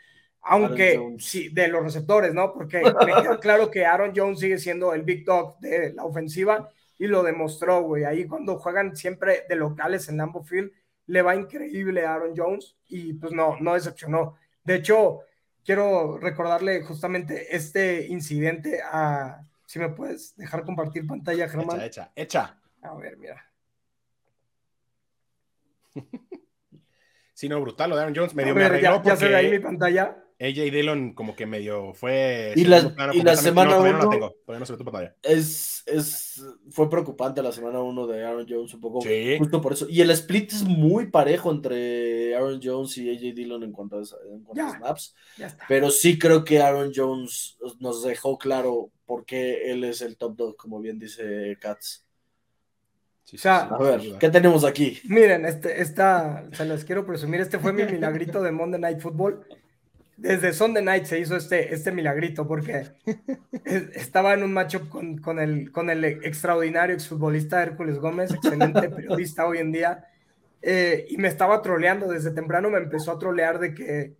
aunque 0.44 1.16
sí, 1.18 1.48
de 1.48 1.68
los 1.68 1.82
receptores, 1.82 2.34
¿no? 2.34 2.52
Porque 2.52 2.82
me 2.82 3.22
queda 3.22 3.38
claro 3.40 3.70
que 3.70 3.86
Aaron 3.86 4.12
Jones 4.14 4.40
sigue 4.40 4.58
siendo 4.58 4.92
el 4.92 5.02
big 5.02 5.24
dog 5.24 5.58
de 5.58 5.92
la 5.94 6.04
ofensiva 6.04 6.70
y 6.98 7.06
lo 7.06 7.22
demostró, 7.22 7.82
güey. 7.82 8.04
Ahí 8.04 8.26
cuando 8.26 8.58
juegan 8.58 8.94
siempre 8.94 9.44
de 9.48 9.56
locales 9.56 10.08
en 10.08 10.18
Lambeau 10.18 10.44
Field, 10.44 10.70
le 11.06 11.22
va 11.22 11.34
increíble 11.34 12.04
a 12.04 12.14
Aaron 12.14 12.34
Jones 12.36 12.76
y 12.88 13.14
pues 13.14 13.32
no, 13.32 13.56
no 13.60 13.74
decepcionó. 13.74 14.36
De 14.62 14.76
hecho, 14.76 15.20
quiero 15.64 16.18
recordarle 16.18 16.82
justamente 16.82 17.54
este 17.54 18.06
incidente 18.06 18.80
a, 18.82 19.46
si 19.64 19.78
me 19.78 19.88
puedes 19.88 20.36
dejar 20.36 20.64
compartir 20.64 21.06
pantalla, 21.06 21.48
Germán. 21.48 21.80
Hecha, 21.80 22.12
hecha, 22.14 22.58
hecha. 22.82 22.88
A 22.88 22.94
ver, 22.96 23.16
mira. 23.16 23.50
sí, 27.32 27.48
no, 27.48 27.60
brutal 27.62 27.88
lo 27.90 27.96
de 27.96 28.02
Aaron 28.02 28.14
Jones. 28.14 28.34
Medio 28.34 28.54
me 28.54 28.64
arregló 28.64 29.02
ya, 29.02 29.02
ya 29.02 29.16
se 29.16 29.28
ve 29.28 29.36
ahí 29.36 29.50
mi 29.50 29.58
pantalla. 29.58 30.23
AJ 30.44 30.70
Dillon 30.70 31.14
como 31.14 31.34
que 31.34 31.46
medio 31.46 31.94
fue... 31.94 32.52
Y 32.56 32.64
la, 32.64 32.94
y 33.12 33.22
la 33.22 33.36
semana 33.36 33.78
1... 33.78 33.92
No, 33.92 34.08
tengo, 34.08 34.34
todavía 34.44 34.60
no 34.60 34.66
se 34.66 34.72
ve 34.72 34.78
tu 34.78 34.84
pantalla. 34.84 35.14
Es, 35.22 35.82
es, 35.86 36.44
fue 36.70 36.88
preocupante 36.90 37.42
la 37.42 37.52
semana 37.52 37.80
1 37.80 38.06
de 38.06 38.24
Aaron 38.24 38.46
Jones 38.48 38.74
un 38.74 38.80
poco. 38.80 39.00
Sí. 39.00 39.36
Justo 39.38 39.60
por 39.60 39.72
eso. 39.72 39.86
Y 39.88 40.00
el 40.00 40.10
split 40.10 40.52
es 40.52 40.62
muy 40.64 41.10
parejo 41.10 41.50
entre 41.50 42.34
Aaron 42.34 42.60
Jones 42.62 42.96
y 42.98 43.10
AJ 43.10 43.34
Dillon 43.34 43.62
en 43.62 43.72
cuanto 43.72 43.96
a, 43.96 44.00
en 44.00 44.44
cuanto 44.44 44.62
a 44.62 44.78
snaps. 44.78 45.14
Pero 45.68 45.90
sí 45.90 46.18
creo 46.18 46.44
que 46.44 46.60
Aaron 46.60 46.92
Jones 46.94 47.58
nos 47.80 48.02
dejó 48.02 48.38
claro 48.38 48.90
por 49.06 49.24
qué 49.24 49.70
él 49.70 49.84
es 49.84 50.00
el 50.00 50.16
top 50.16 50.36
dog, 50.36 50.56
como 50.56 50.80
bien 50.80 50.98
dice 50.98 51.56
Katz. 51.60 52.04
o 53.32 53.38
sea, 53.38 53.62
a 53.64 53.78
ver, 53.78 54.00
¿qué 54.18 54.30
tenemos 54.30 54.64
aquí? 54.64 54.98
Miren, 55.04 55.44
este, 55.44 55.80
esta, 55.80 56.48
se 56.52 56.64
los 56.64 56.84
quiero 56.84 57.06
presumir, 57.06 57.40
este 57.40 57.58
fue 57.58 57.72
mi 57.72 57.84
milagrito 57.84 58.42
de 58.42 58.52
Monday 58.52 58.80
Night 58.80 59.00
Football 59.00 59.44
desde 60.16 60.52
Sunday 60.52 60.84
Night 60.84 61.04
se 61.04 61.18
hizo 61.18 61.36
este, 61.36 61.74
este 61.74 61.90
milagrito 61.90 62.46
porque 62.46 62.88
estaba 63.94 64.34
en 64.34 64.42
un 64.42 64.52
matchup 64.52 64.88
con, 64.88 65.18
con, 65.18 65.38
el, 65.38 65.72
con 65.72 65.90
el 65.90 66.04
extraordinario 66.04 66.94
exfutbolista 66.94 67.62
Hércules 67.62 67.98
Gómez, 67.98 68.32
excelente 68.32 68.88
periodista 68.90 69.46
hoy 69.46 69.58
en 69.58 69.72
día, 69.72 70.04
eh, 70.62 71.06
y 71.10 71.16
me 71.16 71.28
estaba 71.28 71.60
troleando 71.62 72.06
desde 72.08 72.30
temprano, 72.30 72.70
me 72.70 72.78
empezó 72.78 73.12
a 73.12 73.18
trolear 73.18 73.58
de 73.58 73.74
que, 73.74 74.14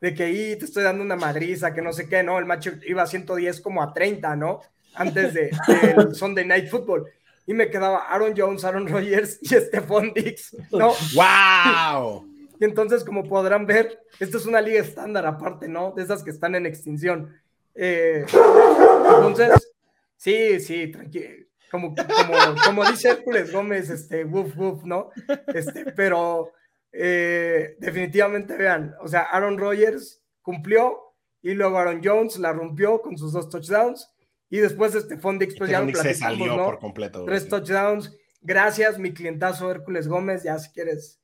de 0.00 0.14
que 0.14 0.30
y 0.30 0.56
te 0.56 0.64
estoy 0.64 0.84
dando 0.84 1.02
una 1.02 1.16
madriza, 1.16 1.74
que 1.74 1.82
no 1.82 1.92
sé 1.92 2.08
qué, 2.08 2.22
¿no? 2.22 2.38
El 2.38 2.46
matchup 2.46 2.82
iba 2.86 3.02
a 3.02 3.06
110 3.06 3.60
como 3.60 3.82
a 3.82 3.92
30, 3.92 4.36
¿no? 4.36 4.60
Antes 4.94 5.34
de, 5.34 5.50
Sunday 6.14 6.46
Night 6.46 6.68
Football. 6.68 7.06
Y 7.46 7.54
me 7.54 7.68
quedaba 7.68 8.06
Aaron 8.08 8.34
Jones, 8.36 8.64
Aaron 8.64 8.86
Rodgers 8.86 9.38
y 9.42 9.48
Stephon 9.48 10.12
Dix, 10.14 10.56
¿no? 10.70 10.92
¡Wow! 11.14 12.29
Y 12.60 12.64
entonces, 12.66 13.04
como 13.04 13.24
podrán 13.24 13.64
ver, 13.64 14.02
esto 14.20 14.36
es 14.36 14.44
una 14.44 14.60
liga 14.60 14.80
estándar 14.80 15.24
aparte, 15.24 15.66
¿no? 15.66 15.92
De 15.92 16.02
esas 16.02 16.22
que 16.22 16.30
están 16.30 16.54
en 16.54 16.66
extinción. 16.66 17.34
Eh, 17.74 18.26
entonces, 18.28 19.72
sí, 20.16 20.60
sí, 20.60 20.88
tranquilo. 20.88 21.46
Como, 21.70 21.94
como, 21.94 22.34
como, 22.66 22.84
dice 22.84 23.08
Hércules 23.08 23.50
Gómez, 23.50 23.88
este, 23.88 24.24
woof, 24.24 24.56
woof, 24.58 24.84
¿no? 24.84 25.10
Este, 25.54 25.86
pero 25.92 26.52
eh, 26.92 27.76
definitivamente 27.78 28.56
vean, 28.56 28.94
o 29.00 29.08
sea, 29.08 29.22
Aaron 29.22 29.56
Rodgers 29.56 30.20
cumplió 30.42 31.14
y 31.40 31.54
luego 31.54 31.78
Aaron 31.78 32.02
Jones 32.04 32.38
la 32.38 32.52
rompió 32.52 33.00
con 33.00 33.16
sus 33.16 33.32
dos 33.32 33.48
touchdowns 33.48 34.12
y 34.50 34.58
después 34.58 34.94
este 34.94 35.16
Fondix, 35.16 35.56
pues 35.56 35.70
ya 35.70 35.80
lo 35.80 35.94
se 35.94 36.12
salió 36.12 36.56
¿no? 36.56 36.64
por 36.64 36.78
completo. 36.78 37.24
Tres 37.24 37.48
touchdowns. 37.48 38.14
Gracias, 38.42 38.98
mi 38.98 39.14
clientazo 39.14 39.70
Hércules 39.70 40.08
Gómez, 40.08 40.42
ya 40.42 40.58
si 40.58 40.70
quieres 40.72 41.20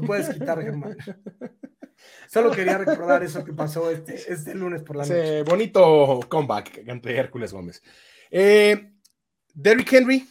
puedes 0.00 0.28
quitar, 0.28 0.62
Germán. 0.62 0.96
Solo 2.28 2.50
quería 2.50 2.78
recordar 2.78 3.22
eso 3.22 3.44
que 3.44 3.52
pasó 3.52 3.90
este, 3.90 4.14
este 4.14 4.54
lunes 4.54 4.82
por 4.82 4.96
la 4.96 5.04
noche. 5.04 5.42
bonito 5.42 6.20
comeback 6.28 6.88
ante 6.88 7.16
Hércules 7.16 7.52
Gómez. 7.52 7.82
Eh, 8.30 8.92
Derrick 9.54 9.92
Henry. 9.92 10.28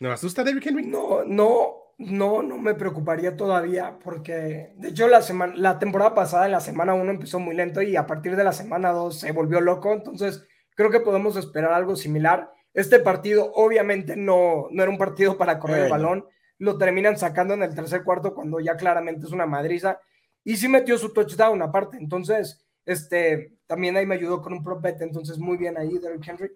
¿No 0.00 0.12
asusta 0.12 0.44
Derrick 0.44 0.66
Henry? 0.66 0.86
No, 0.86 1.24
no, 1.24 1.94
no, 1.98 2.42
no 2.42 2.58
me 2.58 2.74
preocuparía 2.74 3.36
todavía 3.36 3.98
porque, 4.02 4.72
de 4.76 4.88
hecho, 4.88 5.08
la, 5.08 5.22
semana, 5.22 5.54
la 5.56 5.78
temporada 5.78 6.14
pasada, 6.14 6.46
en 6.46 6.52
la 6.52 6.60
semana 6.60 6.94
1 6.94 7.10
empezó 7.10 7.38
muy 7.38 7.54
lento 7.54 7.82
y 7.82 7.96
a 7.96 8.06
partir 8.06 8.36
de 8.36 8.44
la 8.44 8.52
semana 8.52 8.90
2 8.90 9.18
se 9.18 9.32
volvió 9.32 9.60
loco. 9.60 9.92
Entonces, 9.92 10.44
creo 10.74 10.90
que 10.90 11.00
podemos 11.00 11.36
esperar 11.36 11.72
algo 11.72 11.96
similar. 11.96 12.52
Este 12.74 13.00
partido, 13.00 13.50
obviamente, 13.54 14.16
no, 14.16 14.68
no 14.70 14.82
era 14.82 14.90
un 14.90 14.98
partido 14.98 15.36
para 15.36 15.58
correr 15.58 15.84
el 15.84 15.90
balón 15.90 16.26
lo 16.58 16.76
terminan 16.76 17.16
sacando 17.18 17.54
en 17.54 17.62
el 17.62 17.74
tercer 17.74 18.02
cuarto 18.04 18.34
cuando 18.34 18.60
ya 18.60 18.76
claramente 18.76 19.26
es 19.26 19.32
una 19.32 19.46
madriza. 19.46 20.00
Y 20.44 20.56
sí 20.56 20.68
metió 20.68 20.98
su 20.98 21.12
touchdown 21.12 21.60
aparte. 21.62 21.96
Entonces, 21.98 22.64
este, 22.84 23.58
también 23.66 23.96
ahí 23.96 24.06
me 24.06 24.14
ayudó 24.14 24.40
con 24.42 24.52
un 24.52 24.62
prop 24.62 24.82
bet. 24.82 25.00
Entonces, 25.02 25.38
muy 25.38 25.56
bien 25.56 25.76
ahí, 25.76 25.98
Derrick 25.98 26.26
Henry. 26.26 26.50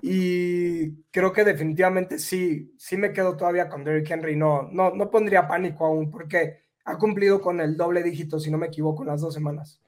Y 0.00 1.02
creo 1.10 1.32
que 1.32 1.44
definitivamente 1.44 2.18
sí, 2.18 2.74
sí 2.76 2.96
me 2.96 3.12
quedo 3.12 3.36
todavía 3.36 3.68
con 3.68 3.84
Derrick 3.84 4.10
Henry. 4.10 4.36
No, 4.36 4.68
no, 4.72 4.90
no 4.90 5.10
pondría 5.10 5.46
pánico 5.46 5.86
aún 5.86 6.10
porque 6.10 6.62
ha 6.84 6.98
cumplido 6.98 7.40
con 7.40 7.60
el 7.60 7.76
doble 7.76 8.02
dígito, 8.02 8.40
si 8.40 8.50
no 8.50 8.58
me 8.58 8.66
equivoco, 8.66 9.02
en 9.02 9.08
las 9.08 9.20
dos 9.20 9.34
semanas. 9.34 9.80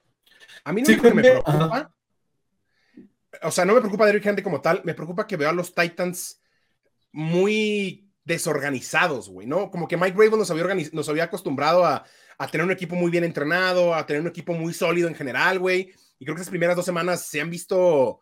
A 0.64 0.72
mí 0.72 0.82
no 0.82 1.02
me 1.02 1.22
preocupa. 1.22 1.94
O 3.42 3.50
sea, 3.50 3.64
no 3.64 3.74
me 3.74 3.80
preocupa 3.80 4.06
Derrick 4.06 4.26
Henry 4.26 4.42
como 4.42 4.60
tal. 4.60 4.82
Me 4.84 4.94
preocupa 4.94 5.26
que 5.26 5.36
veo 5.36 5.48
a 5.48 5.52
los 5.52 5.74
Titans 5.74 6.40
muy 7.12 8.03
desorganizados, 8.24 9.28
güey, 9.28 9.46
¿no? 9.46 9.70
Como 9.70 9.86
que 9.86 9.96
Mike 9.96 10.16
Rabel 10.16 10.38
nos 10.38 10.50
había, 10.50 10.74
nos 10.92 11.08
había 11.08 11.24
acostumbrado 11.24 11.84
a, 11.84 12.04
tener 12.50 12.64
un 12.64 12.72
equipo 12.72 12.96
muy 12.96 13.10
bien 13.10 13.24
entrenado, 13.24 13.94
a 13.94 14.04
tener 14.06 14.20
un 14.20 14.28
equipo 14.28 14.54
muy 14.54 14.74
sólido 14.74 15.08
en 15.08 15.14
general, 15.14 15.58
güey. 15.58 15.92
Y 16.18 16.24
creo 16.24 16.34
que 16.34 16.42
esas 16.42 16.50
primeras 16.50 16.76
dos 16.76 16.84
semanas 16.84 17.26
se 17.26 17.40
han 17.40 17.50
visto 17.50 18.20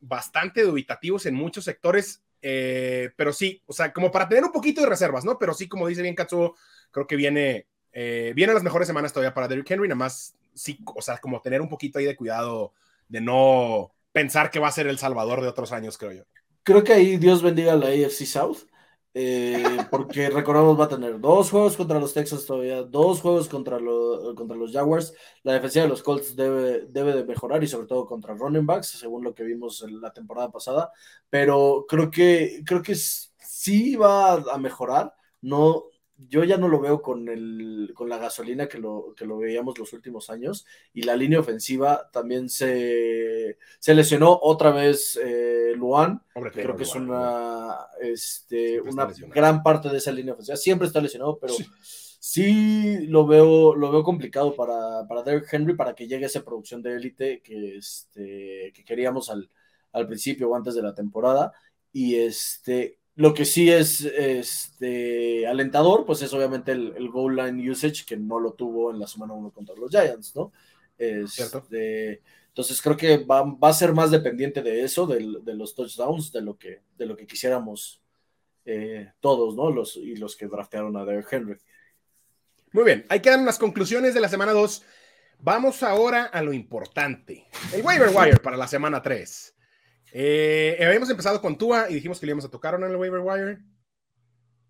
bastante 0.00 0.62
dubitativos 0.62 1.26
en 1.26 1.34
muchos 1.34 1.64
sectores, 1.64 2.22
eh, 2.42 3.10
pero 3.16 3.32
sí, 3.32 3.62
o 3.66 3.72
sea, 3.72 3.92
como 3.92 4.10
para 4.10 4.28
tener 4.28 4.44
un 4.44 4.52
poquito 4.52 4.80
de 4.80 4.88
reservas, 4.88 5.24
¿no? 5.24 5.38
Pero 5.38 5.52
sí, 5.52 5.68
como 5.68 5.86
dice 5.86 6.02
bien 6.02 6.14
Katsuo, 6.14 6.56
creo 6.90 7.06
que 7.06 7.16
viene, 7.16 7.66
eh, 7.92 8.32
vienen 8.34 8.54
las 8.54 8.64
mejores 8.64 8.88
semanas 8.88 9.12
todavía 9.12 9.34
para 9.34 9.46
Derrick 9.46 9.70
Henry, 9.70 9.88
nada 9.88 9.98
más, 9.98 10.34
sí, 10.54 10.78
o 10.86 11.02
sea, 11.02 11.18
como 11.18 11.42
tener 11.42 11.60
un 11.60 11.68
poquito 11.68 11.98
ahí 11.98 12.06
de 12.06 12.16
cuidado 12.16 12.72
de 13.08 13.20
no 13.20 13.92
pensar 14.12 14.50
que 14.50 14.58
va 14.58 14.68
a 14.68 14.72
ser 14.72 14.86
el 14.86 14.98
salvador 14.98 15.42
de 15.42 15.48
otros 15.48 15.72
años, 15.72 15.98
creo 15.98 16.12
yo. 16.12 16.24
Creo 16.62 16.82
que 16.82 16.92
ahí 16.92 17.16
Dios 17.18 17.42
bendiga 17.42 17.72
a 17.72 17.76
la 17.76 17.88
AFC 17.88 18.24
South 18.24 18.69
eh, 19.12 19.78
porque 19.90 20.30
recordamos 20.30 20.78
va 20.78 20.84
a 20.84 20.88
tener 20.88 21.18
dos 21.20 21.50
juegos 21.50 21.76
contra 21.76 21.98
los 21.98 22.14
Texans 22.14 22.46
todavía, 22.46 22.82
dos 22.82 23.20
juegos 23.20 23.48
contra, 23.48 23.78
contra 24.36 24.56
los 24.56 24.72
Jaguars. 24.72 25.12
La 25.42 25.54
defensiva 25.54 25.84
de 25.84 25.88
los 25.88 26.02
Colts 26.02 26.36
debe, 26.36 26.86
debe 26.88 27.12
de 27.14 27.24
mejorar 27.24 27.62
y 27.64 27.66
sobre 27.66 27.86
todo 27.86 28.06
contra 28.06 28.34
running 28.34 28.66
backs, 28.66 28.88
según 28.88 29.24
lo 29.24 29.34
que 29.34 29.42
vimos 29.42 29.82
en 29.82 30.00
la 30.00 30.12
temporada 30.12 30.50
pasada. 30.50 30.92
Pero 31.28 31.86
creo 31.88 32.10
que, 32.10 32.62
creo 32.64 32.82
que 32.82 32.94
sí 32.94 33.96
va 33.96 34.34
a 34.34 34.58
mejorar. 34.58 35.14
No, 35.42 35.86
yo 36.28 36.44
ya 36.44 36.56
no 36.56 36.68
lo 36.68 36.80
veo 36.80 37.00
con, 37.00 37.28
el, 37.28 37.92
con 37.94 38.08
la 38.08 38.18
gasolina 38.18 38.68
que 38.68 38.78
lo, 38.78 39.14
que 39.16 39.24
lo 39.24 39.38
veíamos 39.38 39.78
los 39.78 39.92
últimos 39.92 40.28
años 40.30 40.66
y 40.92 41.02
la 41.02 41.16
línea 41.16 41.40
ofensiva 41.40 42.10
también 42.12 42.48
se, 42.48 43.58
se 43.78 43.94
lesionó 43.94 44.38
otra 44.42 44.70
vez 44.70 45.18
eh, 45.22 45.72
Luan, 45.76 46.22
creo 46.52 46.76
que 46.76 46.82
es 46.82 46.94
una, 46.94 47.76
este, 48.00 48.80
una 48.80 49.08
gran 49.28 49.62
parte 49.62 49.88
de 49.88 49.98
esa 49.98 50.12
línea 50.12 50.34
ofensiva, 50.34 50.56
siempre 50.56 50.88
está 50.88 51.00
lesionado, 51.00 51.38
pero 51.38 51.54
sí, 52.20 53.06
lo, 53.06 53.26
veo, 53.26 53.74
lo 53.74 53.90
veo 53.90 54.02
complicado 54.02 54.54
para, 54.54 55.06
para 55.08 55.22
Derrick 55.22 55.52
Henry 55.52 55.74
para 55.74 55.94
que 55.94 56.06
llegue 56.06 56.24
a 56.24 56.28
esa 56.28 56.44
producción 56.44 56.82
de 56.82 56.96
élite 56.96 57.40
que, 57.40 57.76
este, 57.76 58.72
que 58.74 58.84
queríamos 58.84 59.30
al, 59.30 59.48
al 59.92 60.06
principio 60.06 60.50
o 60.50 60.54
antes 60.54 60.74
de 60.74 60.82
la 60.82 60.94
temporada 60.94 61.52
y 61.92 62.16
este 62.16 62.99
lo 63.16 63.34
que 63.34 63.44
sí 63.44 63.70
es 63.70 64.02
este, 64.02 65.46
alentador, 65.46 66.06
pues 66.06 66.22
es 66.22 66.32
obviamente 66.32 66.72
el, 66.72 67.08
goal 67.10 67.36
line 67.36 67.70
usage, 67.70 68.04
que 68.06 68.16
no 68.16 68.40
lo 68.40 68.52
tuvo 68.52 68.90
en 68.90 68.98
la 68.98 69.06
semana 69.06 69.34
1 69.34 69.50
contra 69.50 69.74
los 69.74 69.90
Giants, 69.90 70.34
¿no? 70.34 70.52
Este, 70.96 72.22
entonces 72.48 72.80
creo 72.82 72.96
que 72.96 73.18
va, 73.18 73.56
a 73.60 73.72
ser 73.72 73.92
más 73.92 74.10
dependiente 74.10 74.62
de 74.62 74.82
eso, 74.82 75.06
de, 75.06 75.20
los 75.20 75.74
touchdowns, 75.74 76.32
de 76.32 76.42
lo 76.42 76.58
que, 76.58 76.82
de 76.96 77.06
lo 77.06 77.16
que 77.16 77.26
quisiéramos 77.26 78.00
eh, 78.64 79.12
todos, 79.20 79.54
¿no? 79.54 79.70
Los, 79.70 79.96
y 79.96 80.16
los 80.16 80.36
que 80.36 80.46
draftearon 80.46 80.96
a 80.96 81.04
Derrick 81.04 81.32
Henry. 81.32 81.58
Muy 82.72 82.84
bien, 82.84 83.06
ahí 83.08 83.20
quedan 83.20 83.44
las 83.44 83.58
conclusiones 83.58 84.14
de 84.14 84.20
la 84.20 84.28
semana 84.28 84.52
2. 84.52 84.84
Vamos 85.40 85.82
ahora 85.82 86.24
a 86.24 86.42
lo 86.42 86.52
importante. 86.52 87.46
El 87.72 87.82
waiver 87.82 88.10
wire 88.14 88.38
para 88.38 88.56
la 88.56 88.68
semana 88.68 89.02
3. 89.02 89.56
Eh, 90.12 90.78
habíamos 90.84 91.10
empezado 91.10 91.40
con 91.40 91.56
Tua 91.56 91.90
y 91.90 91.94
dijimos 91.94 92.18
que 92.18 92.26
le 92.26 92.30
íbamos 92.30 92.44
a 92.44 92.50
tocar 92.50 92.74
en 92.74 92.82
el 92.84 92.96
waiver 92.96 93.20
wire. 93.20 93.58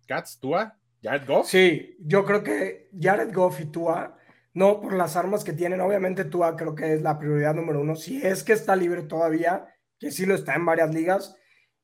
Cats, 0.07 0.39
Tua, 0.39 0.77
Jared 1.01 1.27
Goff. 1.27 1.47
Sí, 1.47 1.97
yo 1.99 2.25
creo 2.25 2.43
que 2.43 2.89
Jared 2.99 3.33
Goff 3.33 3.59
y 3.59 3.65
Tua, 3.65 4.17
no 4.53 4.81
por 4.81 4.93
las 4.93 5.15
armas 5.15 5.43
que 5.43 5.53
tienen, 5.53 5.81
obviamente 5.81 6.25
Tua 6.25 6.55
creo 6.55 6.75
que 6.75 6.93
es 6.93 7.01
la 7.01 7.17
prioridad 7.17 7.55
número 7.55 7.81
uno. 7.81 7.95
Si 7.95 8.25
es 8.25 8.43
que 8.43 8.53
está 8.53 8.75
libre 8.75 9.03
todavía, 9.03 9.67
que 9.99 10.11
sí 10.11 10.25
lo 10.25 10.35
está 10.35 10.55
en 10.55 10.65
varias 10.65 10.93
ligas, 10.93 11.35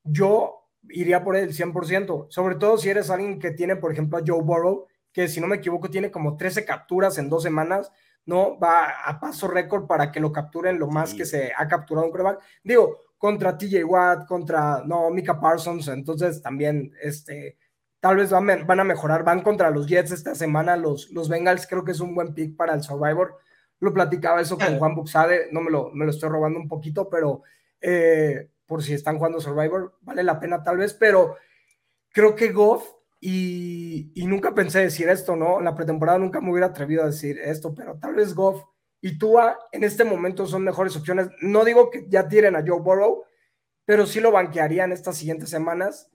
yo 0.04 0.70
iría 0.90 1.24
por 1.24 1.36
él 1.36 1.52
100%, 1.52 2.26
sobre 2.30 2.54
todo 2.54 2.78
si 2.78 2.88
eres 2.88 3.10
alguien 3.10 3.38
que 3.38 3.50
tiene, 3.50 3.76
por 3.76 3.92
ejemplo, 3.92 4.18
a 4.18 4.22
Joe 4.26 4.42
Burrow, 4.42 4.86
que 5.12 5.28
si 5.28 5.40
no 5.40 5.46
me 5.46 5.56
equivoco 5.56 5.90
tiene 5.90 6.10
como 6.10 6.36
13 6.36 6.64
capturas 6.64 7.18
en 7.18 7.28
dos 7.28 7.42
semanas, 7.42 7.90
¿no? 8.24 8.58
Va 8.58 8.90
a 9.04 9.18
paso 9.18 9.48
récord 9.48 9.86
para 9.86 10.12
que 10.12 10.20
lo 10.20 10.32
capturen 10.32 10.78
lo 10.78 10.86
más 10.86 11.14
que 11.14 11.24
se 11.24 11.52
ha 11.56 11.66
capturado 11.66 12.06
un 12.06 12.12
coreback. 12.12 12.40
Digo, 12.62 12.98
contra 13.18 13.58
TJ 13.58 13.84
Watt, 13.84 14.26
contra, 14.26 14.82
no, 14.86 15.10
Mika 15.10 15.38
Parsons, 15.40 15.88
entonces 15.88 16.40
también, 16.40 16.92
este, 17.02 17.58
tal 18.00 18.16
vez 18.16 18.30
van, 18.30 18.66
van, 18.66 18.80
a 18.80 18.84
mejorar, 18.84 19.24
van 19.24 19.42
contra 19.42 19.70
los 19.70 19.86
Jets 19.88 20.12
esta 20.12 20.34
semana, 20.34 20.76
los, 20.76 21.10
los 21.10 21.28
Bengals 21.28 21.66
creo 21.66 21.84
que 21.84 21.92
es 21.92 22.00
un 22.00 22.14
buen 22.14 22.32
pick 22.32 22.56
para 22.56 22.74
el 22.74 22.82
Survivor, 22.82 23.36
lo 23.80 23.92
platicaba 23.92 24.40
eso 24.40 24.56
con 24.56 24.78
Juan 24.78 24.94
Buxade, 24.94 25.48
no 25.52 25.60
me 25.60 25.70
lo, 25.70 25.90
me 25.92 26.04
lo 26.04 26.12
estoy 26.12 26.30
robando 26.30 26.58
un 26.58 26.68
poquito, 26.68 27.08
pero 27.08 27.42
eh, 27.80 28.50
por 28.66 28.82
si 28.82 28.94
están 28.94 29.18
jugando 29.18 29.40
Survivor, 29.40 29.98
vale 30.02 30.22
la 30.22 30.38
pena 30.38 30.62
tal 30.62 30.78
vez, 30.78 30.94
pero 30.94 31.36
creo 32.10 32.36
que 32.36 32.52
Goff, 32.52 32.88
y, 33.20 34.12
y 34.14 34.26
nunca 34.28 34.54
pensé 34.54 34.78
decir 34.78 35.08
esto, 35.08 35.34
¿no? 35.34 35.58
En 35.58 35.64
la 35.64 35.74
pretemporada 35.74 36.18
nunca 36.18 36.40
me 36.40 36.52
hubiera 36.52 36.68
atrevido 36.68 37.02
a 37.02 37.06
decir 37.06 37.36
esto, 37.40 37.74
pero 37.74 37.98
tal 37.98 38.14
vez 38.14 38.32
Goff 38.32 38.62
y 39.00 39.18
Tua 39.18 39.58
en 39.72 39.84
este 39.84 40.04
momento 40.04 40.46
son 40.46 40.64
mejores 40.64 40.96
opciones. 40.96 41.28
No 41.40 41.64
digo 41.64 41.90
que 41.90 42.06
ya 42.08 42.28
tiren 42.28 42.56
a 42.56 42.64
Joe 42.66 42.80
Burrow, 42.80 43.24
pero 43.84 44.06
sí 44.06 44.20
lo 44.20 44.32
banquearían 44.32 44.92
estas 44.92 45.16
siguientes 45.16 45.50
semanas. 45.50 46.10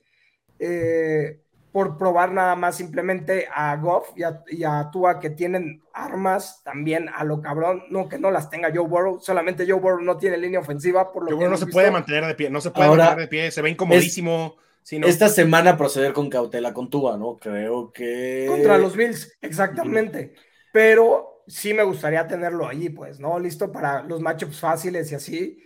Eh, 0.59 1.39
por 1.73 1.97
probar 1.97 2.31
nada 2.31 2.55
más 2.55 2.77
simplemente 2.77 3.47
a 3.51 3.75
Goff 3.77 4.09
y 4.15 4.63
a, 4.63 4.91
Tua 4.91 5.19
que 5.19 5.31
tienen 5.31 5.81
armas 5.91 6.61
también 6.63 7.09
a 7.09 7.23
lo 7.23 7.41
cabrón, 7.41 7.83
no 7.89 8.07
que 8.07 8.19
no 8.19 8.29
las 8.29 8.51
tenga 8.51 8.69
Joe 8.71 8.87
Burrow, 8.87 9.19
solamente 9.19 9.65
Joe 9.67 9.79
Burrow 9.79 10.01
no 10.01 10.17
tiene 10.17 10.37
línea 10.37 10.59
ofensiva 10.59 11.11
por 11.11 11.23
lo 11.23 11.31
Joe 11.31 11.45
que 11.45 11.49
no 11.49 11.57
se 11.57 11.65
puede 11.65 11.89
mantener 11.89 12.27
de 12.27 12.35
pie, 12.35 12.51
no 12.51 12.61
se 12.61 12.69
puede 12.69 12.89
mantener 12.89 13.17
de 13.17 13.27
pie, 13.27 13.51
se 13.51 13.63
ve 13.63 13.71
incomodísimo. 13.71 14.55
Esta 14.83 15.29
semana 15.29 15.75
proceder 15.75 16.13
con 16.13 16.29
cautela 16.29 16.73
con 16.73 16.91
Tua, 16.91 17.17
¿no? 17.17 17.39
Creo 17.39 17.91
que 17.91 18.45
contra 18.47 18.77
los 18.77 18.95
Bills, 18.95 19.35
exactamente. 19.41 20.35
Pero 20.71 21.32
sí 21.47 21.73
me 21.73 21.83
gustaría 21.83 22.27
tenerlo 22.27 22.67
ahí, 22.67 22.89
pues, 22.89 23.19
¿no? 23.19 23.39
Listo 23.39 23.71
para 23.71 24.03
los 24.03 24.21
matchups 24.21 24.59
fáciles 24.59 25.11
y 25.11 25.15
así. 25.15 25.59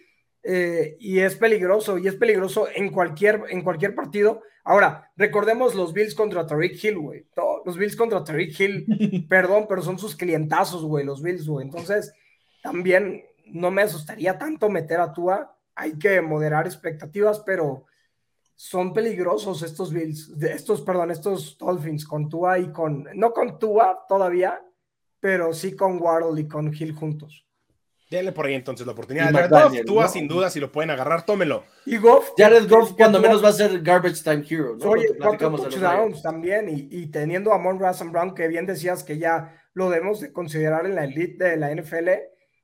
Eh, 0.44 0.96
y 1.00 1.20
es 1.20 1.36
peligroso, 1.36 1.98
y 1.98 2.08
es 2.08 2.16
peligroso 2.16 2.68
en 2.74 2.92
cualquier, 2.92 3.44
en 3.50 3.62
cualquier 3.62 3.96
partido. 3.96 4.42
Ahora, 4.64 5.12
recordemos 5.16 5.76
los 5.76 5.94
Bills 5.94 6.16
contra 6.16 6.46
Tariq 6.46 6.84
Hill, 6.84 6.98
güey. 6.98 7.28
Los 7.66 7.78
Bills 7.78 7.96
contra 7.96 8.24
Tariq 8.24 8.60
Hill, 8.60 9.26
perdón, 9.30 9.66
pero 9.68 9.82
son 9.82 10.00
sus 10.00 10.16
clientazos, 10.16 10.84
güey, 10.84 11.06
los 11.06 11.22
Bills, 11.22 11.48
güey. 11.48 11.66
Entonces, 11.66 12.14
también 12.62 13.24
no 13.46 13.72
me 13.72 13.82
asustaría 13.82 14.38
tanto 14.38 14.70
meter 14.70 15.00
a 15.00 15.14
Tua. 15.14 15.58
Hay 15.76 15.98
que 15.98 16.22
moderar 16.22 16.66
expectativas, 16.66 17.40
pero 17.46 17.86
son 18.56 18.94
peligrosos 18.94 19.62
estos 19.62 19.94
Bills, 19.94 20.34
estos, 20.42 20.82
perdón, 20.82 21.12
estos 21.12 21.58
Dolphins 21.58 22.06
con 22.06 22.28
Tua 22.28 22.58
y 22.58 22.72
con, 22.72 23.08
no 23.14 23.32
con 23.32 23.60
Tua 23.60 24.06
todavía, 24.08 24.60
pero 25.20 25.54
sí 25.54 25.76
con 25.76 26.02
Waddle 26.02 26.42
y 26.42 26.48
con 26.48 26.74
Hill 26.74 26.94
juntos. 26.94 27.48
Denle 28.10 28.32
por 28.32 28.46
ahí 28.46 28.54
entonces 28.54 28.86
la 28.86 28.94
oportunidad. 28.94 29.34
Jared 29.34 29.86
Goff, 29.86 30.12
sin 30.12 30.28
duda, 30.30 30.50
si 30.50 30.62
lo 30.62 30.72
pueden 30.72 30.92
agarrar, 30.92 31.26
tómelo. 31.26 31.66
Y 31.86 31.98
Goff. 31.98 32.32
Jared 32.38 32.70
Goff, 32.70 32.94
cuando 32.94 33.20
menos 33.20 33.44
va 33.44 33.50
a 33.50 33.54
ser 33.54 33.82
garbage 33.82 34.24
time 34.24 34.46
hero. 34.50 34.78
¿no? 34.80 34.92
Oye, 34.92 35.14
touchdowns 35.16 36.22
también. 36.22 36.70
Y, 36.70 36.88
y, 36.90 37.08
teniendo 37.08 37.52
a 37.52 37.58
Mon 37.58 37.78
Brown, 37.78 38.34
que 38.34 38.48
bien 38.48 38.66
decías 38.66 39.04
que 39.04 39.18
ya 39.18 39.62
lo 39.74 39.90
debemos 39.90 40.22
de 40.22 40.32
considerar 40.32 40.86
en 40.86 40.96
la 40.96 41.04
elite 41.04 41.44
de 41.44 41.58
la 41.58 41.76
NFL. 41.76 42.10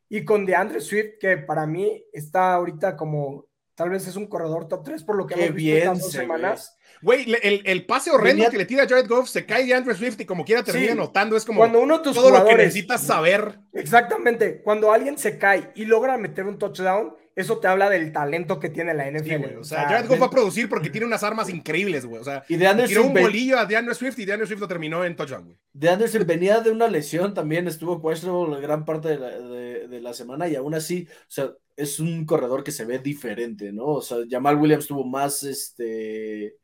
Y 0.07 0.23
con 0.23 0.45
DeAndre 0.45 0.79
Swift, 0.79 1.17
que 1.19 1.37
para 1.37 1.67
mí 1.67 2.05
está 2.13 2.53
ahorita 2.53 2.95
como 2.95 3.47
Tal 3.75 3.89
vez 3.89 4.07
es 4.07 4.15
un 4.15 4.27
corredor 4.27 4.67
top 4.67 4.83
3 4.83 5.03
por 5.03 5.15
lo 5.15 5.25
que 5.25 5.33
hemos 5.33 5.55
visto 5.55 5.77
estas 5.77 5.99
dos 5.99 6.11
semanas. 6.11 6.77
Güey, 7.01 7.25
el, 7.41 7.63
el, 7.65 7.85
pase 7.85 8.11
horrendo 8.11 8.49
que 8.49 8.57
le 8.57 8.65
tira 8.65 8.87
Jared 8.87 9.07
Goff 9.07 9.27
se 9.27 9.45
cae 9.45 9.65
de 9.65 9.73
Andrew 9.73 9.95
Swift 9.95 10.19
y 10.21 10.25
como 10.25 10.45
quiera 10.45 10.63
termina 10.63 10.95
notando. 10.95 11.35
Es 11.35 11.43
como 11.43 11.59
cuando 11.59 11.79
uno 11.79 11.97
de 11.97 12.03
tus 12.03 12.15
todo 12.15 12.29
lo 12.29 12.45
que 12.45 12.55
necesitas 12.55 13.01
saber. 13.01 13.59
Exactamente. 13.73 14.61
Cuando 14.61 14.91
alguien 14.91 15.17
se 15.17 15.37
cae 15.37 15.71
y 15.75 15.85
logra 15.85 16.17
meter 16.17 16.45
un 16.45 16.57
touchdown, 16.57 17.15
eso 17.35 17.57
te 17.57 17.67
habla 17.67 17.89
del 17.89 18.11
talento 18.11 18.59
que 18.59 18.69
tiene 18.69 18.93
la 18.93 19.09
NFL. 19.09 19.57
o 19.59 19.63
sea, 19.63 19.87
Jared 19.87 20.07
Goff 20.07 20.21
va 20.21 20.27
a 20.27 20.29
producir 20.29 20.69
porque 20.69 20.89
tiene 20.91 21.07
unas 21.07 21.23
armas 21.23 21.49
increíbles, 21.49 22.05
güey. 22.05 22.21
O 22.21 22.23
sea, 22.23 22.43
y 22.47 22.57
de 22.57 22.87
tiró 22.87 23.03
un 23.03 23.13
bolillo 23.13 23.57
a 23.57 23.65
DeAndre 23.65 23.95
Swift 23.95 24.19
y 24.19 24.25
DeAndre 24.25 24.47
Swift 24.47 24.59
lo 24.59 24.67
terminó 24.67 25.03
en 25.03 25.15
touchdown, 25.15 25.45
güey. 25.45 25.57
DeAndre 25.73 26.07
Swift 26.07 26.27
venía 26.27 26.59
de 26.59 26.69
una 26.69 26.87
lesión 26.87 27.33
también, 27.33 27.67
estuvo 27.67 27.99
la 28.47 28.59
gran 28.59 28.85
parte 28.85 29.09
de 29.09 29.17
la, 29.17 29.29
de 29.29 30.01
la 30.01 30.13
semana 30.13 30.47
y 30.47 30.55
aún 30.55 30.75
así, 30.75 31.07
o 31.09 31.31
sea, 31.31 31.51
es 31.75 31.99
un 31.99 32.25
corredor 32.25 32.63
que 32.63 32.71
se 32.71 32.85
ve 32.85 32.99
diferente, 32.99 33.71
¿no? 33.71 33.85
O 33.85 34.01
sea, 34.01 34.17
Jamal 34.29 34.57
Williams 34.57 34.87
tuvo 34.87 35.03
más, 35.03 35.43
este, 35.43 36.57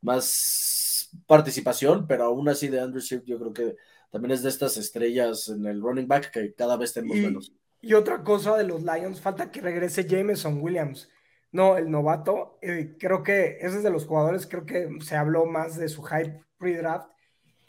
más 0.00 1.10
participación, 1.26 2.06
pero 2.06 2.24
aún 2.24 2.48
así 2.48 2.68
de 2.68 2.80
Andrew 2.80 3.00
Swift 3.00 3.24
yo 3.24 3.38
creo 3.38 3.52
que 3.52 3.76
también 4.10 4.32
es 4.32 4.42
de 4.42 4.48
estas 4.48 4.76
estrellas 4.76 5.48
en 5.48 5.66
el 5.66 5.80
running 5.80 6.08
back 6.08 6.30
que 6.30 6.54
cada 6.54 6.76
vez 6.76 6.92
tenemos 6.92 7.16
menos. 7.16 7.52
Y 7.80 7.94
otra 7.94 8.22
cosa 8.24 8.56
de 8.56 8.64
los 8.64 8.82
Lions, 8.82 9.20
falta 9.20 9.50
que 9.50 9.60
regrese 9.60 10.06
Jameson 10.06 10.60
Williams. 10.60 11.10
No, 11.52 11.76
el 11.76 11.90
novato, 11.90 12.58
eh, 12.62 12.96
creo 12.98 13.22
que 13.22 13.58
ese 13.60 13.76
es 13.76 13.82
de 13.82 13.90
los 13.90 14.06
jugadores, 14.06 14.46
creo 14.46 14.66
que 14.66 14.88
se 15.00 15.16
habló 15.16 15.46
más 15.46 15.76
de 15.76 15.88
su 15.88 16.02
hype 16.02 16.42
pre-draft. 16.58 17.10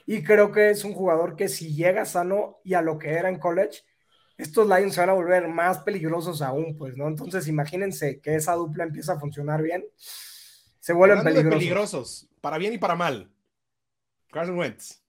Y 0.05 0.23
creo 0.23 0.51
que 0.51 0.69
es 0.69 0.83
un 0.83 0.93
jugador 0.93 1.35
que 1.35 1.49
si 1.49 1.75
llega 1.75 2.05
sano 2.05 2.59
y 2.63 2.73
a 2.73 2.81
lo 2.81 2.97
que 2.97 3.11
era 3.11 3.29
en 3.29 3.39
college, 3.39 3.81
estos 4.37 4.67
Lions 4.67 4.93
se 4.93 5.01
van 5.01 5.09
a 5.09 5.13
volver 5.13 5.47
más 5.47 5.79
peligrosos 5.79 6.41
aún, 6.41 6.77
pues, 6.77 6.95
¿no? 6.95 7.07
Entonces, 7.07 7.47
imagínense 7.47 8.19
que 8.21 8.35
esa 8.35 8.53
dupla 8.53 8.83
empieza 8.83 9.13
a 9.13 9.19
funcionar 9.19 9.61
bien. 9.61 9.85
Se 10.79 10.93
vuelven 10.93 11.23
peligrosos. 11.23 11.53
peligrosos. 11.53 12.29
Para 12.39 12.57
bien 12.57 12.73
y 12.73 12.77
para 12.77 12.95
mal. 12.95 13.31
Carson 14.31 14.57
Wentz. 14.57 15.01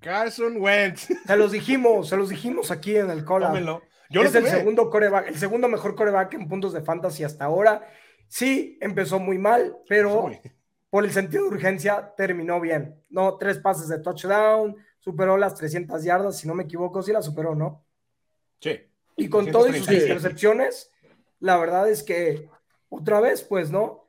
Carson 0.00 0.56
Wentz. 0.60 1.08
Se 1.26 1.36
los 1.36 1.52
dijimos, 1.52 2.08
se 2.08 2.16
los 2.16 2.28
dijimos 2.28 2.70
aquí 2.70 2.96
en 2.96 3.10
el 3.10 3.24
collab. 3.24 3.80
Yo 4.10 4.22
es 4.22 4.34
el 4.34 4.46
segundo 4.46 4.88
coreback, 4.88 5.28
el 5.28 5.36
segundo 5.36 5.68
mejor 5.68 5.94
coreback 5.94 6.34
en 6.34 6.48
puntos 6.48 6.72
de 6.72 6.80
fantasy 6.80 7.24
hasta 7.24 7.44
ahora. 7.44 7.86
Sí, 8.26 8.78
empezó 8.80 9.18
muy 9.18 9.38
mal, 9.38 9.76
pero 9.86 10.30
por 10.88 11.04
el 11.04 11.12
sentido 11.12 11.44
de 11.44 11.50
urgencia 11.50 12.14
terminó 12.16 12.60
bien. 12.60 13.02
No, 13.10 13.36
tres 13.36 13.58
pases 13.58 13.88
de 13.88 13.98
touchdown, 13.98 14.76
superó 15.08 15.38
las 15.38 15.54
300 15.54 16.04
yardas, 16.04 16.36
si 16.36 16.46
no 16.46 16.54
me 16.54 16.64
equivoco, 16.64 17.02
sí 17.02 17.12
la 17.12 17.22
superó, 17.22 17.54
¿no? 17.54 17.82
Sí. 18.60 18.78
Y 19.16 19.28
con 19.30 19.50
todas 19.50 19.74
sus 19.74 19.90
intercepciones, 19.90 20.90
la 21.40 21.56
verdad 21.56 21.88
es 21.88 22.02
que 22.02 22.46
otra 22.90 23.20
vez, 23.20 23.42
pues, 23.42 23.70
¿no? 23.70 24.06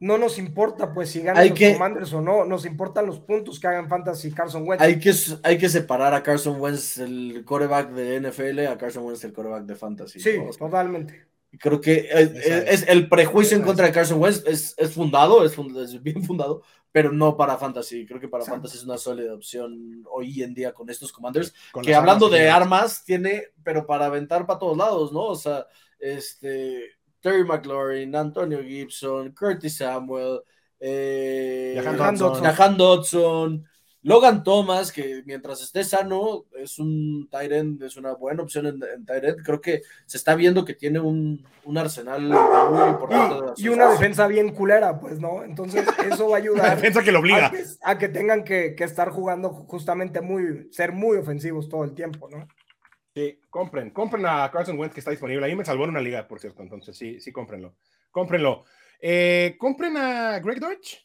No 0.00 0.18
nos 0.18 0.38
importa, 0.38 0.92
pues, 0.92 1.10
si 1.10 1.20
ganan 1.20 1.48
los 1.48 1.58
Commanders 1.58 2.12
o 2.14 2.20
no, 2.20 2.44
nos 2.44 2.66
importan 2.66 3.06
los 3.06 3.20
puntos 3.20 3.60
que 3.60 3.68
hagan 3.68 3.88
Fantasy 3.88 4.32
Carson 4.32 4.66
Wentz. 4.66 4.82
Hay 4.82 4.98
que, 4.98 5.12
hay 5.44 5.56
que 5.56 5.68
separar 5.68 6.14
a 6.14 6.22
Carson 6.22 6.60
Wentz, 6.60 6.98
el 6.98 7.44
coreback 7.44 7.90
de 7.90 8.20
NFL, 8.20 8.66
a 8.66 8.76
Carson 8.76 9.04
Wentz, 9.04 9.22
el 9.22 9.32
coreback 9.32 9.64
de 9.64 9.76
Fantasy. 9.76 10.18
Sí, 10.18 10.32
totalmente. 10.58 11.26
Creo 11.58 11.80
que 11.80 12.08
es, 12.10 12.88
el 12.88 13.08
prejuicio 13.08 13.56
en 13.56 13.62
contra 13.62 13.86
de 13.86 13.92
Carson 13.92 14.20
Wentz 14.20 14.42
es, 14.46 14.74
fundado, 14.92 15.44
es, 15.44 15.56
es, 15.58 16.02
bien 16.02 16.24
fundado, 16.24 16.62
pero 16.92 17.12
no 17.12 17.36
para 17.36 17.56
Fantasy. 17.56 18.06
Creo 18.06 18.20
que 18.20 18.28
para 18.28 18.44
Fantasy 18.44 18.78
es 18.78 18.84
una 18.84 18.98
sólida 18.98 19.34
opción 19.34 20.04
hoy 20.10 20.42
en 20.42 20.54
día 20.54 20.72
con 20.72 20.88
estos 20.90 21.12
Commanders. 21.12 21.54
que 21.82 21.94
hablando 21.94 22.28
de 22.28 22.48
armas, 22.50 23.04
tiene, 23.04 23.44
pero 23.62 23.86
para 23.86 24.06
aventar 24.06 24.46
para 24.46 24.58
todos 24.58 24.76
lados, 24.76 25.12
¿no? 25.12 25.26
O 25.26 25.36
sea, 25.36 25.66
este, 25.98 26.84
Terry 27.20 27.44
McLaurin, 27.44 28.14
Antonio 28.16 28.62
Gibson, 28.62 29.32
Curtis 29.32 29.76
Samuel, 29.76 30.40
eh, 30.80 31.80
Jahan 31.84 32.76
Dodson 32.76 33.66
Logan 34.02 34.42
Thomas, 34.42 34.92
que 34.92 35.22
mientras 35.26 35.60
esté 35.60 35.84
sano, 35.84 36.46
es 36.56 36.78
un 36.78 37.28
Tyrant, 37.30 37.82
es 37.82 37.98
una 37.98 38.14
buena 38.14 38.42
opción 38.42 38.66
en, 38.66 38.82
en 38.82 39.04
Tyrant. 39.04 39.38
Creo 39.44 39.60
que 39.60 39.82
se 40.06 40.16
está 40.16 40.34
viendo 40.34 40.64
que 40.64 40.72
tiene 40.72 41.00
un, 41.00 41.44
arsenal 41.76 42.22
muy 42.22 42.88
importante. 42.88 43.62
Y, 43.62 43.68
una 43.68 43.90
defensa 43.90 44.26
bien 44.26 44.54
culera, 44.54 44.98
pues, 44.98 45.20
¿no? 45.20 45.44
Entonces, 45.44 45.86
eso 46.10 46.30
va 46.30 46.38
a 46.38 46.40
ayudar. 46.40 46.76
defensa 46.76 47.02
que 47.02 47.12
lo 47.12 47.18
obliga. 47.18 47.52
A 47.82 47.98
que, 47.98 48.08
tengan 48.08 48.42
que, 48.42 48.74
estar 48.78 49.10
jugando 49.10 49.50
justamente 49.50 50.22
muy, 50.22 50.72
ser 50.72 50.92
muy 50.92 51.18
ofensivos 51.18 51.68
todo 51.68 51.84
el 51.84 51.94
tiempo, 51.94 52.28
¿no? 52.30 52.48
Sí, 53.14 53.38
compren, 53.50 53.90
compren 53.90 54.24
a 54.24 54.50
Carson 54.50 54.78
Wentz 54.78 54.94
que 54.94 55.00
está 55.00 55.10
disponible. 55.10 55.44
Ahí 55.44 55.54
me 55.54 55.64
salvó 55.64 55.84
en 55.84 55.90
una 55.90 56.00
liga, 56.00 56.26
por 56.26 56.40
cierto, 56.40 56.62
entonces 56.62 56.96
sí, 56.96 57.20
sí, 57.20 57.32
cómprenlo. 57.32 57.74
Cómprenlo. 58.10 58.64
Eh, 58.98 59.56
compren 59.58 59.96
a 59.98 60.38
Greg 60.38 60.58
Deutsch. 60.58 60.98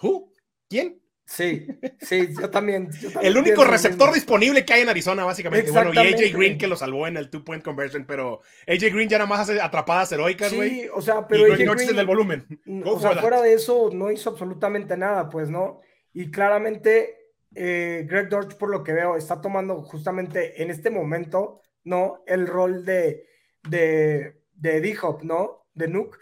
¿Who? 0.00 0.32
¿Quién? 0.68 1.01
Sí, 1.32 1.66
sí, 1.98 2.28
yo 2.38 2.50
también. 2.50 2.90
el 3.22 3.38
único 3.38 3.64
receptor 3.64 4.12
disponible 4.12 4.66
que 4.66 4.74
hay 4.74 4.82
en 4.82 4.90
Arizona, 4.90 5.24
básicamente. 5.24 5.70
Bueno, 5.70 5.94
y 5.94 5.98
AJ 5.98 6.36
Green 6.36 6.58
que 6.58 6.66
lo 6.66 6.76
salvó 6.76 7.06
en 7.06 7.16
el 7.16 7.30
two-point 7.30 7.64
conversion, 7.64 8.04
pero 8.04 8.42
AJ 8.68 8.92
Green 8.92 9.08
ya 9.08 9.16
nada 9.16 9.30
más 9.30 9.40
hace 9.40 9.58
atrapadas 9.58 10.12
heroicas, 10.12 10.52
güey. 10.52 10.70
Sí, 10.70 10.88
o 10.92 11.00
sea, 11.00 11.26
pero 11.26 11.48
y 11.48 11.52
AJ 11.52 11.74
Green, 11.74 11.98
el 11.98 12.06
volumen. 12.06 12.46
o 12.84 13.00
sea, 13.00 13.16
fuera 13.16 13.40
de 13.40 13.54
eso, 13.54 13.88
no 13.94 14.12
hizo 14.12 14.28
absolutamente 14.28 14.94
nada, 14.98 15.30
pues, 15.30 15.48
¿no? 15.48 15.80
Y 16.12 16.30
claramente, 16.30 17.30
eh, 17.54 18.06
Greg 18.06 18.28
Dortch, 18.28 18.56
por 18.56 18.68
lo 18.68 18.84
que 18.84 18.92
veo, 18.92 19.16
está 19.16 19.40
tomando 19.40 19.80
justamente 19.80 20.62
en 20.62 20.70
este 20.70 20.90
momento, 20.90 21.62
¿no? 21.84 22.22
El 22.26 22.46
rol 22.46 22.84
de, 22.84 23.26
de, 23.70 24.42
de 24.54 24.80
D-Hop, 24.82 25.22
¿no? 25.22 25.64
De 25.72 25.88
Nuke. 25.88 26.18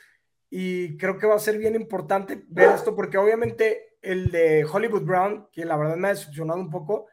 Y 0.51 0.97
creo 0.99 1.19
que 1.19 1.27
va 1.27 1.35
a 1.35 1.41
ser 1.41 1.59
bien 1.59 1.75
importante 1.75 2.45
ver 2.47 2.71
esto, 2.77 2.95
porque 2.95 3.19
obviamente 3.19 3.90
el 4.03 4.31
de 4.31 4.65
Hollywood 4.65 5.03
Brown, 5.03 5.49
que 5.53 5.65
la 5.65 5.77
verdad 5.77 5.97
me 5.97 6.09
ha 6.09 6.15
decepcionado 6.15 6.61
un 6.61 6.71
poco, 6.71 7.07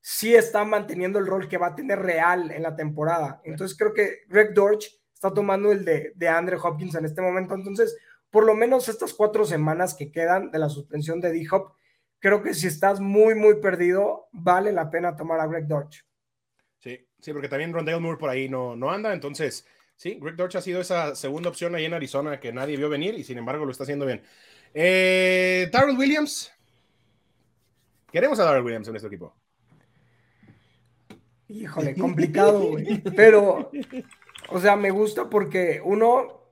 sí 0.00 0.34
está 0.34 0.64
manteniendo 0.64 1.18
el 1.18 1.26
rol 1.26 1.48
que 1.48 1.58
va 1.58 1.68
a 1.68 1.74
tener 1.74 1.98
real 2.00 2.50
en 2.50 2.62
la 2.62 2.74
temporada. 2.74 3.40
Entonces 3.44 3.76
creo 3.76 3.92
que 3.92 4.20
Greg 4.28 4.54
Dorch 4.54 5.00
está 5.14 5.32
tomando 5.32 5.70
el 5.70 5.84
de, 5.84 6.12
de 6.14 6.28
Andre 6.28 6.56
Hopkins 6.62 6.94
en 6.94 7.04
este 7.04 7.22
momento. 7.22 7.54
Entonces, 7.54 7.96
por 8.30 8.44
lo 8.44 8.54
menos 8.54 8.88
estas 8.88 9.14
cuatro 9.14 9.44
semanas 9.44 9.94
que 9.94 10.10
quedan 10.10 10.50
de 10.50 10.58
la 10.58 10.68
suspensión 10.68 11.20
de 11.20 11.32
D-Hop, 11.32 11.74
creo 12.18 12.42
que 12.42 12.54
si 12.54 12.66
estás 12.66 13.00
muy, 13.00 13.34
muy 13.34 13.60
perdido, 13.60 14.28
vale 14.32 14.72
la 14.72 14.90
pena 14.90 15.16
tomar 15.16 15.38
a 15.40 15.46
Greg 15.46 15.66
Dorch. 15.66 16.04
Sí, 16.78 17.06
sí, 17.20 17.32
porque 17.32 17.48
también 17.48 17.72
Rondale 17.72 18.00
Moore 18.00 18.18
por 18.18 18.30
ahí 18.30 18.48
no, 18.48 18.74
no 18.74 18.90
anda, 18.90 19.12
entonces 19.12 19.66
Sí, 20.02 20.18
Greg 20.20 20.34
Dortch 20.34 20.56
ha 20.56 20.60
sido 20.60 20.80
esa 20.80 21.14
segunda 21.14 21.48
opción 21.48 21.76
ahí 21.76 21.84
en 21.84 21.94
Arizona 21.94 22.40
que 22.40 22.52
nadie 22.52 22.76
vio 22.76 22.88
venir 22.88 23.14
y 23.14 23.22
sin 23.22 23.38
embargo 23.38 23.64
lo 23.64 23.70
está 23.70 23.84
haciendo 23.84 24.04
bien. 24.04 24.22
Eh, 24.74 25.68
Darrell 25.72 25.96
Williams. 25.96 26.52
Queremos 28.10 28.38
a 28.40 28.44
Darrell 28.44 28.64
Williams 28.64 28.88
en 28.88 28.96
este 28.96 29.08
equipo. 29.08 29.34
Híjole, 31.48 31.94
complicado, 31.94 32.60
güey. 32.70 33.02
Pero, 33.16 33.70
o 34.48 34.60
sea, 34.60 34.76
me 34.76 34.90
gusta 34.90 35.28
porque 35.28 35.80
uno 35.84 36.42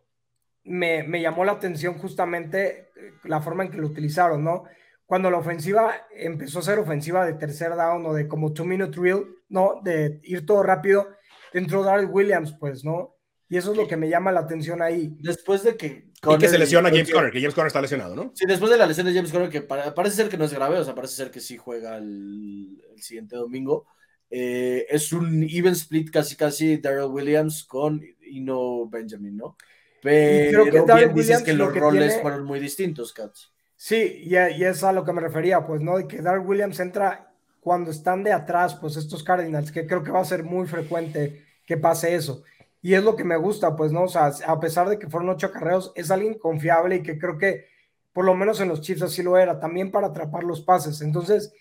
me, 0.65 1.03
me, 1.03 1.23
llamó 1.23 1.45
la 1.45 1.53
atención 1.53 1.99
justamente 1.99 2.91
la 3.25 3.41
forma 3.41 3.65
en 3.65 3.71
que 3.71 3.79
lo 3.79 3.87
utilizaron, 3.87 4.45
¿no? 4.45 4.65
Cuando 5.07 5.31
la 5.31 5.39
ofensiva 5.39 6.07
empezó 6.15 6.61
a 6.61 6.63
ser 6.63 6.79
ofensiva 6.79 7.25
de 7.25 7.35
tercer 7.35 7.75
down 7.75 8.05
o 8.07 8.15
de 8.15 8.29
como 8.29 8.53
two 8.53 8.65
minute 8.65 8.99
drill, 8.99 9.27
¿no? 9.49 9.81
De 9.83 10.21
ir 10.23 10.47
todo 10.47 10.63
rápido, 10.63 11.09
entró 11.53 11.83
Darrell 11.83 12.11
Williams, 12.11 12.55
pues, 12.61 12.85
¿no? 12.85 13.17
Y 13.51 13.57
eso 13.57 13.73
es 13.73 13.77
lo 13.77 13.89
que 13.89 13.97
me 13.97 14.09
llama 14.09 14.31
la 14.31 14.41
atención 14.41 14.81
ahí. 14.81 15.17
Después 15.19 15.65
de 15.65 15.77
que. 15.77 16.05
Y 16.23 16.39
que 16.39 16.49
se 16.49 16.57
lesiona 16.57 16.89
James 16.89 17.11
Conner, 17.11 17.33
que 17.33 17.41
James 17.41 17.55
Conner 17.55 17.67
está 17.67 17.83
lesionado, 17.83 18.15
¿no? 18.15 18.31
Sí, 18.33 18.47
después 18.47 18.71
de 18.71 18.79
la 18.79 18.87
lesión 18.87 19.07
de 19.07 19.13
James 19.13 19.33
Conner, 19.33 19.51
que 19.51 19.63
parece 19.63 20.15
ser 20.15 20.29
que 20.29 20.37
no 20.39 20.45
es 20.45 20.55
grave, 20.55 20.79
o 20.79 20.85
sea, 20.85 20.95
parece 20.95 21.17
ser 21.17 21.33
que 21.33 21.41
sí 21.41 21.57
juega 21.57 21.97
el, 21.97 22.81
siguiente 22.99 23.35
domingo. 23.35 23.87
Eh, 24.31 24.87
es 24.89 25.13
un 25.13 25.43
even 25.43 25.73
split 25.73 26.11
casi 26.11 26.37
casi 26.37 26.77
Darrell 26.77 27.11
Williams 27.11 27.65
con 27.65 28.01
Ino 28.21 28.89
Benjamin, 28.89 29.37
¿no? 29.37 29.57
Pero 30.01 30.67
creo 30.67 30.87
que 30.87 30.95
bien 30.95 31.15
dices 31.15 31.43
que 31.43 31.53
los 31.53 31.75
roles 31.75 32.21
fueron 32.23 32.45
muy 32.45 32.61
distintos, 32.61 33.13
Cats. 33.13 33.53
Sí, 33.75 34.23
y, 34.27 34.35
y, 34.37 34.65
es 34.65 34.85
a 34.85 34.93
lo 34.93 35.05
que 35.05 35.13
me 35.13 35.21
refería, 35.21 35.67
pues, 35.67 35.81
¿no? 35.81 35.97
De 35.97 36.07
que 36.07 36.23
Darrell 36.23 36.47
Williams 36.47 36.79
entra 36.79 37.35
cuando 37.59 37.91
están 37.91 38.23
de 38.23 38.33
atrás, 38.33 38.77
pues 38.77 38.97
estos 38.97 39.25
Cardinals, 39.25 39.73
que 39.73 39.87
creo 39.87 40.05
que 40.05 40.13
va 40.13 40.21
a 40.21 40.25
ser 40.25 40.45
muy 40.45 40.69
frecuente 40.69 41.45
que 41.67 41.77
pase 41.77 42.15
eso. 42.15 42.45
Y 42.83 42.95
es 42.95 43.05
lo 43.05 43.17
que 43.17 43.25
me 43.25 43.37
gusta, 43.37 43.77
pues, 43.77 43.93
¿no? 43.93 44.05
O 44.05 44.09
sea, 44.09 44.33
a 44.47 44.61
pesar 44.61 44.89
de 44.89 44.99
que 44.99 45.09
fueron 45.09 45.29
ocho 45.29 45.49
acarreos, 45.49 45.93
es 45.95 46.11
alguien 46.11 46.39
confiable 46.39 46.97
y 46.97 47.03
que 47.03 47.19
creo 47.19 47.37
que 47.37 47.67
por 48.13 48.25
lo 48.25 48.35
menos 48.35 48.61
en 48.61 48.69
los 48.69 48.81
Chiefs 48.81 49.03
así 49.03 49.23
lo 49.23 49.39
era, 49.39 49.61
también 49.61 49.91
para 49.91 50.09
atrapar 50.09 50.45
los 50.45 50.63
pases. 50.63 51.01
Entonces, 51.01 51.53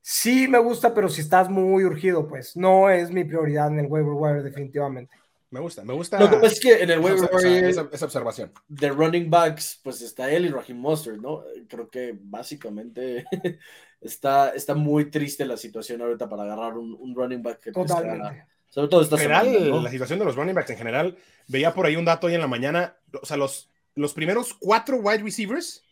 sí 0.00 0.48
me 0.48 0.58
gusta, 0.58 0.94
pero 0.94 1.08
si 1.08 1.20
estás 1.20 1.50
muy 1.50 1.84
urgido, 1.84 2.26
pues 2.26 2.56
no 2.56 2.88
es 2.90 3.10
mi 3.10 3.24
prioridad 3.24 3.68
en 3.68 3.80
el 3.80 3.86
waiver 3.86 4.12
wire, 4.12 4.42
definitivamente. 4.42 5.14
Me 5.50 5.60
gusta, 5.60 5.82
me 5.82 5.94
gusta. 5.94 6.20
Lo 6.20 6.28
que 6.28 6.36
pasa 6.36 6.52
es 6.52 6.60
que 6.60 6.82
en 6.82 6.90
el 6.90 7.00
waiver 7.00 7.30
wire. 7.32 7.70
Esa, 7.70 7.82
observación. 7.82 8.52
De 8.68 8.90
running 8.90 9.30
backs, 9.30 9.80
pues 9.82 10.02
está 10.02 10.30
él 10.30 10.46
y 10.46 10.50
Raheem 10.50 10.78
Mostert, 10.78 11.18
¿no? 11.18 11.42
Creo 11.68 11.88
que 11.88 12.16
básicamente 12.20 13.24
está, 14.00 14.50
está 14.50 14.74
muy 14.74 15.10
triste 15.10 15.46
la 15.46 15.56
situación 15.56 16.02
ahorita 16.02 16.28
para 16.28 16.42
agarrar 16.42 16.76
un, 16.76 17.14
running 17.14 17.42
back 17.42 17.60
que 17.60 17.72
Totalmente. 17.72 18.46
Sobre 18.68 18.88
todo 18.88 19.02
esta 19.02 19.16
en 19.16 19.22
general, 19.22 19.82
la 19.82 19.90
situación 19.90 20.18
de 20.18 20.24
los 20.24 20.36
running 20.36 20.54
backs 20.54 20.70
en 20.70 20.76
general, 20.76 21.16
veía 21.46 21.72
por 21.74 21.86
ahí 21.86 21.96
un 21.96 22.04
dato 22.04 22.26
hoy 22.26 22.34
en 22.34 22.40
la 22.40 22.46
mañana, 22.46 22.96
o 23.20 23.24
sea, 23.24 23.36
los, 23.36 23.70
los 23.94 24.12
primeros 24.12 24.54
cuatro 24.54 24.98
wide 24.98 25.22
receivers 25.22 25.84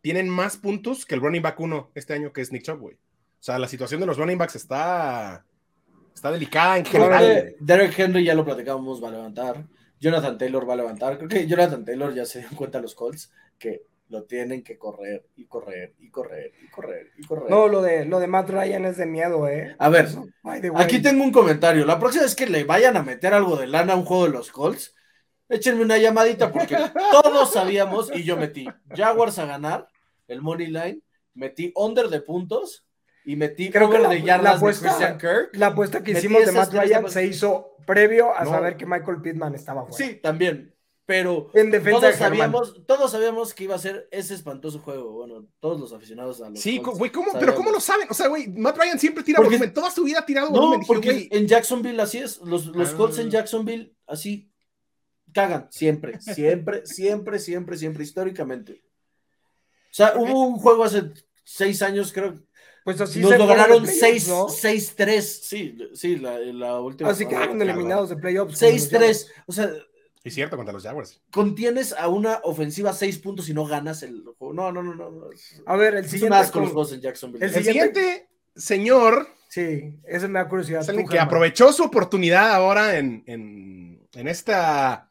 tienen 0.00 0.28
más 0.28 0.56
puntos 0.56 1.04
que 1.04 1.14
el 1.14 1.20
running 1.20 1.42
back 1.42 1.58
uno 1.60 1.90
este 1.94 2.14
año, 2.14 2.32
que 2.32 2.40
es 2.40 2.52
Nick 2.52 2.62
Chubb, 2.62 2.84
O 2.84 2.92
sea, 3.40 3.58
la 3.58 3.68
situación 3.68 4.00
de 4.00 4.06
los 4.06 4.16
running 4.16 4.38
backs 4.38 4.56
está, 4.56 5.44
está 6.14 6.30
delicada 6.30 6.78
en 6.78 6.84
general. 6.84 7.54
Derek 7.58 7.98
Henry 7.98 8.24
ya 8.24 8.34
lo 8.34 8.44
platicábamos, 8.44 9.02
va 9.02 9.08
a 9.08 9.12
levantar. 9.12 9.66
Jonathan 9.98 10.38
Taylor 10.38 10.68
va 10.68 10.74
a 10.74 10.78
levantar. 10.78 11.18
Creo 11.18 11.28
que 11.28 11.46
Jonathan 11.46 11.84
Taylor 11.84 12.14
ya 12.14 12.24
se 12.24 12.40
dio 12.40 12.48
cuenta 12.56 12.80
los 12.80 12.94
Colts 12.94 13.30
que 13.58 13.82
lo 14.10 14.24
tienen 14.24 14.62
que 14.62 14.76
correr 14.76 15.24
y 15.36 15.46
correr 15.46 15.94
y 16.00 16.10
correr 16.10 16.52
y 16.60 16.68
correr 16.68 17.12
y 17.16 17.24
correr. 17.24 17.48
No, 17.48 17.68
lo 17.68 17.80
de, 17.80 18.04
lo 18.04 18.18
de 18.18 18.26
Matt 18.26 18.50
Ryan 18.50 18.84
es 18.84 18.96
de 18.96 19.06
miedo, 19.06 19.48
¿eh? 19.48 19.76
A 19.78 19.88
ver, 19.88 20.08
aquí 20.74 21.00
tengo 21.00 21.22
un 21.22 21.30
comentario. 21.30 21.86
La 21.86 21.98
próxima 21.98 22.24
vez 22.24 22.34
que 22.34 22.46
le 22.46 22.64
vayan 22.64 22.96
a 22.96 23.02
meter 23.04 23.32
algo 23.32 23.56
de 23.56 23.68
lana 23.68 23.92
a 23.92 23.96
un 23.96 24.04
juego 24.04 24.24
de 24.24 24.32
los 24.32 24.50
Colts, 24.50 24.96
échenme 25.48 25.82
una 25.82 25.96
llamadita 25.96 26.50
porque 26.52 26.76
todos 27.22 27.52
sabíamos 27.52 28.10
y 28.12 28.24
yo 28.24 28.36
metí 28.36 28.66
Jaguars 28.94 29.38
a 29.38 29.46
ganar 29.46 29.86
el 30.26 30.42
money 30.42 30.66
line, 30.66 31.00
metí 31.34 31.72
under 31.76 32.08
de 32.08 32.20
puntos 32.20 32.84
y 33.24 33.36
metí 33.36 33.70
Creo 33.70 33.90
que 33.90 34.00
la, 34.00 34.08
de 34.08 34.22
yardas 34.22 34.56
apuesta, 34.56 34.98
de 34.98 35.18
Kirk. 35.18 35.50
La 35.52 35.68
apuesta 35.68 36.02
que 36.02 36.12
hicimos 36.12 36.44
de 36.44 36.50
Matt 36.50 36.72
Ryan 36.72 37.08
se 37.08 37.26
hizo 37.26 37.76
previo 37.86 38.34
a 38.34 38.44
saber 38.44 38.76
que 38.76 38.86
Michael 38.86 39.22
Pittman 39.22 39.54
estaba 39.54 39.86
fuera. 39.86 39.96
Sí, 39.96 40.16
también 40.16 40.74
pero 41.10 41.50
en 41.54 41.72
defensa 41.72 42.02
todos, 42.02 42.14
sabíamos, 42.14 42.86
todos 42.86 43.10
sabíamos 43.10 43.52
que 43.52 43.64
iba 43.64 43.74
a 43.74 43.80
ser 43.80 44.06
ese 44.12 44.32
espantoso 44.32 44.78
juego. 44.78 45.10
Bueno, 45.10 45.44
todos 45.58 45.80
los 45.80 45.92
aficionados 45.92 46.40
a 46.40 46.50
los 46.50 46.60
Sí, 46.60 46.78
güey, 46.78 47.10
¿cómo? 47.10 47.32
pero 47.32 47.56
¿cómo 47.56 47.72
lo 47.72 47.80
saben? 47.80 48.06
O 48.10 48.14
sea, 48.14 48.28
güey, 48.28 48.46
Matt 48.46 48.78
Ryan 48.78 48.96
siempre 48.96 49.24
tira 49.24 49.38
porque, 49.38 49.56
volumen, 49.56 49.74
toda 49.74 49.90
su 49.90 50.04
vida 50.04 50.20
ha 50.20 50.24
tirado 50.24 50.50
no, 50.50 50.60
volumen. 50.60 50.86
porque 50.86 51.26
en 51.32 51.48
Jacksonville 51.48 52.00
así 52.00 52.18
es, 52.18 52.38
los, 52.42 52.66
los 52.66 52.90
Colts 52.90 53.18
en 53.18 53.26
ah. 53.26 53.30
Jacksonville 53.30 53.92
así 54.06 54.52
cagan, 55.32 55.66
siempre, 55.72 56.20
siempre, 56.20 56.86
siempre, 56.86 57.40
siempre, 57.40 57.76
siempre, 57.76 58.04
históricamente. 58.04 58.84
O 59.90 59.94
sea, 59.94 60.14
hubo 60.16 60.46
un 60.46 60.58
juego 60.58 60.84
hace 60.84 61.10
seis 61.42 61.82
años, 61.82 62.12
creo, 62.12 62.36
pues 62.84 63.00
así 63.00 63.18
Nos 63.18 63.36
lo 63.36 63.48
ganaron 63.48 63.84
6-3. 63.84 65.20
Sí, 65.20 65.76
sí, 65.92 66.16
la, 66.18 66.38
la 66.38 66.80
última. 66.80 67.10
Así 67.10 67.26
quedaron 67.26 67.60
eliminados 67.60 68.10
de 68.10 68.16
playoffs. 68.16 68.62
6-3. 68.62 69.26
O 69.46 69.52
sea, 69.52 69.70
es 70.22 70.34
cierto, 70.34 70.56
contra 70.56 70.72
los 70.72 70.82
Jaguars. 70.82 71.22
Contienes 71.30 71.94
a 71.94 72.08
una 72.08 72.40
ofensiva 72.42 72.92
seis 72.92 73.18
puntos 73.18 73.48
y 73.48 73.54
no 73.54 73.64
ganas 73.64 74.02
el 74.02 74.22
juego. 74.38 74.52
No, 74.52 74.70
no, 74.70 74.82
no, 74.82 74.94
no. 74.94 75.30
A 75.66 75.76
ver, 75.76 75.94
el 75.94 76.08
siguiente. 76.08 76.40
Es 76.40 76.50
con 76.50 76.64
los 76.64 76.74
dos 76.74 76.92
en 76.92 77.00
Jacksonville. 77.00 77.44
El, 77.44 77.64
siguiente, 77.64 78.28
señor. 78.54 79.28
Sí, 79.48 79.98
ese 80.04 80.28
me 80.28 80.38
da 80.38 80.48
curiosidad. 80.48 80.88
Es 80.88 81.08
que 81.08 81.18
aprovechó 81.18 81.72
su 81.72 81.84
oportunidad 81.84 82.52
ahora 82.52 82.98
en, 82.98 83.24
en, 83.26 84.06
en, 84.12 84.28
esta 84.28 85.10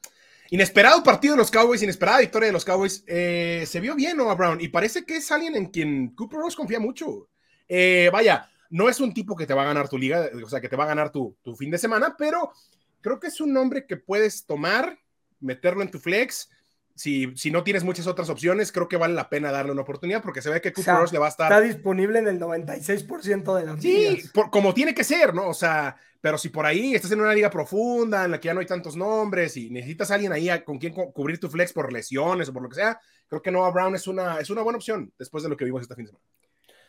inesperado 0.51 1.03
partido 1.03 1.33
de 1.33 1.39
los 1.39 1.51
Cowboys, 1.51 1.81
inesperada 1.81 2.19
victoria 2.19 2.47
de 2.47 2.53
los 2.53 2.63
Cowboys. 2.63 3.03
Eh, 3.07 3.63
se 3.67 3.79
vio 3.79 3.95
bien 3.95 4.15
Noah 4.15 4.35
Brown 4.35 4.61
y 4.61 4.67
parece 4.67 5.05
que 5.05 5.17
es 5.17 5.31
alguien 5.31 5.55
en 5.55 5.65
quien 5.67 6.09
Cooper 6.09 6.39
Ross 6.39 6.55
confía 6.55 6.79
mucho. 6.79 7.29
Eh, 7.67 8.09
vaya, 8.13 8.49
no 8.69 8.87
es 8.87 8.99
un 8.99 9.13
tipo 9.13 9.35
que 9.35 9.47
te 9.47 9.55
va 9.55 9.63
a 9.63 9.67
ganar 9.67 9.89
tu 9.89 9.97
liga, 9.97 10.29
o 10.43 10.49
sea, 10.49 10.61
que 10.61 10.69
te 10.69 10.75
va 10.75 10.83
a 10.83 10.87
ganar 10.87 11.11
tu, 11.11 11.35
tu 11.41 11.55
fin 11.55 11.71
de 11.71 11.77
semana, 11.79 12.15
pero 12.17 12.53
creo 13.01 13.19
que 13.19 13.27
es 13.27 13.41
un 13.41 13.53
nombre 13.53 13.85
que 13.85 13.97
puedes 13.97 14.45
tomar, 14.45 14.99
meterlo 15.39 15.81
en 15.81 15.91
tu 15.91 15.99
flex. 15.99 16.49
Si, 16.95 17.31
si, 17.37 17.49
no 17.49 17.63
tienes 17.63 17.85
muchas 17.85 18.07
otras 18.07 18.29
opciones, 18.29 18.73
creo 18.73 18.89
que 18.89 18.97
vale 18.97 19.13
la 19.13 19.29
pena 19.29 19.51
darle 19.51 19.71
una 19.71 19.83
oportunidad 19.83 20.21
porque 20.21 20.41
se 20.41 20.49
ve 20.49 20.59
que 20.59 20.73
Cooper 20.73 20.95
Rush 20.95 21.11
le 21.11 21.19
va 21.19 21.27
a 21.27 21.29
estar. 21.29 21.49
Está 21.49 21.61
disponible 21.61 22.19
en 22.19 22.27
el 22.27 22.39
96% 22.39 23.55
de 23.55 23.65
las 23.65 23.81
Sí, 23.81 24.21
como 24.51 24.73
tiene 24.73 24.93
que 24.93 25.05
ser, 25.05 25.33
¿no? 25.33 25.47
O 25.47 25.53
sea, 25.53 25.95
pero 26.19 26.37
si 26.37 26.49
por 26.49 26.65
ahí 26.65 26.93
estás 26.93 27.11
en 27.13 27.21
una 27.21 27.33
liga 27.33 27.49
profunda 27.49 28.25
en 28.25 28.31
la 28.31 28.39
que 28.39 28.47
ya 28.47 28.53
no 28.53 28.59
hay 28.59 28.65
tantos 28.65 28.97
nombres 28.97 29.55
y 29.55 29.69
necesitas 29.69 30.11
a 30.11 30.15
alguien 30.15 30.33
ahí 30.33 30.49
con 30.65 30.77
quien 30.77 30.93
cubrir 30.93 31.39
tu 31.39 31.49
flex 31.49 31.71
por 31.71 31.93
lesiones 31.93 32.49
o 32.49 32.53
por 32.53 32.63
lo 32.63 32.69
que 32.69 32.75
sea, 32.75 32.99
creo 33.29 33.41
que 33.41 33.51
Noah 33.51 33.71
Brown 33.71 33.95
es 33.95 34.05
una, 34.05 34.39
es 34.39 34.49
una 34.49 34.61
buena 34.61 34.77
opción 34.77 35.13
después 35.17 35.43
de 35.43 35.49
lo 35.49 35.55
que 35.55 35.63
vimos 35.63 35.81
esta 35.81 35.95
fin 35.95 36.05
de 36.05 36.11
semana. 36.11 36.25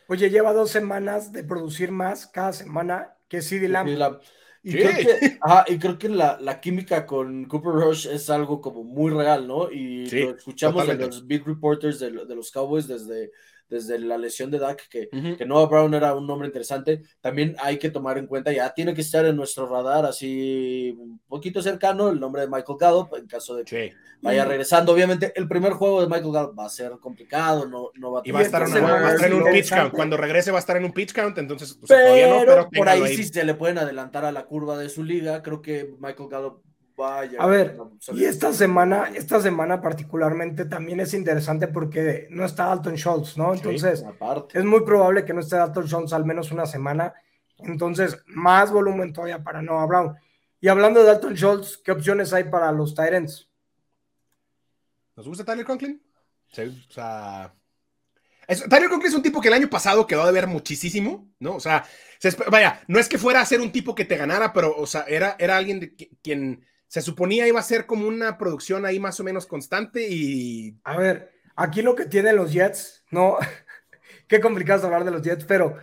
Oye, 0.07 0.29
lleva 0.29 0.51
dos 0.51 0.71
semanas 0.71 1.31
de 1.31 1.45
producir 1.45 1.91
más 1.91 2.27
cada 2.27 2.51
semana 2.51 3.15
que 3.29 3.41
CD 3.41 3.69
Lamb. 3.69 4.19
Y 4.63 4.73
creo 4.73 4.91
que, 4.91 5.39
y 5.73 5.79
creo 5.79 5.97
que 5.97 6.09
la, 6.09 6.37
la, 6.39 6.59
química 6.59 7.05
con 7.07 7.45
Cooper 7.45 7.71
Rush 7.71 8.07
es 8.07 8.29
algo 8.29 8.61
como 8.61 8.83
muy 8.83 9.11
real, 9.11 9.47
¿no? 9.47 9.71
Y 9.71 10.07
lo 10.09 10.35
escuchamos 10.35 10.87
en 10.87 10.99
los 10.99 11.25
beat 11.25 11.45
reporters 11.45 11.99
de, 11.99 12.11
de, 12.11 12.35
los 12.35 12.51
Cowboys 12.51 12.87
desde 12.87 13.31
desde 13.71 13.97
la 13.99 14.17
lesión 14.17 14.51
de 14.51 14.59
Dak, 14.59 14.89
que, 14.89 15.07
que 15.37 15.45
Noah 15.45 15.67
Brown 15.67 15.93
era 15.93 16.13
un 16.13 16.27
nombre 16.27 16.45
interesante, 16.45 17.01
también 17.21 17.55
hay 17.57 17.79
que 17.79 17.89
tomar 17.89 18.17
en 18.17 18.27
cuenta, 18.27 18.51
ya 18.51 18.73
tiene 18.73 18.93
que 18.93 18.99
estar 18.99 19.25
en 19.25 19.37
nuestro 19.37 19.65
radar 19.65 20.05
así 20.05 20.93
un 20.99 21.21
poquito 21.25 21.61
cercano 21.61 22.09
el 22.09 22.19
nombre 22.19 22.41
de 22.41 22.49
Michael 22.49 22.77
Gallup, 22.77 23.15
en 23.15 23.27
caso 23.27 23.55
de 23.55 23.63
que 23.63 23.93
vaya 24.21 24.43
regresando. 24.43 24.91
Obviamente, 24.91 25.31
el 25.37 25.47
primer 25.47 25.71
juego 25.71 26.01
de 26.01 26.07
Michael 26.07 26.33
Gallup 26.33 26.59
va 26.59 26.65
a 26.65 26.69
ser 26.69 26.91
complicado, 26.99 27.65
no, 27.65 27.91
no 27.95 28.11
va 28.11 28.19
a 28.19 28.23
Y 28.25 28.31
va 28.31 28.39
a 28.39 28.43
estar, 28.43 28.63
en 28.63 29.33
un 29.33 29.51
pitch 29.51 29.69
count. 29.69 29.93
Cuando 29.93 30.17
regrese 30.17 30.51
va 30.51 30.57
a 30.57 30.59
estar 30.59 30.75
en 30.75 30.83
un 30.83 30.91
pitch 30.91 31.13
count, 31.13 31.37
entonces 31.37 31.73
pues, 31.79 31.87
pero, 31.87 32.43
pero 32.45 32.69
por 32.69 32.89
ahí, 32.89 33.01
ahí 33.01 33.15
sí 33.15 33.23
se 33.23 33.45
le 33.45 33.53
pueden 33.53 33.77
adelantar 33.77 34.25
a 34.25 34.33
la 34.33 34.45
curva 34.45 34.77
de 34.77 34.89
su 34.89 35.01
liga. 35.01 35.41
Creo 35.41 35.61
que 35.61 35.95
Michael 35.97 36.27
Gallup 36.29 36.61
a 37.03 37.47
ver, 37.47 37.77
y 38.13 38.25
esta 38.25 38.53
semana, 38.53 39.11
esta 39.13 39.39
semana 39.41 39.81
particularmente 39.81 40.65
también 40.65 40.99
es 40.99 41.13
interesante 41.13 41.67
porque 41.67 42.27
no 42.29 42.45
está 42.45 42.65
Dalton 42.65 42.95
Schultz, 42.95 43.37
¿no? 43.37 43.53
Entonces, 43.53 44.03
es 44.53 44.65
muy 44.65 44.81
probable 44.83 45.25
que 45.25 45.33
no 45.33 45.41
esté 45.41 45.55
Dalton 45.55 45.85
Schultz 45.85 46.13
al 46.13 46.25
menos 46.25 46.51
una 46.51 46.65
semana. 46.65 47.13
Entonces, 47.59 48.17
más 48.27 48.71
volumen 48.71 49.13
todavía 49.13 49.43
para 49.43 49.61
Noah 49.61 49.85
Brown. 49.85 50.17
Y 50.59 50.67
hablando 50.67 50.99
de 50.99 51.07
Dalton 51.07 51.33
Schultz, 51.33 51.77
¿qué 51.77 51.91
opciones 51.91 52.33
hay 52.33 52.45
para 52.45 52.71
los 52.71 52.93
Tyrants? 52.93 53.49
¿Nos 55.15 55.27
gusta 55.27 55.45
Tyler 55.45 55.65
Conklin? 55.65 56.01
Sí, 56.51 56.85
o 56.89 56.91
sea. 56.91 57.53
Tyler 58.47 58.89
Conklin 58.89 59.09
es 59.09 59.15
un 59.15 59.23
tipo 59.23 59.39
que 59.39 59.47
el 59.47 59.53
año 59.53 59.69
pasado 59.69 60.05
quedó 60.05 60.25
de 60.25 60.31
ver 60.31 60.47
muchísimo, 60.47 61.29
¿no? 61.39 61.55
O 61.55 61.59
sea, 61.59 61.85
vaya, 62.49 62.81
no 62.87 62.99
es 62.99 63.07
que 63.07 63.17
fuera 63.17 63.41
a 63.41 63.45
ser 63.45 63.61
un 63.61 63.71
tipo 63.71 63.95
que 63.95 64.05
te 64.05 64.17
ganara, 64.17 64.51
pero, 64.53 64.75
o 64.75 64.85
sea, 64.85 65.05
era, 65.07 65.35
era 65.39 65.57
alguien 65.57 65.79
de 65.79 65.95
quien 66.21 66.65
se 66.91 67.01
suponía 67.01 67.47
iba 67.47 67.57
a 67.57 67.63
ser 67.63 67.85
como 67.85 68.05
una 68.05 68.37
producción 68.37 68.85
ahí 68.85 68.99
más 68.99 69.17
o 69.21 69.23
menos 69.23 69.45
constante 69.45 70.09
y... 70.09 70.77
A 70.83 70.97
ver, 70.97 71.31
aquí 71.55 71.81
lo 71.81 71.95
que 71.95 72.05
tienen 72.05 72.35
los 72.35 72.51
Jets, 72.51 73.05
no, 73.11 73.37
qué 74.27 74.41
complicado 74.41 74.79
es 74.79 74.83
hablar 74.83 75.05
de 75.05 75.11
los 75.11 75.21
Jets, 75.21 75.45
pero 75.45 75.77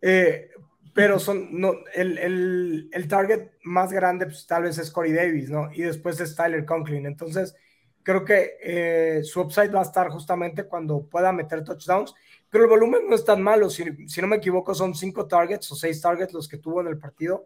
eh, 0.00 0.52
pero 0.94 1.18
son, 1.18 1.58
no, 1.60 1.72
el, 1.92 2.18
el, 2.18 2.88
el, 2.92 3.08
target 3.08 3.50
más 3.64 3.92
grande 3.92 4.26
pues, 4.26 4.46
tal 4.46 4.62
vez 4.62 4.78
es 4.78 4.92
Corey 4.92 5.12
Davis, 5.12 5.50
¿no? 5.50 5.72
Y 5.72 5.82
después 5.82 6.20
es 6.20 6.36
Tyler 6.36 6.64
Conklin. 6.64 7.04
Entonces, 7.06 7.56
creo 8.04 8.24
que 8.24 8.52
eh, 8.62 9.24
su 9.24 9.40
upside 9.40 9.72
va 9.72 9.80
a 9.80 9.82
estar 9.82 10.08
justamente 10.10 10.68
cuando 10.68 11.02
pueda 11.02 11.32
meter 11.32 11.64
touchdowns, 11.64 12.14
pero 12.48 12.62
el 12.62 12.70
volumen 12.70 13.08
no 13.08 13.16
es 13.16 13.24
tan 13.24 13.42
malo. 13.42 13.68
Si, 13.70 14.06
si 14.06 14.20
no 14.20 14.28
me 14.28 14.36
equivoco, 14.36 14.72
son 14.72 14.94
cinco 14.94 15.26
targets 15.26 15.72
o 15.72 15.74
seis 15.74 16.00
targets 16.00 16.32
los 16.32 16.46
que 16.46 16.58
tuvo 16.58 16.80
en 16.80 16.86
el 16.86 16.98
partido. 16.98 17.44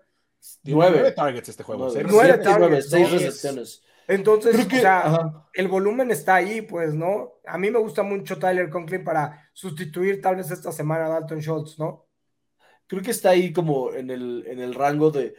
Nueve, 0.64 1.12
targets 1.12 1.48
este 1.48 1.62
juego. 1.62 1.88
Nueve, 2.08 2.38
targets. 2.38 2.90
seis 2.90 3.10
recepciones. 3.10 3.82
Entonces, 4.06 4.66
o 4.66 4.70
sea, 4.70 5.46
el 5.52 5.68
volumen 5.68 6.10
está 6.10 6.36
ahí, 6.36 6.62
pues, 6.62 6.94
¿no? 6.94 7.34
A 7.46 7.58
mí 7.58 7.70
me 7.70 7.78
gusta 7.78 8.02
mucho 8.02 8.38
Tyler 8.38 8.70
Conklin 8.70 9.04
para 9.04 9.50
sustituir 9.52 10.22
tal 10.22 10.36
vez 10.36 10.50
esta 10.50 10.72
semana 10.72 11.06
a 11.06 11.08
Dalton 11.10 11.40
Schultz, 11.40 11.78
¿no? 11.78 12.06
Creo 12.86 13.02
que 13.02 13.10
está 13.10 13.30
ahí 13.30 13.52
como 13.52 13.92
en 13.92 14.10
el, 14.10 14.44
en 14.46 14.60
el 14.60 14.74
rango 14.74 15.10
de, 15.10 15.34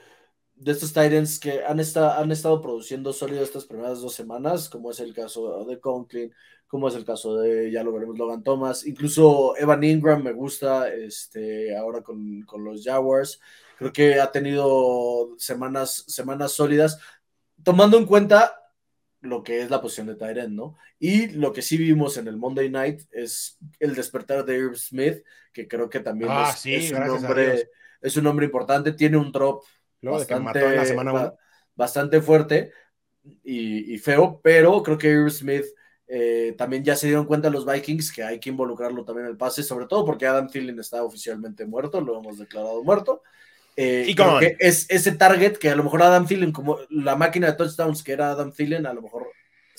de 0.59 0.71
estos 0.73 0.93
Titans 0.93 1.39
que 1.39 1.63
han, 1.63 1.79
han 1.79 2.31
estado 2.31 2.61
produciendo 2.61 3.13
sólido 3.13 3.43
estas 3.43 3.65
primeras 3.65 4.01
dos 4.01 4.13
semanas, 4.13 4.69
como 4.69 4.91
es 4.91 4.99
el 4.99 5.13
caso 5.13 5.63
de 5.65 5.79
Conklin, 5.79 6.33
como 6.67 6.87
es 6.87 6.95
el 6.95 7.05
caso 7.05 7.37
de, 7.37 7.71
ya 7.71 7.83
lo 7.83 7.93
veremos, 7.93 8.17
Logan 8.17 8.43
Thomas, 8.43 8.85
incluso 8.85 9.55
Evan 9.57 9.83
Ingram 9.83 10.21
me 10.21 10.33
gusta, 10.33 10.93
este, 10.93 11.75
ahora 11.75 12.01
con, 12.01 12.43
con 12.43 12.63
los 12.63 12.83
Jaguars, 12.83 13.39
creo 13.77 13.93
que 13.93 14.19
ha 14.19 14.31
tenido 14.31 15.33
semanas, 15.37 16.03
semanas 16.07 16.51
sólidas, 16.51 16.99
tomando 17.63 17.97
en 17.97 18.05
cuenta 18.05 18.59
lo 19.21 19.43
que 19.43 19.61
es 19.61 19.69
la 19.69 19.81
posición 19.81 20.07
de 20.07 20.15
Tyrant, 20.15 20.53
¿no? 20.53 20.77
Y 20.99 21.27
lo 21.29 21.51
que 21.53 21.61
sí 21.61 21.77
vimos 21.77 22.17
en 22.17 22.27
el 22.27 22.37
Monday 22.37 22.69
Night 22.69 23.01
es 23.11 23.57
el 23.79 23.95
despertar 23.95 24.45
de 24.45 24.57
Irv 24.57 24.77
Smith, 24.77 25.23
que 25.53 25.67
creo 25.67 25.89
que 25.89 25.99
también 25.99 26.31
ah, 26.31 26.53
es, 26.53 26.91
un 26.91 27.07
nombre, 27.07 27.69
es, 28.01 28.17
un 28.17 28.23
nombre, 28.23 28.45
importante, 28.45 28.93
tiene 28.93 29.17
un 29.17 29.31
drop 29.31 29.63
bastante, 31.75 32.21
fuerte 32.21 32.71
y, 33.43 33.97
feo, 33.97 34.39
pero 34.43 34.81
creo 34.83 34.97
que 34.97 35.09
Irv 35.09 35.31
Smith 35.31 35.65
eh, 36.07 36.55
también 36.57 36.83
ya 36.83 36.95
se 36.95 37.07
dieron 37.07 37.25
cuenta 37.25 37.49
los 37.49 37.65
Vikings 37.65 38.11
que 38.11 38.23
hay 38.23 38.39
que 38.39 38.49
involucrarlo 38.49 39.05
también 39.05 39.25
en 39.25 39.31
el 39.31 39.37
pase, 39.37 39.61
sobre 39.63 39.85
todo 39.85 40.05
porque 40.05 40.25
Adam 40.25 40.49
Thielen 40.49 40.79
está 40.79 41.03
oficialmente 41.03 41.65
muerto, 41.65 42.01
lo 42.01 42.19
hemos 42.19 42.37
declarado 42.37 42.83
muerto. 42.83 43.21
Eh, 43.75 44.05
y 44.07 44.15
creo 44.15 44.39
que 44.39 44.57
es 44.59 44.87
ese 44.89 45.13
target 45.13 45.57
que 45.57 45.69
a 45.69 45.75
lo 45.75 45.83
mejor 45.83 46.03
Adam 46.03 46.25
Thielen, 46.25 46.51
como 46.51 46.79
la 46.89 47.15
máquina 47.15 47.47
de 47.47 47.53
touchdowns 47.53 48.03
que 48.03 48.11
era 48.11 48.31
Adam 48.31 48.51
Thielen, 48.51 48.85
a 48.85 48.93
lo 48.93 49.01
mejor 49.01 49.27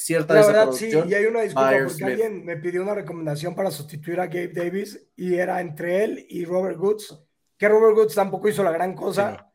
cierta 0.00 0.34
La 0.34 0.46
verdad, 0.46 0.72
sí, 0.72 0.90
y 1.06 1.14
hay 1.14 1.26
una 1.26 1.42
disculpa 1.42 1.72
porque 1.86 2.04
alguien 2.04 2.44
me 2.44 2.56
pidió 2.56 2.82
una 2.82 2.94
recomendación 2.94 3.54
para 3.54 3.70
sustituir 3.70 4.20
a 4.20 4.26
Gabe 4.26 4.52
Davis 4.54 5.06
y 5.16 5.34
era 5.34 5.60
entre 5.60 6.04
él 6.04 6.26
y 6.28 6.44
Robert 6.46 6.78
Woods, 6.78 7.20
que 7.58 7.68
Robert 7.68 7.96
Woods 7.96 8.14
tampoco 8.14 8.48
hizo 8.48 8.62
la 8.62 8.72
gran 8.72 8.94
cosa, 8.94 9.49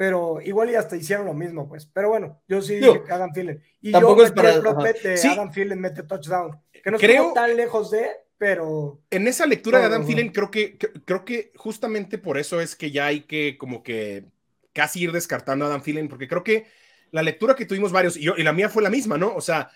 pero 0.00 0.40
igual 0.40 0.70
y 0.70 0.76
hasta 0.76 0.96
hicieron 0.96 1.26
lo 1.26 1.34
mismo, 1.34 1.68
pues. 1.68 1.84
Pero 1.84 2.08
bueno, 2.08 2.40
yo 2.48 2.62
sí 2.62 2.76
dije 2.76 3.02
que 3.04 3.12
Adam 3.12 3.34
Thielen. 3.34 3.62
Y 3.82 3.92
tampoco 3.92 4.22
yo 4.22 4.28
es 4.28 4.32
para... 4.32 4.54
el 4.54 4.62
de 4.62 5.28
Adam 5.28 5.50
Thielen 5.50 5.78
mete 5.78 6.04
touchdown, 6.04 6.58
que 6.72 6.90
no 6.90 6.96
creo 6.96 7.34
tan 7.34 7.54
lejos 7.54 7.90
de, 7.90 8.08
pero... 8.38 9.02
En 9.10 9.28
esa 9.28 9.44
lectura 9.44 9.78
de 9.78 9.84
Adam 9.84 10.06
Thielen, 10.06 10.30
creo 10.30 10.50
que, 10.50 10.78
creo 10.78 11.26
que 11.26 11.52
justamente 11.54 12.16
por 12.16 12.38
eso 12.38 12.62
es 12.62 12.76
que 12.76 12.90
ya 12.90 13.04
hay 13.04 13.24
que 13.24 13.58
como 13.58 13.82
que 13.82 14.24
casi 14.72 15.02
ir 15.02 15.12
descartando 15.12 15.66
a 15.66 15.68
Adam 15.68 15.82
Thielen, 15.82 16.08
porque 16.08 16.28
creo 16.28 16.42
que 16.42 16.64
la 17.10 17.22
lectura 17.22 17.54
que 17.54 17.66
tuvimos 17.66 17.92
varios, 17.92 18.16
y, 18.16 18.22
yo, 18.22 18.32
y 18.38 18.42
la 18.42 18.54
mía 18.54 18.70
fue 18.70 18.82
la 18.82 18.88
misma, 18.88 19.18
¿no? 19.18 19.34
O 19.34 19.42
sea, 19.42 19.68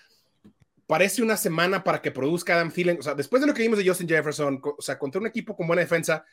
parece 0.86 1.22
una 1.22 1.36
semana 1.36 1.84
para 1.84 2.00
que 2.00 2.10
produzca 2.10 2.54
Adam 2.54 2.72
Thielen, 2.72 2.98
o 2.98 3.02
sea, 3.02 3.12
después 3.14 3.42
de 3.42 3.46
lo 3.46 3.52
que 3.52 3.60
vimos 3.60 3.76
de 3.76 3.86
Justin 3.86 4.08
Jefferson, 4.08 4.58
o 4.62 4.80
sea, 4.80 4.98
contra 4.98 5.20
un 5.20 5.26
equipo 5.26 5.54
con 5.54 5.66
buena 5.66 5.82
defensa, 5.82 6.24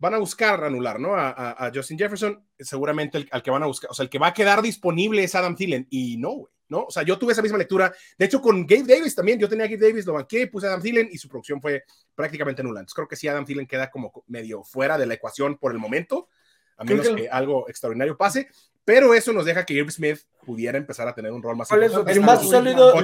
van 0.00 0.14
a 0.14 0.18
buscar 0.18 0.64
anular, 0.64 0.98
¿no? 0.98 1.14
A, 1.14 1.70
Justin 1.72 1.98
Jefferson, 1.98 2.44
seguramente 2.58 3.18
el, 3.18 3.28
al 3.30 3.42
que 3.42 3.50
van 3.50 3.62
a 3.62 3.66
buscar, 3.66 3.90
o 3.90 3.94
sea, 3.94 4.02
el 4.02 4.10
que 4.10 4.18
va 4.18 4.28
a 4.28 4.34
quedar 4.34 4.62
disponible 4.62 5.22
es 5.22 5.34
Adam 5.34 5.54
Thielen, 5.54 5.86
y 5.90 6.16
no, 6.16 6.30
güey. 6.30 6.52
¿no? 6.70 6.84
O 6.84 6.90
sea, 6.90 7.02
yo 7.02 7.18
tuve 7.18 7.32
esa 7.32 7.42
misma 7.42 7.58
lectura. 7.58 7.92
De 8.16 8.26
hecho, 8.26 8.40
con 8.40 8.64
Gabe 8.64 8.84
Davis 8.84 9.14
también, 9.14 9.40
yo 9.40 9.48
tenía 9.48 9.64
a 9.64 9.68
Gabe 9.68 9.88
Davis, 9.88 10.06
lo 10.06 10.12
banqué, 10.14 10.46
puse 10.46 10.66
a 10.66 10.70
Adam 10.70 10.80
Thielen 10.80 11.08
y 11.10 11.18
su 11.18 11.28
producción 11.28 11.60
fue 11.60 11.82
prácticamente 12.14 12.62
nula. 12.62 12.78
Entonces 12.78 12.94
creo 12.94 13.08
que 13.08 13.16
sí, 13.16 13.26
Adam 13.26 13.44
Thielen 13.44 13.66
queda 13.66 13.90
como 13.90 14.24
medio 14.28 14.62
fuera 14.62 14.96
de 14.96 15.04
la 15.04 15.14
ecuación 15.14 15.58
por 15.58 15.72
el 15.72 15.78
momento, 15.78 16.28
a 16.76 16.84
menos 16.84 17.08
que, 17.08 17.28
algo 17.28 17.68
extraordinario 17.68 18.16
pase. 18.16 18.48
Pero 18.84 19.14
eso 19.14 19.32
nos 19.32 19.44
deja 19.44 19.66
que 19.66 19.74
Irv 19.74 19.90
Smith 19.90 20.20
pudiera 20.46 20.78
empezar 20.78 21.06
a 21.08 21.14
tener 21.14 21.32
un 21.32 21.42
rol 21.42 21.56
más 21.56 21.70
importante. 21.70 22.12
El 22.12 22.20
más 22.20 22.48
sólido 22.48 22.94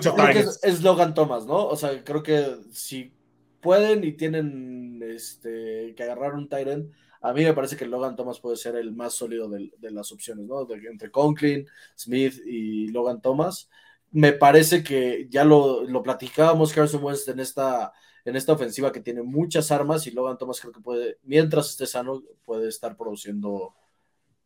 es, 0.62 0.82
Logan 0.82 1.12
Thomas, 1.12 1.44
¿no? 1.44 1.66
O 1.66 1.76
sea, 1.76 2.04
creo 2.04 2.22
que 2.22 2.58
si 2.72 3.12
pueden 3.60 4.04
y 4.04 4.12
tienen 4.12 5.02
este, 5.02 5.94
que 5.96 6.02
agarrar 6.02 6.34
un 6.34 6.48
Tyrant, 6.48 6.92
a 7.20 7.32
mí 7.32 7.44
me 7.44 7.54
parece 7.54 7.76
que 7.76 7.86
Logan 7.86 8.16
Thomas 8.16 8.40
puede 8.40 8.56
ser 8.56 8.76
el 8.76 8.92
más 8.92 9.14
sólido 9.14 9.48
de, 9.48 9.70
las 9.90 10.12
opciones, 10.12 10.46
¿no? 10.46 10.66
entre 10.70 11.10
Conklin, 11.10 11.66
Smith 11.96 12.34
y 12.46 12.88
Logan 12.88 13.20
Thomas. 13.20 13.68
Me 14.12 14.32
parece 14.32 14.84
que 14.84 15.26
ya 15.28 15.44
lo, 15.44 15.82
lo 15.84 16.02
platicábamos 16.02 16.72
Carson 16.72 17.02
Wentz 17.02 17.26
en 17.28 17.40
esta, 17.40 17.92
en 18.24 18.36
esta 18.36 18.52
ofensiva 18.52 18.92
que 18.92 19.00
tiene 19.00 19.22
muchas 19.22 19.70
armas 19.70 20.06
y 20.06 20.12
Logan 20.12 20.38
Thomas 20.38 20.60
creo 20.60 20.72
que 20.72 20.80
puede, 20.80 21.18
mientras 21.22 21.70
esté 21.70 21.86
sano, 21.86 22.22
puede 22.44 22.68
estar 22.68 22.96
produciendo 22.96 23.74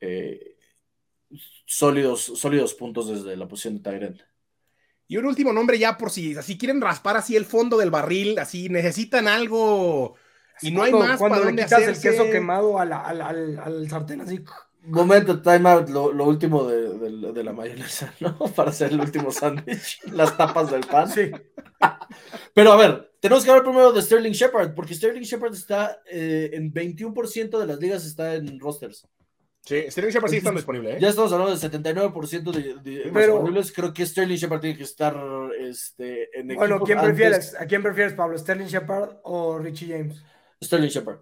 eh, 0.00 0.56
sólidos, 1.66 2.22
sólidos 2.22 2.74
puntos 2.74 3.08
desde 3.08 3.36
la 3.36 3.48
posición 3.48 3.76
de 3.76 3.90
Tyrant. 3.90 4.20
Y 5.10 5.16
un 5.16 5.26
último 5.26 5.52
nombre 5.52 5.76
ya 5.76 5.98
por 5.98 6.12
si 6.12 6.36
así 6.36 6.56
quieren 6.56 6.80
raspar 6.80 7.16
así 7.16 7.34
el 7.34 7.44
fondo 7.44 7.76
del 7.76 7.90
barril, 7.90 8.38
así 8.38 8.68
necesitan 8.68 9.26
algo 9.26 10.14
y 10.62 10.70
no 10.70 10.84
hay 10.84 10.92
más 10.92 11.18
cuando 11.18 11.40
para 11.40 11.50
le 11.50 11.64
quitas 11.64 11.82
el 11.82 12.00
queso 12.00 12.30
quemado 12.30 12.78
al, 12.78 12.92
al, 12.92 13.58
al, 13.58 13.90
sartén 13.90 14.20
así. 14.20 14.40
Momento, 14.84 15.42
time 15.42 15.68
out, 15.68 15.88
lo, 15.88 16.12
lo 16.12 16.26
último 16.26 16.62
de, 16.62 16.96
de, 16.96 17.32
de, 17.32 17.42
la 17.42 17.52
mayonesa, 17.52 18.14
¿no? 18.20 18.38
Para 18.54 18.70
hacer 18.70 18.92
el 18.92 19.00
último 19.00 19.32
sándwich, 19.32 20.00
las 20.12 20.36
tapas 20.36 20.70
del 20.70 20.86
pan. 20.86 21.10
Sí. 21.10 21.32
Pero 22.54 22.72
a 22.72 22.76
ver, 22.76 23.10
tenemos 23.18 23.42
que 23.42 23.50
hablar 23.50 23.64
primero 23.64 23.90
de 23.92 24.02
Sterling 24.02 24.30
Shepard, 24.30 24.74
porque 24.76 24.94
Sterling 24.94 25.22
Shepard 25.22 25.54
está 25.54 26.02
eh, 26.06 26.50
en 26.52 26.72
21% 26.72 27.58
de 27.58 27.66
las 27.66 27.80
ligas, 27.80 28.06
está 28.06 28.36
en 28.36 28.60
rosters. 28.60 29.08
Sí, 29.62 29.84
Sterling 29.90 30.10
Shepard 30.10 30.30
sí 30.30 30.36
está 30.38 30.50
disponible. 30.52 30.96
¿eh? 30.96 30.98
Ya 31.00 31.10
estamos 31.10 31.32
hablando 31.32 31.56
del 31.56 31.70
79% 31.70 32.50
de, 32.50 32.74
de 32.74 33.10
Pero, 33.12 33.34
disponibles. 33.34 33.72
Creo 33.72 33.92
que 33.92 34.06
Sterling 34.06 34.36
Shepard 34.36 34.60
tiene 34.60 34.76
que 34.76 34.84
estar 34.84 35.16
este, 35.58 36.38
en 36.38 36.48
Bueno, 36.54 36.80
¿quién 36.80 36.98
prefieres? 37.00 37.54
¿a 37.58 37.66
quién 37.66 37.82
prefieres, 37.82 38.14
Pablo? 38.14 38.38
¿Sterling 38.38 38.66
Shepard 38.66 39.18
o 39.22 39.58
Richie 39.58 39.88
James? 39.88 40.24
Sterling 40.62 40.88
Shepard. 40.88 41.20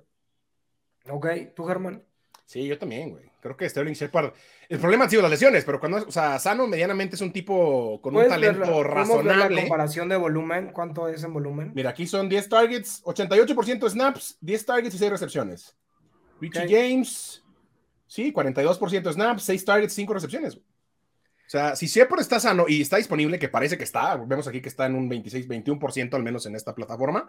Ok, 1.10 1.26
¿tú, 1.54 1.64
Germán? 1.64 2.04
Sí, 2.44 2.66
yo 2.66 2.78
también, 2.78 3.10
güey. 3.10 3.30
Creo 3.40 3.56
que 3.56 3.68
Sterling 3.68 3.92
Shepard. 3.92 4.32
El 4.68 4.78
problema 4.78 5.04
han 5.04 5.10
sido 5.10 5.22
las 5.22 5.30
lesiones, 5.30 5.64
pero 5.64 5.78
cuando, 5.78 5.98
o 5.98 6.10
sea, 6.10 6.38
sano 6.38 6.66
medianamente 6.66 7.14
es 7.14 7.20
un 7.20 7.32
tipo 7.32 8.00
con 8.00 8.16
un 8.16 8.26
talento 8.26 8.82
razonable. 8.82 9.54
la 9.54 9.60
comparación 9.62 10.08
de 10.08 10.16
volumen? 10.16 10.72
¿Cuánto 10.72 11.08
es 11.08 11.22
en 11.24 11.34
volumen? 11.34 11.72
Mira, 11.74 11.90
aquí 11.90 12.06
son 12.06 12.28
10 12.28 12.48
targets, 12.48 13.02
88% 13.04 13.90
snaps, 13.90 14.38
10 14.40 14.66
targets 14.66 14.94
y 14.94 14.98
6 14.98 15.10
recepciones. 15.10 15.76
Richie 16.40 16.66
James, 16.68 17.44
sí, 18.08 18.32
42% 18.32 19.12
snaps, 19.12 19.44
6 19.44 19.64
targets, 19.64 19.92
5 19.92 20.14
recepciones. 20.14 20.56
O 20.56 21.50
sea, 21.50 21.76
si 21.76 21.86
Shepard 21.86 22.20
está 22.20 22.40
sano 22.40 22.66
y 22.68 22.82
está 22.82 22.96
disponible, 22.96 23.38
que 23.38 23.48
parece 23.48 23.78
que 23.78 23.84
está, 23.84 24.16
vemos 24.16 24.46
aquí 24.48 24.60
que 24.60 24.68
está 24.68 24.86
en 24.86 24.96
un 24.96 25.08
26, 25.08 25.48
21% 25.48 26.14
al 26.14 26.22
menos 26.22 26.44
en 26.44 26.56
esta 26.56 26.74
plataforma, 26.74 27.28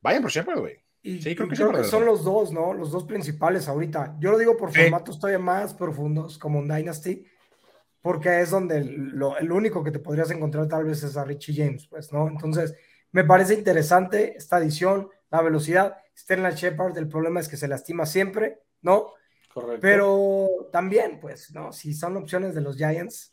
vayan 0.00 0.22
por 0.22 0.32
Shepard, 0.32 0.58
güey. 0.58 0.78
Y, 1.02 1.22
sí, 1.22 1.34
creo, 1.34 1.48
que, 1.48 1.56
son 1.84 2.04
los 2.04 2.24
dos, 2.24 2.52
¿no? 2.52 2.74
Los 2.74 2.90
dos 2.90 3.04
principales 3.04 3.68
ahorita. 3.68 4.16
Yo 4.18 4.32
lo 4.32 4.38
digo 4.38 4.56
por 4.56 4.72
formatos 4.72 5.18
todavía 5.18 5.38
más 5.38 5.72
profundos, 5.74 6.38
como 6.38 6.58
un 6.58 6.68
Dynasty, 6.68 7.24
porque 8.02 8.40
es 8.40 8.50
donde 8.50 8.84
lo, 8.84 9.38
el 9.38 9.50
único 9.50 9.82
que 9.82 9.92
te 9.92 9.98
podrías 9.98 10.30
encontrar 10.30 10.68
tal 10.68 10.84
vez 10.84 11.02
es 11.02 11.16
a 11.16 11.24
Richie 11.24 11.54
James, 11.54 11.86
pues, 11.86 12.12
¿no? 12.12 12.28
Entonces, 12.28 12.74
me 13.12 13.24
parece 13.24 13.54
interesante 13.54 14.36
esta 14.36 14.58
edición, 14.58 15.08
la 15.30 15.40
velocidad. 15.40 15.96
Sterling 16.16 16.50
Shepard, 16.50 16.98
el 16.98 17.08
problema 17.08 17.40
es 17.40 17.48
que 17.48 17.56
se 17.56 17.68
lastima 17.68 18.04
siempre, 18.04 18.58
¿no? 18.82 19.14
Correcto. 19.52 19.80
Pero 19.80 20.48
también, 20.72 21.18
pues, 21.20 21.52
¿no? 21.52 21.72
Si 21.72 21.92
son 21.92 22.16
opciones 22.16 22.54
de 22.54 22.60
los 22.60 22.76
Giants. 22.76 23.32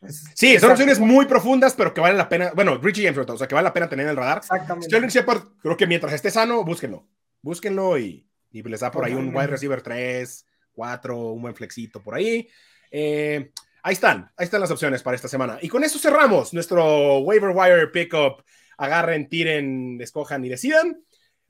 Pues, 0.00 0.24
sí, 0.34 0.58
son 0.58 0.72
opciones 0.72 0.98
muy 0.98 1.26
profundas, 1.26 1.74
pero 1.74 1.94
que 1.94 2.00
vale 2.00 2.16
la 2.16 2.28
pena. 2.28 2.52
Bueno, 2.54 2.76
Richie 2.78 3.04
James, 3.04 3.28
o 3.28 3.38
sea, 3.38 3.46
que 3.46 3.54
vale 3.54 3.68
la 3.68 3.72
pena 3.72 3.88
tener 3.88 4.04
en 4.04 4.10
el 4.10 4.16
radar. 4.16 4.38
Exactamente. 4.38 4.88
Sterling 4.88 5.08
Shepard, 5.08 5.42
creo 5.62 5.76
que 5.76 5.86
mientras 5.86 6.12
esté 6.12 6.30
sano, 6.30 6.64
búsquenlo. 6.64 7.06
Búsquenlo 7.40 7.96
y, 7.98 8.26
y 8.50 8.62
les 8.62 8.80
da 8.80 8.90
por 8.90 9.04
ahí 9.04 9.14
un 9.14 9.34
wide 9.34 9.46
receiver 9.46 9.80
3, 9.80 10.46
4, 10.72 11.18
un 11.18 11.42
buen 11.42 11.54
flexito 11.54 12.02
por 12.02 12.14
ahí. 12.14 12.48
Eh, 12.90 13.50
ahí 13.82 13.92
están, 13.92 14.30
ahí 14.36 14.44
están 14.44 14.60
las 14.60 14.70
opciones 14.70 15.02
para 15.02 15.14
esta 15.14 15.28
semana. 15.28 15.58
Y 15.62 15.68
con 15.68 15.84
eso 15.84 15.98
cerramos 15.98 16.52
nuestro 16.52 17.18
waiver 17.18 17.50
wire 17.54 17.86
pickup. 17.88 18.44
Agarren, 18.76 19.28
tiren, 19.28 20.00
escojan 20.00 20.44
y 20.44 20.48
decidan. 20.48 21.00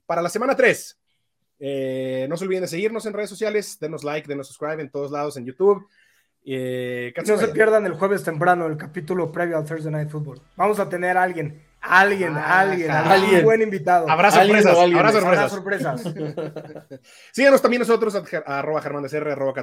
Para 0.05 0.21
la 0.21 0.29
semana 0.29 0.55
3, 0.55 0.99
eh, 1.59 2.25
no 2.29 2.37
se 2.37 2.45
olviden 2.45 2.63
de 2.63 2.67
seguirnos 2.67 3.05
en 3.05 3.13
redes 3.13 3.29
sociales, 3.29 3.77
denos 3.79 4.03
like, 4.03 4.27
denos 4.27 4.47
subscribe 4.47 4.81
en 4.81 4.89
todos 4.89 5.11
lados 5.11 5.37
en 5.37 5.45
YouTube. 5.45 5.87
Eh, 6.47 7.11
no 7.25 7.37
se 7.37 7.47
pierdan 7.47 7.87
el 7.87 7.93
jueves 7.93 8.23
temprano 8.23 8.67
el 8.67 8.77
capítulo 8.77 9.31
previo 9.31 9.57
al 9.57 9.65
Thursday 9.65 9.91
Night 9.91 10.09
Football. 10.09 10.41
Vamos 10.55 10.79
a 10.79 10.87
tener 10.87 11.17
a 11.17 11.23
alguien, 11.23 11.63
alguien, 11.81 12.37
ah, 12.37 12.59
alguien, 12.59 12.91
alguien, 12.91 13.37
un 13.37 13.43
buen 13.43 13.61
invitado. 13.63 14.07
Habrá 14.07 14.29
sorpresas, 14.29 14.77
habrá 14.77 15.11
sorpresas. 15.11 15.51
sorpresas. 15.51 16.03
Síganos 17.31 17.61
también 17.61 17.79
nosotros, 17.79 18.15
a, 18.15 18.59
arroba 18.59 18.81
Germán 18.81 19.03
de 19.03 19.09
Serre, 19.09 19.31
arroba 19.31 19.53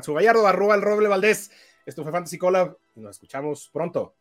arroba 0.48 0.74
el 0.74 0.82
Roble 0.82 1.08
Valdés. 1.08 1.52
Esto 1.86 2.02
fue 2.02 2.10
Fantasy 2.10 2.38
Collab 2.38 2.76
y 2.96 3.00
nos 3.00 3.12
escuchamos 3.12 3.70
pronto. 3.72 4.14